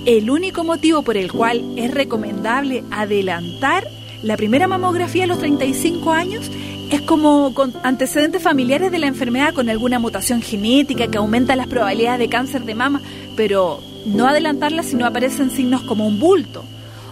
el 0.04 0.30
único 0.30 0.62
motivo 0.62 1.02
por 1.02 1.16
el 1.16 1.32
cual 1.32 1.64
es 1.76 1.90
recomendable 1.90 2.84
adelantar 2.90 3.88
la 4.22 4.36
primera 4.36 4.66
mamografía 4.66 5.24
a 5.24 5.26
los 5.26 5.38
35 5.38 6.12
años 6.12 6.50
es 6.90 7.00
como 7.02 7.52
con 7.54 7.74
antecedentes 7.82 8.42
familiares 8.42 8.92
de 8.92 8.98
la 8.98 9.08
enfermedad 9.08 9.52
con 9.52 9.68
alguna 9.68 9.98
mutación 9.98 10.40
genética 10.40 11.08
que 11.08 11.18
aumenta 11.18 11.56
las 11.56 11.66
probabilidades 11.66 12.20
de 12.20 12.28
cáncer 12.28 12.64
de 12.64 12.74
mama, 12.74 13.02
pero 13.36 13.80
no 14.06 14.26
adelantarla 14.26 14.82
si 14.82 14.94
no 14.94 15.06
aparecen 15.06 15.50
signos 15.50 15.82
como 15.82 16.06
un 16.06 16.20
bulto. 16.20 16.64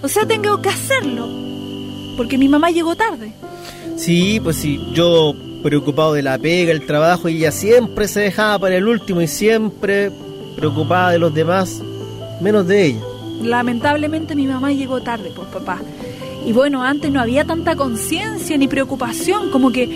O 0.02 0.08
sea, 0.08 0.26
tengo 0.26 0.62
que 0.62 0.68
hacerlo, 0.68 1.28
porque 2.16 2.38
mi 2.38 2.48
mamá 2.48 2.70
llegó 2.70 2.94
tarde. 2.94 3.32
Sí, 3.96 4.40
pues 4.42 4.56
sí, 4.56 4.80
yo 4.92 5.34
preocupado 5.62 6.12
de 6.12 6.22
la 6.22 6.36
pega, 6.38 6.72
el 6.72 6.84
trabajo, 6.84 7.28
y 7.28 7.38
ella 7.38 7.52
siempre 7.52 8.08
se 8.08 8.20
dejaba 8.20 8.58
para 8.58 8.76
el 8.76 8.86
último 8.86 9.20
y 9.22 9.28
siempre 9.28 10.10
preocupada 10.56 11.10
de 11.10 11.18
los 11.18 11.32
demás, 11.32 11.80
menos 12.40 12.66
de 12.66 12.86
ella. 12.86 13.00
Lamentablemente 13.42 14.34
mi 14.34 14.46
mamá 14.46 14.72
llegó 14.72 15.00
tarde, 15.02 15.32
pues 15.34 15.48
papá. 15.48 15.80
Y 16.44 16.52
bueno, 16.52 16.82
antes 16.82 17.10
no 17.10 17.20
había 17.20 17.44
tanta 17.44 17.74
conciencia 17.76 18.58
ni 18.58 18.68
preocupación, 18.68 19.50
como 19.50 19.72
que, 19.72 19.88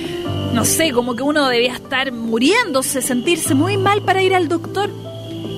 no 0.55 0.65
sé, 0.65 0.93
como 0.93 1.15
que 1.15 1.23
uno 1.23 1.47
debía 1.49 1.75
estar 1.75 2.11
muriéndose, 2.13 3.03
sentirse 3.03 3.55
muy 3.55 3.77
mal 3.77 4.01
para 4.01 4.23
ir 4.23 4.35
al 4.35 4.49
doctor, 4.49 4.89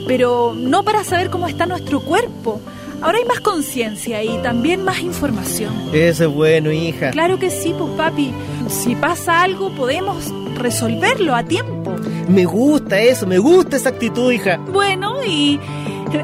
pero 0.08 0.54
no 0.56 0.82
para 0.82 1.04
saber 1.04 1.30
cómo 1.30 1.46
está 1.46 1.66
nuestro 1.66 2.00
cuerpo. 2.00 2.60
Ahora 3.02 3.18
hay 3.18 3.24
más 3.24 3.40
conciencia 3.40 4.22
y 4.22 4.36
también 4.42 4.84
más 4.84 5.00
información. 5.00 5.72
Eso 5.92 6.24
es 6.24 6.30
bueno, 6.30 6.70
hija. 6.70 7.10
Claro 7.10 7.38
que 7.38 7.50
sí, 7.50 7.74
pues 7.76 7.90
papi. 7.96 8.32
Si 8.68 8.94
pasa 8.94 9.42
algo, 9.42 9.74
podemos 9.74 10.32
resolverlo 10.56 11.34
a 11.34 11.42
tiempo. 11.42 11.96
Me 12.28 12.44
gusta 12.44 13.00
eso, 13.00 13.26
me 13.26 13.38
gusta 13.38 13.76
esa 13.76 13.88
actitud, 13.88 14.30
hija. 14.30 14.58
Bueno, 14.58 15.24
y 15.24 15.58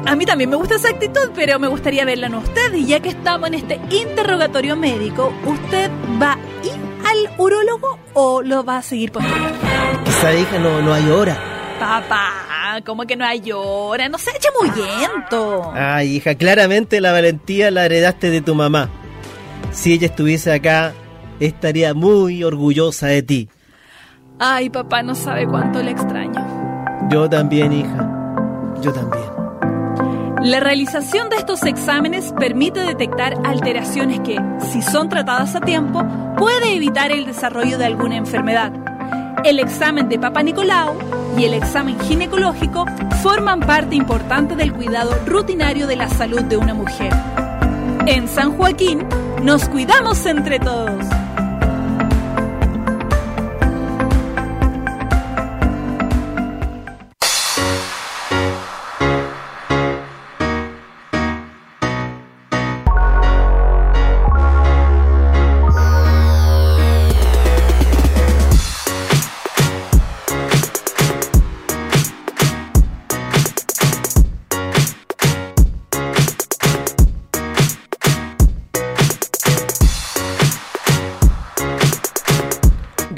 a 0.05 0.15
mí 0.15 0.25
también 0.25 0.49
me 0.49 0.55
gusta 0.55 0.75
esa 0.75 0.89
actitud, 0.89 1.31
pero 1.35 1.59
me 1.59 1.67
gustaría 1.67 2.05
verla 2.05 2.27
en 2.27 2.35
usted. 2.35 2.73
Y 2.73 2.85
ya 2.85 2.99
que 2.99 3.09
estamos 3.09 3.47
en 3.47 3.55
este 3.55 3.79
interrogatorio 3.89 4.75
médico, 4.75 5.33
¿usted 5.45 5.89
va 6.21 6.33
a 6.33 6.65
ir 6.65 6.73
al 7.05 7.39
urólogo 7.39 7.99
o 8.13 8.41
lo 8.41 8.63
va 8.63 8.77
a 8.77 8.81
seguir 8.83 9.11
postergando? 9.11 9.57
Esa 10.07 10.33
hija 10.33 10.59
no, 10.59 10.81
no 10.81 10.93
hay 10.93 11.09
hora. 11.09 11.37
Papá, 11.79 12.46
como 12.81 13.05
que 13.05 13.15
no 13.15 13.25
hay 13.25 13.51
hora, 13.53 14.09
no 14.09 14.17
se 14.17 14.31
eche 14.31 14.49
muyento. 14.59 15.71
Ay, 15.73 16.15
hija, 16.15 16.35
claramente 16.35 17.01
la 17.01 17.11
valentía 17.11 17.71
la 17.71 17.85
heredaste 17.85 18.29
de 18.29 18.41
tu 18.41 18.55
mamá. 18.55 18.89
Si 19.71 19.93
ella 19.93 20.07
estuviese 20.07 20.53
acá, 20.53 20.93
estaría 21.39 21.93
muy 21.93 22.43
orgullosa 22.43 23.07
de 23.07 23.23
ti. 23.23 23.49
Ay, 24.39 24.69
papá, 24.69 25.01
no 25.03 25.15
sabe 25.15 25.47
cuánto 25.47 25.81
le 25.81 25.91
extraño. 25.91 27.07
Yo 27.09 27.29
también, 27.29 27.73
hija. 27.73 28.35
Yo 28.81 28.93
también. 28.93 29.23
La 30.43 30.59
realización 30.59 31.29
de 31.29 31.37
estos 31.37 31.63
exámenes 31.63 32.33
permite 32.39 32.81
detectar 32.81 33.33
alteraciones 33.43 34.19
que, 34.19 34.39
si 34.71 34.81
son 34.81 35.09
tratadas 35.09 35.55
a 35.55 35.61
tiempo, 35.61 36.05
puede 36.37 36.75
evitar 36.75 37.11
el 37.11 37.25
desarrollo 37.25 37.77
de 37.77 37.85
alguna 37.85 38.17
enfermedad. 38.17 38.71
El 39.43 39.59
examen 39.59 40.09
de 40.09 40.19
Papa 40.19 40.43
Nicolau 40.43 40.97
y 41.37 41.45
el 41.45 41.53
examen 41.53 41.99
ginecológico 41.99 42.85
forman 43.21 43.59
parte 43.59 43.95
importante 43.95 44.55
del 44.55 44.73
cuidado 44.73 45.17
rutinario 45.25 45.87
de 45.87 45.95
la 45.95 46.09
salud 46.09 46.41
de 46.43 46.57
una 46.57 46.73
mujer. 46.73 47.13
En 48.07 48.27
San 48.27 48.57
Joaquín, 48.57 49.07
nos 49.43 49.69
cuidamos 49.69 50.25
entre 50.25 50.59
todos. 50.59 51.05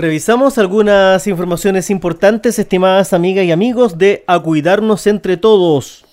Revisamos 0.09 0.57
algunas 0.57 1.27
informaciones 1.27 1.91
importantes, 1.91 2.57
estimadas 2.57 3.13
amigas 3.13 3.45
y 3.45 3.51
amigos, 3.51 3.99
de 3.99 4.23
A 4.25 4.39
Cuidarnos 4.39 5.05
entre 5.05 5.37
Todos. 5.37 6.03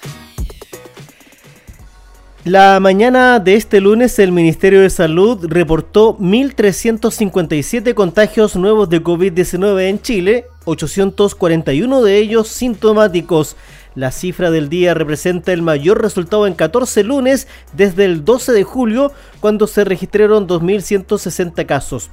La 2.44 2.78
mañana 2.78 3.40
de 3.40 3.55
este 3.55 3.80
lunes 3.80 4.18
el 4.18 4.32
Ministerio 4.32 4.82
de 4.82 4.90
Salud 4.90 5.47
reportó 5.49 6.18
1.357 6.18 7.94
contagios 7.94 8.55
nuevos 8.55 8.90
de 8.90 9.03
COVID-19 9.03 9.88
en 9.88 10.03
Chile, 10.03 10.44
841 10.66 12.03
de 12.03 12.18
ellos 12.18 12.49
sintomáticos. 12.49 13.57
La 13.94 14.12
cifra 14.12 14.51
del 14.51 14.68
día 14.68 14.92
representa 14.92 15.55
el 15.55 15.62
mayor 15.62 16.03
resultado 16.03 16.47
en 16.47 16.53
14 16.53 17.03
lunes 17.03 17.49
desde 17.72 18.05
el 18.05 18.26
12 18.26 18.53
de 18.53 18.62
julio, 18.62 19.12
cuando 19.40 19.66
se 19.66 19.86
registraron 19.86 20.47
2.160 20.47 21.64
casos. 21.64 22.11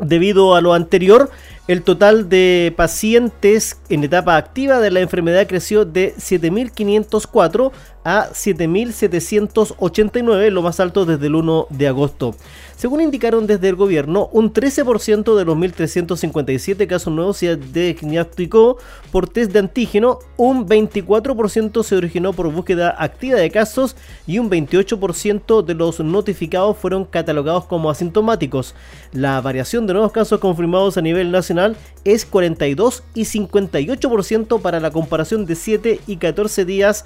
Debido 0.00 0.54
a 0.54 0.60
lo 0.60 0.74
anterior, 0.74 1.30
el 1.66 1.82
total 1.82 2.28
de 2.28 2.72
pacientes 2.76 3.78
en 3.88 4.04
etapa 4.04 4.36
activa 4.36 4.80
de 4.80 4.90
la 4.90 5.00
enfermedad 5.00 5.46
creció 5.46 5.84
de 5.84 6.14
7.504 6.16 7.72
a 8.04 8.30
7.789, 8.30 10.50
lo 10.50 10.62
más 10.62 10.80
alto 10.80 11.04
desde 11.04 11.26
el 11.26 11.34
1 11.34 11.66
de 11.70 11.88
agosto. 11.88 12.34
Según 12.78 13.00
indicaron 13.00 13.48
desde 13.48 13.70
el 13.70 13.74
gobierno, 13.74 14.28
un 14.32 14.52
13% 14.52 15.36
de 15.36 15.44
los 15.44 15.56
1.357 15.56 16.86
casos 16.86 17.12
nuevos 17.12 17.38
se 17.38 17.56
diagnosticó 17.56 18.78
por 19.10 19.28
test 19.28 19.50
de 19.50 19.58
antígeno, 19.58 20.20
un 20.36 20.68
24% 20.68 21.82
se 21.82 21.96
originó 21.96 22.32
por 22.32 22.52
búsqueda 22.52 22.94
activa 22.96 23.40
de 23.40 23.50
casos 23.50 23.96
y 24.28 24.38
un 24.38 24.48
28% 24.48 25.64
de 25.64 25.74
los 25.74 25.98
notificados 25.98 26.76
fueron 26.76 27.04
catalogados 27.04 27.64
como 27.64 27.90
asintomáticos. 27.90 28.76
La 29.12 29.40
variación 29.40 29.88
de 29.88 29.94
nuevos 29.94 30.12
casos 30.12 30.38
confirmados 30.38 30.96
a 30.96 31.02
nivel 31.02 31.32
nacional 31.32 31.76
es 32.04 32.24
42 32.24 33.02
y 33.14 33.22
58% 33.22 34.60
para 34.60 34.78
la 34.78 34.92
comparación 34.92 35.46
de 35.46 35.56
7 35.56 36.00
y 36.06 36.16
14 36.16 36.64
días 36.64 37.04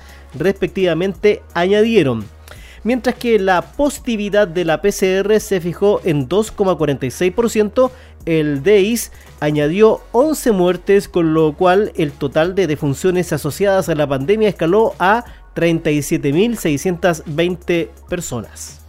añadieron 1.55 2.25
mientras 2.85 3.17
que 3.17 3.39
la 3.39 3.63
positividad 3.63 4.49
de 4.49 4.65
la 4.65 4.81
PCR 4.83 5.39
se 5.41 5.61
fijó 5.61 6.01
en 6.05 6.29
2,46%, 6.29 7.93
el 8.25 8.63
DEIS 8.63 9.11
añadió 9.41 10.01
11 10.13 10.53
muertes, 10.53 11.09
con 11.09 11.35
lo 11.35 11.55
cual 11.55 11.91
el 11.97 12.13
total 12.13 12.55
de 12.55 12.69
defunciones 12.69 13.33
asociadas 13.33 13.89
a 13.89 13.95
la 13.95 14.07
pandemia 14.07 14.49
escaló 14.49 14.95
a 14.99 15.25
37.620 15.55 17.89
personas. 18.09 18.81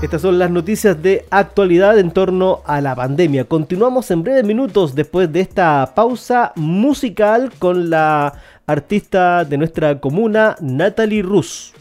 Estas 0.00 0.22
son 0.22 0.38
las 0.38 0.48
noticias 0.48 1.02
de 1.02 1.26
actualidad 1.28 1.98
en 1.98 2.12
torno 2.12 2.60
a 2.64 2.80
la 2.80 2.94
pandemia. 2.94 3.46
Continuamos 3.46 4.08
en 4.12 4.22
breves 4.22 4.44
minutos 4.44 4.94
después 4.94 5.32
de 5.32 5.40
esta 5.40 5.92
pausa 5.92 6.52
musical 6.54 7.50
con 7.58 7.90
la 7.90 8.32
artista 8.68 9.44
de 9.44 9.58
nuestra 9.58 9.98
comuna, 9.98 10.54
Natalie 10.60 11.22
Rus. 11.22 11.74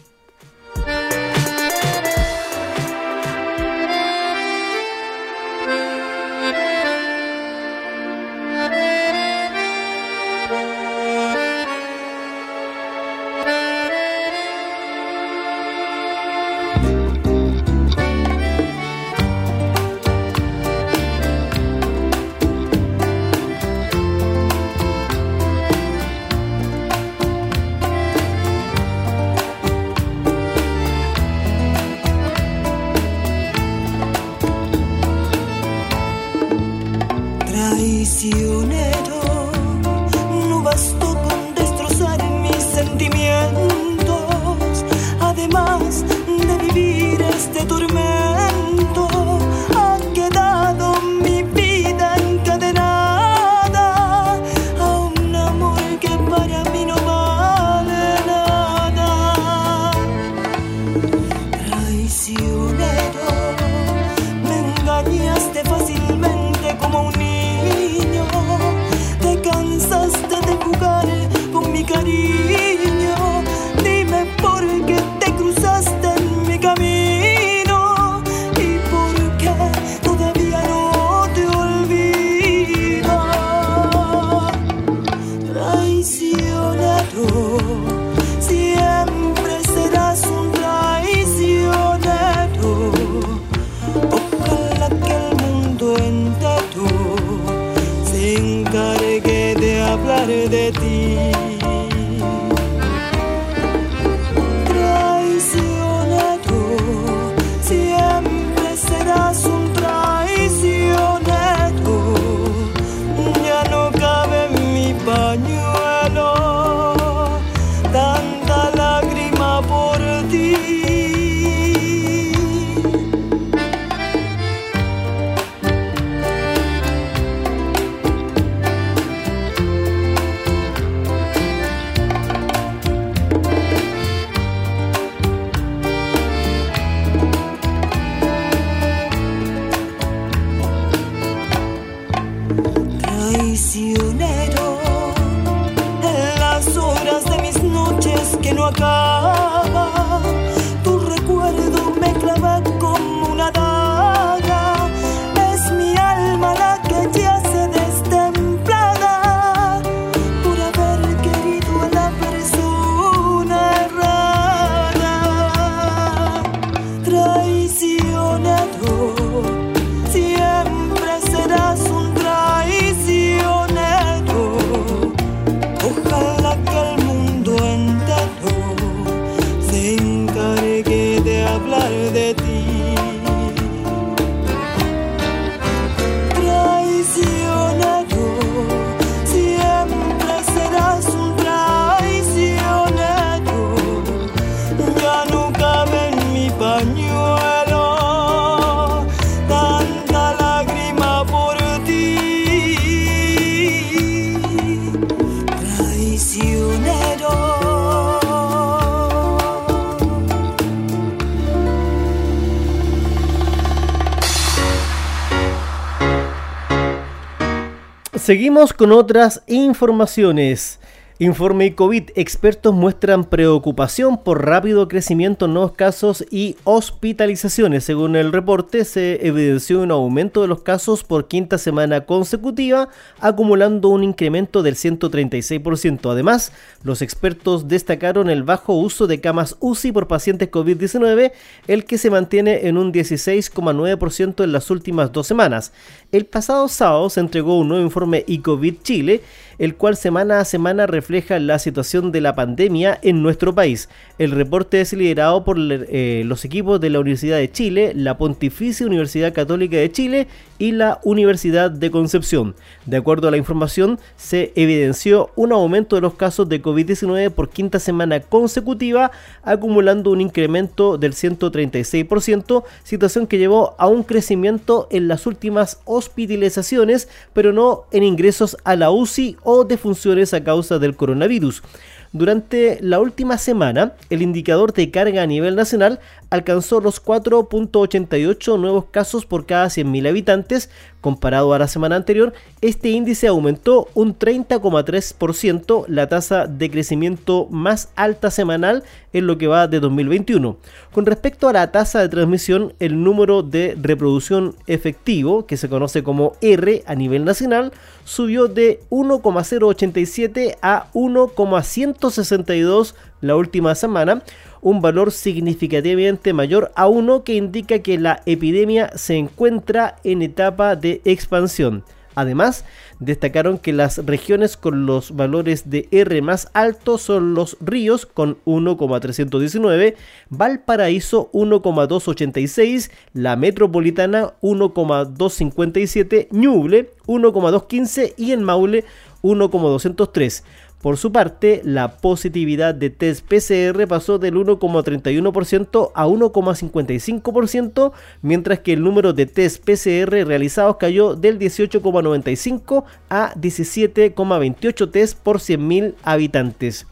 Seguimos 218.28 218.73
con 218.73 218.91
otras 218.91 219.41
informaciones. 219.47 220.80
Informe 221.20 221.74
COVID. 221.74 222.11
Expertos 222.13 222.76
muestran 222.76 223.24
preocupación 223.24 224.22
por 224.24 224.45
rápido 224.45 224.88
crecimiento 224.88 225.45
en 225.45 225.55
nuevos 225.55 225.72
casos 225.72 226.24
y 226.30 226.57
hospitalizaciones. 226.63 227.86
Según 227.86 228.15
el 228.15 228.32
reporte, 228.32 228.86
se 228.86 229.26
evidenció 229.26 229.82
un 229.82 229.89
aumento 229.89 230.43
de 230.43 230.47
los 230.47 230.61
casos 230.61 231.03
por 231.03 231.28
quinta 231.28 231.57
semana 231.57 232.05
consecutiva, 232.05 232.89
acumulando 233.20 233.89
un 233.89 234.03
incremento 234.03 234.61
del 234.61 234.76
136%. 234.76 236.11
Además, 236.11 236.51
los 236.84 237.01
expertos 237.01 237.68
destacaron 237.68 238.30
el 238.30 238.43
bajo 238.43 238.74
uso 238.74 239.07
de 239.07 239.20
camas 239.20 239.57
UCI 239.59 239.91
por 239.91 240.07
pacientes 240.07 240.51
COVID-19, 240.51 241.32
el 241.68 241.86
que 241.86 241.97
se 241.97 242.11
mantiene 242.11 242.68
en 242.68 242.78
un 242.78 242.93
16,9% 242.93 244.43
en 244.43 244.51
las 244.51 244.70
últimas 244.70 245.11
dos 245.11 245.26
semanas. 245.26 245.74
El 246.11 246.28
pasado 246.28 246.68
sábado 246.68 247.09
se 247.09 247.22
entregó 247.22 247.57
un 247.57 247.70
nuevo 247.70 247.84
informe 247.84 248.24
ICOVID 248.28 248.76
Chile 248.84 249.24
el 249.60 249.76
cual 249.76 249.97
semana 249.97 250.39
a 250.39 250.45
semana 250.45 250.88
refleja 250.88 251.39
la 251.39 251.60
situación 251.60 252.12
de 252.12 252.22
la 252.22 252.36
pandemia 252.36 252.99
en 253.01 253.24
nuestro 253.24 253.55
país. 253.55 253.89
El 254.18 254.32
reporte 254.32 254.82
es 254.82 254.93
liderado 254.93 255.43
por 255.43 255.58
eh, 255.60 256.24
los 256.26 256.45
equipos 256.45 256.80
de 256.80 256.89
la 256.89 256.99
Universidad 256.99 257.38
de 257.38 257.51
Chile, 257.51 257.93
la 257.95 258.18
Pontificia 258.18 258.86
Universidad 258.86 259.34
Católica 259.34 259.78
de 259.78 259.91
Chile 259.91 260.28
y 260.60 260.72
la 260.72 260.99
Universidad 261.03 261.72
de 261.72 261.91
Concepción. 261.91 262.55
De 262.86 262.97
acuerdo 262.97 263.28
a 263.28 263.32
la 263.32 263.38
información, 263.38 263.99
se 264.16 264.51
evidenció 264.55 265.32
un 265.36 265.51
aumento 265.51 265.95
de 265.95 266.01
los 266.01 266.16
casos 266.16 266.49
de 266.49 266.62
COVID-19 266.62 267.32
por 267.32 267.49
quinta 267.49 267.80
semana 267.80 268.20
consecutiva, 268.20 269.12
acumulando 269.43 270.12
un 270.12 270.22
incremento 270.22 270.97
del 270.97 271.14
136%, 271.14 272.64
situación 272.84 273.28
que 273.28 273.38
llevó 273.38 273.76
a 273.78 273.88
un 273.88 274.03
crecimiento 274.03 274.88
en 274.91 275.08
las 275.08 275.26
últimas 275.26 275.80
hospitalizaciones, 275.86 277.08
pero 277.34 277.53
no 277.53 277.86
en 277.91 278.03
ingresos 278.03 278.58
a 278.64 278.76
la 278.76 278.91
UCI 278.91 279.38
o 279.50 279.64
defunciones 279.64 280.34
a 280.34 280.43
causa 280.43 280.78
del 280.78 280.98
coronavirus. 280.98 281.64
Durante 282.12 282.80
la 282.82 283.00
última 283.00 283.38
semana, 283.38 283.93
el 284.10 284.22
indicador 284.22 284.74
de 284.74 284.91
carga 284.91 285.22
a 285.22 285.26
nivel 285.26 285.56
nacional 285.56 286.02
alcanzó 286.30 286.82
los 286.82 287.03
4.88 287.03 288.59
nuevos 288.59 288.86
casos 288.86 289.25
por 289.25 289.45
cada 289.45 289.67
100.000 289.67 290.09
habitantes. 290.09 290.69
Comparado 291.01 291.53
a 291.53 291.59
la 291.59 291.67
semana 291.67 291.95
anterior, 291.95 292.34
este 292.59 292.89
índice 292.89 293.28
aumentó 293.28 293.88
un 293.93 294.17
30,3%, 294.17 295.86
la 295.88 296.09
tasa 296.09 296.47
de 296.47 296.69
crecimiento 296.69 297.47
más 297.49 297.89
alta 297.95 298.30
semanal 298.30 298.84
en 299.13 299.28
lo 299.28 299.38
que 299.38 299.47
va 299.47 299.67
de 299.67 299.80
2021. 299.80 300.57
Con 300.91 301.05
respecto 301.05 301.47
a 301.47 301.53
la 301.53 301.71
tasa 301.71 302.01
de 302.01 302.09
transmisión, 302.09 302.73
el 302.80 303.03
número 303.03 303.43
de 303.43 303.78
reproducción 303.80 304.55
efectivo, 304.65 305.45
que 305.45 305.55
se 305.55 305.69
conoce 305.69 306.03
como 306.03 306.34
R 306.41 306.84
a 306.86 306.95
nivel 306.95 307.23
nacional, 307.23 307.71
subió 308.03 308.47
de 308.47 308.82
1,087 308.89 310.57
a 310.61 310.88
1,162 310.93 312.95
la 313.21 313.36
última 313.36 313.75
semana, 313.75 314.23
un 314.62 314.82
valor 314.82 315.12
significativamente 315.12 316.34
mayor 316.34 316.72
a 316.76 316.88
uno 316.88 317.24
que 317.24 317.36
indica 317.36 317.80
que 317.80 317.97
la 317.97 318.22
epidemia 318.26 318.91
se 318.95 319.16
encuentra 319.16 319.97
en 320.03 320.22
etapa 320.22 320.76
de 320.76 321.01
expansión. 321.05 321.84
Además, 322.18 322.66
destacaron 322.99 323.60
que 323.60 323.74
las 323.74 324.03
regiones 324.03 324.58
con 324.58 324.88
los 324.88 325.16
valores 325.16 325.70
de 325.70 325.88
R 325.91 326.20
más 326.24 326.49
altos 326.55 327.03
son 327.03 327.36
los 327.36 327.58
ríos 327.62 328.08
con 328.08 328.39
1,319, 328.45 329.95
Valparaíso 330.32 331.30
1,286, 331.32 332.89
la 333.14 333.36
metropolitana 333.36 334.34
1,257, 334.41 336.30
Ñuble 336.32 336.89
1,215 337.05 338.16
y 338.18 338.32
en 338.32 338.41
Maule 338.41 338.84
1,203. 339.28 340.43
Por 340.82 340.97
su 340.97 341.11
parte, 341.11 341.61
la 341.63 341.97
positividad 341.97 342.75
de 342.75 342.89
test 342.89 343.25
PCR 343.28 343.88
pasó 343.88 344.19
del 344.19 344.36
1,31% 344.36 345.91
a 345.93 346.07
1,55%, 346.07 347.91
mientras 348.21 348.59
que 348.59 348.73
el 348.73 348.84
número 348.84 349.13
de 349.13 349.25
test 349.25 349.63
PCR 349.65 350.25
realizados 350.25 350.78
cayó 350.78 351.15
del 351.15 351.39
18,95 351.39 352.84
a 353.09 353.34
17,28 353.34 354.91
test 354.91 355.19
por 355.19 355.39
100.000 355.39 355.95
habitantes. 356.03 356.86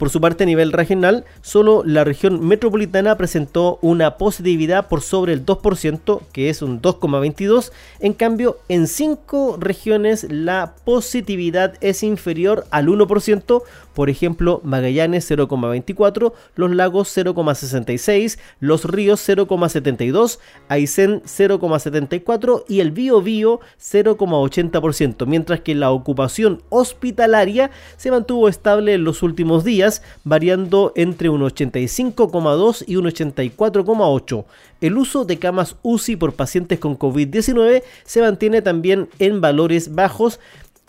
Por 0.00 0.08
su 0.08 0.18
parte, 0.18 0.44
a 0.44 0.46
nivel 0.46 0.72
regional, 0.72 1.26
solo 1.42 1.82
la 1.84 2.04
región 2.04 2.42
metropolitana 2.48 3.18
presentó 3.18 3.78
una 3.82 4.16
positividad 4.16 4.88
por 4.88 5.02
sobre 5.02 5.34
el 5.34 5.44
2%, 5.44 6.22
que 6.32 6.48
es 6.48 6.62
un 6.62 6.80
2,22. 6.80 7.70
En 7.98 8.14
cambio, 8.14 8.56
en 8.70 8.86
cinco 8.86 9.58
regiones 9.60 10.26
la 10.30 10.72
positividad 10.86 11.74
es 11.82 12.02
inferior 12.02 12.64
al 12.70 12.88
1%, 12.88 13.62
por 14.00 14.08
ejemplo, 14.08 14.62
Magallanes 14.64 15.30
0,24, 15.30 16.32
Los 16.54 16.70
Lagos 16.74 17.14
0,66, 17.14 18.38
Los 18.58 18.86
Ríos 18.86 19.20
0,72, 19.28 20.38
Aysén 20.68 21.20
0,74 21.24 22.64
y 22.66 22.80
el 22.80 22.92
Bío 22.92 23.20
Bío 23.20 23.60
0,80%, 23.78 25.26
mientras 25.26 25.60
que 25.60 25.74
la 25.74 25.90
ocupación 25.90 26.62
hospitalaria 26.70 27.72
se 27.98 28.10
mantuvo 28.10 28.48
estable 28.48 28.94
en 28.94 29.04
los 29.04 29.22
últimos 29.22 29.64
días, 29.64 30.02
variando 30.24 30.94
entre 30.96 31.28
un 31.28 31.42
85,2 31.42 32.84
y 32.86 32.96
un 32.96 33.04
84,8. 33.04 34.44
El 34.80 34.96
uso 34.96 35.26
de 35.26 35.38
camas 35.38 35.76
UCI 35.82 36.16
por 36.16 36.32
pacientes 36.32 36.78
con 36.78 36.98
COVID-19 36.98 37.82
se 38.04 38.22
mantiene 38.22 38.62
también 38.62 39.10
en 39.18 39.42
valores 39.42 39.94
bajos, 39.94 40.40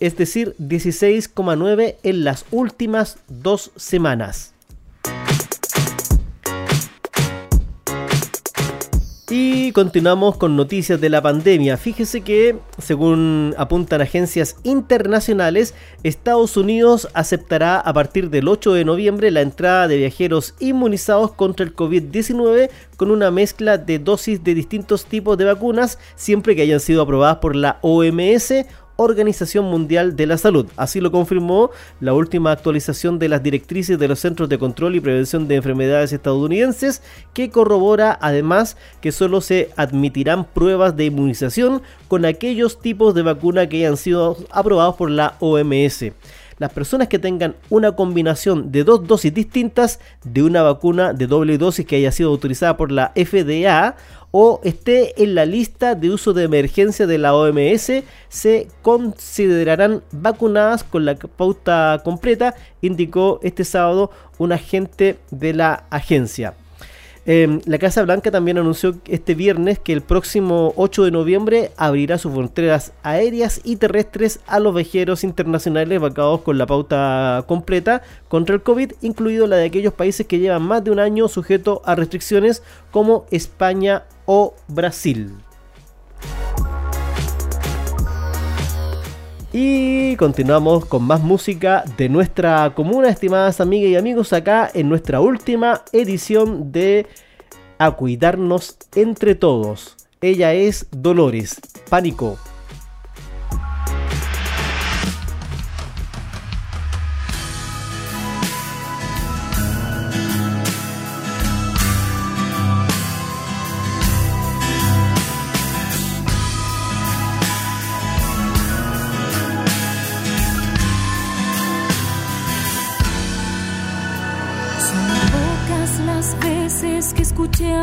es 0.02 0.18
decir, 0.18 0.56
16,9 0.58 1.96
en 2.04 2.24
las 2.26 2.46
últimas 2.52 3.20
dos 3.30 3.72
semanas. 3.78 4.54
Y 9.34 9.72
continuamos 9.72 10.36
con 10.36 10.58
noticias 10.58 11.00
de 11.00 11.10
la 11.10 11.22
pandemia. 11.22 11.78
Fíjese 11.78 12.20
que, 12.20 12.58
según 12.80 13.56
apuntan 13.58 14.02
agencias 14.02 14.58
internacionales, 14.64 15.74
Estados 16.04 16.58
Unidos 16.58 17.08
aceptará 17.14 17.80
a 17.80 17.94
partir 17.94 18.30
del 18.30 18.50
8 18.50 18.74
de 18.74 18.84
noviembre 18.84 19.32
la 19.32 19.40
entrada 19.40 19.88
de 19.88 19.96
viajeros 19.96 20.54
inmunizados 20.60 21.32
contra 21.32 21.66
el 21.66 21.74
COVID-19 21.74 22.70
con 22.98 23.10
una 23.10 23.32
mezcla 23.32 23.78
de 23.78 24.00
dosis 24.00 24.44
de 24.44 24.54
distintos 24.54 25.06
tipos 25.06 25.38
de 25.38 25.46
vacunas, 25.46 25.98
siempre 26.18 26.54
que 26.54 26.64
hayan 26.64 26.82
sido 26.82 27.02
aprobadas 27.02 27.38
por 27.38 27.56
la 27.56 27.80
OMS 27.84 28.66
Organización 29.02 29.66
Mundial 29.66 30.16
de 30.16 30.26
la 30.26 30.38
Salud. 30.38 30.68
Así 30.78 31.02
lo 31.02 31.12
confirmó 31.12 31.72
la 32.00 32.14
última 32.14 32.52
actualización 32.52 33.20
de 33.20 33.30
las 33.30 33.44
directrices 33.44 34.00
de 34.00 34.08
los 34.08 34.20
Centros 34.20 34.50
de 34.50 34.58
Control 34.58 34.96
y 34.96 35.00
Prevención 35.00 35.48
de 35.48 35.56
Enfermedades 35.56 36.14
estadounidenses, 36.14 37.02
que 37.34 37.50
corrobora 37.50 38.18
además 38.22 38.78
que 39.02 39.12
solo 39.12 39.42
se 39.42 39.70
admitirán 39.76 40.46
pruebas 40.46 40.96
de 40.96 41.06
inmunización 41.06 41.82
con 42.08 42.26
aquellos 42.26 42.80
tipos 42.80 43.14
de 43.14 43.22
vacuna 43.22 43.68
que 43.68 43.78
hayan 43.78 43.98
sido 43.98 44.38
aprobados 44.52 44.96
por 44.96 45.10
la 45.10 45.36
OMS 45.40 46.12
las 46.62 46.72
personas 46.72 47.08
que 47.08 47.18
tengan 47.18 47.56
una 47.72 47.94
combinación 47.94 48.72
de 48.72 48.84
dos 48.84 49.08
dosis 49.08 49.34
distintas 49.34 50.00
de 50.24 50.44
una 50.44 50.62
vacuna 50.62 51.12
de 51.12 51.26
doble 51.26 51.58
dosis 51.58 51.88
que 51.88 51.96
haya 51.96 52.12
sido 52.12 52.30
autorizada 52.30 52.78
por 52.78 52.92
la 52.92 53.14
FDA 53.16 53.96
o 54.30 54.62
esté 54.64 55.24
en 55.24 55.34
la 55.34 55.48
lista 55.48 55.96
de 55.96 56.12
uso 56.12 56.34
de 56.34 56.44
emergencia 56.44 57.08
de 57.08 57.18
la 57.18 57.34
OMS 57.34 58.04
se 58.30 58.68
considerarán 58.84 60.04
vacunadas 60.12 60.84
con 60.84 61.04
la 61.04 61.16
pauta 61.16 62.00
completa, 62.04 62.54
indicó 62.80 63.40
este 63.42 63.64
sábado 63.64 64.12
un 64.38 64.52
agente 64.52 65.18
de 65.32 65.56
la 65.56 65.86
agencia. 65.90 66.54
Em, 67.26 67.62
la 67.66 67.78
Casa 67.78 68.02
Blanca 68.02 68.32
también 68.32 68.58
anunció 68.58 68.96
este 69.06 69.36
viernes 69.36 69.78
que 69.78 69.94
el 69.94 70.02
próximo 70.02 70.74
8 70.76 71.04
de 71.04 71.12
noviembre 71.12 71.72
abrirá 71.78 72.18
sus 72.18 72.34
fronteras 72.34 72.94
aéreas 73.04 73.62
y 73.64 73.76
terrestres 73.76 74.40
a 74.48 74.60
los 74.60 74.74
viajeros 74.74 75.24
internacionales 75.24 76.02
vacados 76.02 76.42
con 76.42 76.58
la 76.58 76.66
pauta 76.66 77.44
completa 77.48 78.02
contra 78.28 78.56
el 78.56 78.64
COVID, 78.64 78.94
incluido 79.02 79.46
la 79.46 79.58
de 79.58 79.66
aquellos 79.66 79.94
países 79.94 80.26
que 80.26 80.40
llevan 80.40 80.64
más 80.64 80.84
de 80.84 80.90
un 80.90 81.00
año 81.00 81.28
sujeto 81.28 81.84
a 81.86 81.94
restricciones 81.94 82.64
como 82.90 83.26
España 83.30 84.04
o 84.26 84.56
Brasil. 84.68 85.36
Y 89.54 90.16
continuamos 90.16 90.86
con 90.86 91.04
más 91.04 91.22
música 91.22 91.84
de 91.98 92.08
nuestra 92.08 92.74
comuna, 92.74 93.10
estimadas 93.10 93.60
amigas 93.60 93.92
y 93.92 93.96
amigos, 93.98 94.32
acá 94.32 94.72
en 94.74 94.88
nuestra 94.88 95.20
última 95.20 95.84
edición 95.92 96.72
de 96.72 97.06
A 97.78 97.92
Cuidarnos 97.92 98.78
entre 98.96 99.36
Todos. 99.36 99.98
Ella 100.22 100.54
es 100.54 100.88
Dolores, 100.92 101.60
Pánico. 101.90 102.38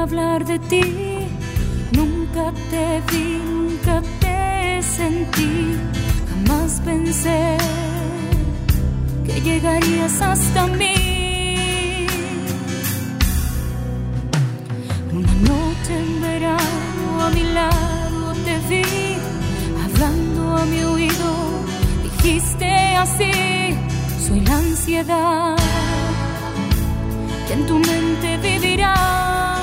Hablar 0.03 0.45
de 0.45 0.59
ti, 0.59 0.83
nunca 1.93 2.53
te 2.71 3.03
vi, 3.11 3.41
nunca 3.45 4.03
te 4.21 4.83
sentí, 4.83 5.77
jamás 6.29 6.81
pensé 6.85 7.57
que 9.27 9.41
llegarías 9.41 10.21
hasta 10.21 10.67
mí. 10.67 12.07
Una 15.13 15.35
noche 15.53 15.93
en 16.05 16.21
verano 16.21 17.25
a 17.27 17.31
mi 17.31 17.43
lado 17.59 18.35
te 18.45 18.55
vi, 18.71 19.17
hablando 19.85 20.57
a 20.57 20.65
mi 20.65 20.83
oído, 20.83 21.31
dijiste 22.05 22.71
así, 22.97 23.33
soy 24.27 24.41
la 24.41 24.57
ansiedad 24.57 25.57
que 27.47 27.55
en 27.55 27.67
tu 27.67 27.79
mente 27.79 28.37
vivirá. 28.39 29.58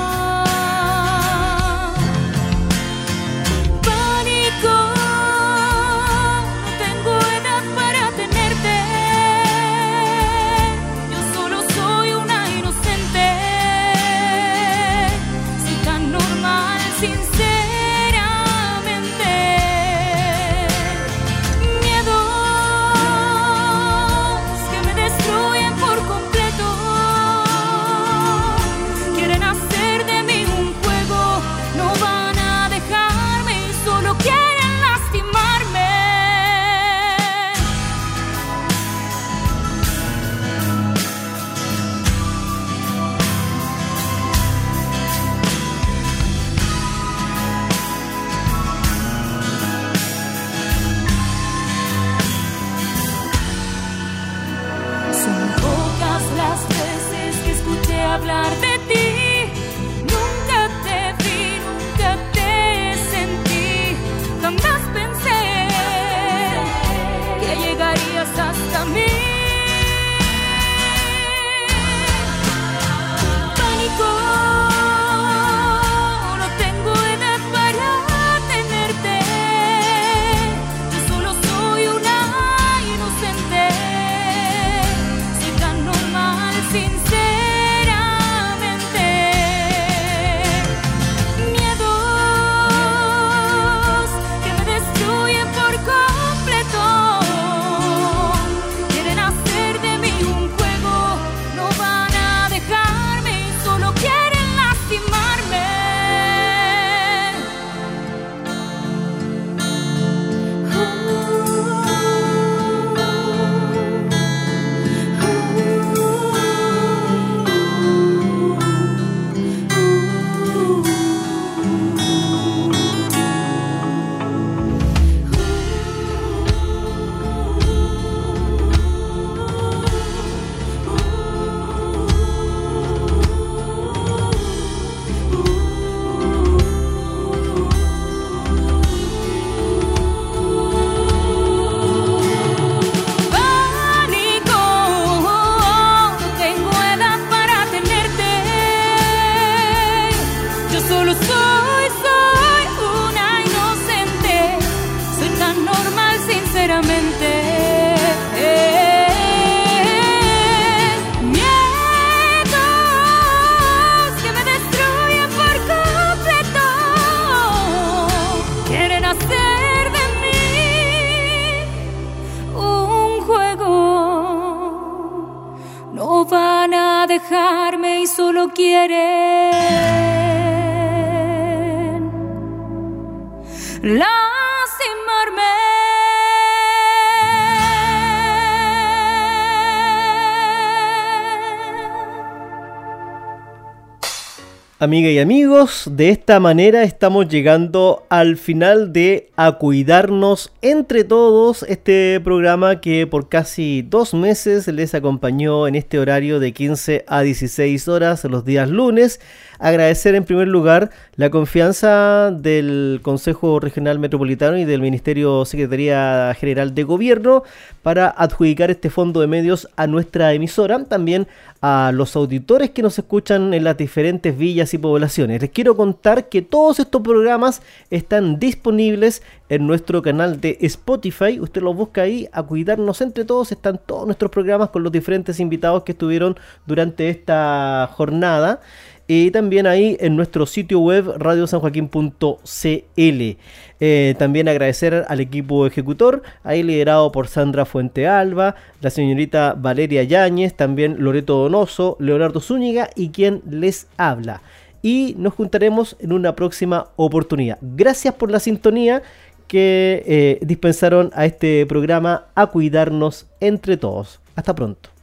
Amigas 194.86 195.10
y 195.10 195.18
amigos, 195.18 195.90
de 195.90 196.10
esta 196.10 196.38
manera 196.38 196.84
estamos 196.84 197.26
llegando 197.26 198.06
al 198.08 198.36
final 198.36 198.92
de 198.92 199.30
A 199.34 199.58
Cuidarnos 199.58 200.52
entre 200.62 201.02
Todos, 201.02 201.64
este 201.64 202.20
programa 202.20 202.80
que 202.80 203.08
por 203.08 203.28
casi 203.28 203.82
dos 203.82 204.14
meses 204.14 204.68
les 204.68 204.94
acompañó 204.94 205.66
en 205.66 205.74
este 205.74 205.98
horario 205.98 206.38
de 206.38 206.52
15 206.52 207.04
a 207.08 207.22
16 207.22 207.88
horas 207.88 208.22
los 208.26 208.44
días 208.44 208.70
lunes. 208.70 209.20
Agradecer 209.58 210.14
en 210.14 210.24
primer 210.24 210.48
lugar 210.48 210.90
la 211.16 211.30
confianza 211.30 212.30
del 212.30 213.00
Consejo 213.02 213.60
Regional 213.60 213.98
Metropolitano 213.98 214.58
y 214.58 214.64
del 214.64 214.80
Ministerio 214.80 215.44
Secretaría 215.44 216.34
General 216.38 216.74
de 216.74 216.84
Gobierno 216.84 217.42
para 217.82 218.08
adjudicar 218.08 218.70
este 218.70 218.90
fondo 218.90 219.20
de 219.20 219.26
medios 219.26 219.68
a 219.76 219.86
nuestra 219.86 220.32
emisora. 220.32 220.84
También 220.84 221.26
a 221.62 221.90
los 221.92 222.16
auditores 222.16 222.70
que 222.70 222.82
nos 222.82 222.98
escuchan 222.98 223.54
en 223.54 223.64
las 223.64 223.76
diferentes 223.76 224.36
villas 224.36 224.74
y 224.74 224.78
poblaciones. 224.78 225.40
Les 225.40 225.50
quiero 225.50 225.76
contar 225.76 226.28
que 226.28 226.42
todos 226.42 226.78
estos 226.78 227.02
programas 227.02 227.62
están 227.90 228.38
disponibles 228.38 229.22
en 229.48 229.66
nuestro 229.66 230.02
canal 230.02 230.40
de 230.40 230.58
Spotify. 230.60 231.40
Usted 231.40 231.62
los 231.62 231.74
busca 231.74 232.02
ahí, 232.02 232.28
a 232.32 232.42
cuidarnos 232.42 233.00
entre 233.00 233.24
todos. 233.24 233.52
Están 233.52 233.80
todos 233.84 234.06
nuestros 234.06 234.30
programas 234.30 234.70
con 234.70 234.82
los 234.82 234.92
diferentes 234.92 235.40
invitados 235.40 235.82
que 235.84 235.92
estuvieron 235.92 236.36
durante 236.66 237.08
esta 237.08 237.88
jornada. 237.92 238.60
Y 239.08 239.30
también 239.30 239.66
ahí 239.66 239.96
en 240.00 240.16
nuestro 240.16 240.46
sitio 240.46 240.80
web 240.80 241.14
radiosanjoaquín.cl. 241.18 243.36
Eh, 243.78 244.14
también 244.18 244.48
agradecer 244.48 245.04
al 245.06 245.20
equipo 245.20 245.66
ejecutor, 245.66 246.22
ahí 246.42 246.62
liderado 246.62 247.12
por 247.12 247.28
Sandra 247.28 247.64
Fuente 247.64 248.08
Alba, 248.08 248.56
la 248.80 248.90
señorita 248.90 249.54
Valeria 249.56 250.02
Yáñez, 250.02 250.54
también 250.54 250.96
Loreto 250.98 251.36
Donoso, 251.36 251.96
Leonardo 252.00 252.40
Zúñiga 252.40 252.90
y 252.96 253.10
quien 253.10 253.42
les 253.48 253.86
habla. 253.96 254.42
Y 254.82 255.14
nos 255.18 255.34
juntaremos 255.34 255.96
en 256.00 256.12
una 256.12 256.34
próxima 256.34 256.88
oportunidad. 256.96 257.58
Gracias 257.60 258.14
por 258.14 258.30
la 258.30 258.40
sintonía 258.40 259.02
que 259.46 260.02
eh, 260.06 260.38
dispensaron 260.42 261.10
a 261.14 261.26
este 261.26 261.64
programa 261.66 262.24
a 262.34 262.48
cuidarnos 262.48 263.26
entre 263.40 263.76
todos. 263.76 264.20
Hasta 264.34 264.54
pronto. 264.54 264.95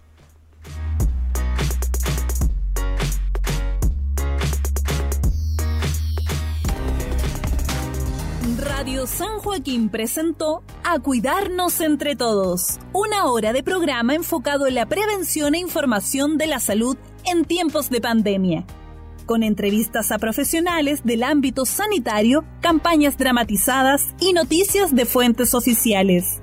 San 9.07 9.39
Joaquín 9.39 9.89
presentó 9.89 10.63
A 10.83 10.99
Cuidarnos 10.99 11.81
entre 11.81 12.15
Todos, 12.15 12.79
una 12.93 13.25
hora 13.25 13.51
de 13.51 13.63
programa 13.63 14.15
enfocado 14.15 14.67
en 14.67 14.75
la 14.75 14.85
prevención 14.85 15.55
e 15.55 15.59
información 15.59 16.37
de 16.37 16.47
la 16.47 16.59
salud 16.59 16.97
en 17.25 17.45
tiempos 17.45 17.89
de 17.89 18.01
pandemia. 18.01 18.65
Con 19.25 19.43
entrevistas 19.43 20.11
a 20.11 20.19
profesionales 20.19 21.03
del 21.03 21.23
ámbito 21.23 21.65
sanitario, 21.65 22.45
campañas 22.61 23.17
dramatizadas 23.17 24.13
y 24.19 24.33
noticias 24.33 24.93
de 24.93 25.05
fuentes 25.05 25.53
oficiales. 25.53 26.42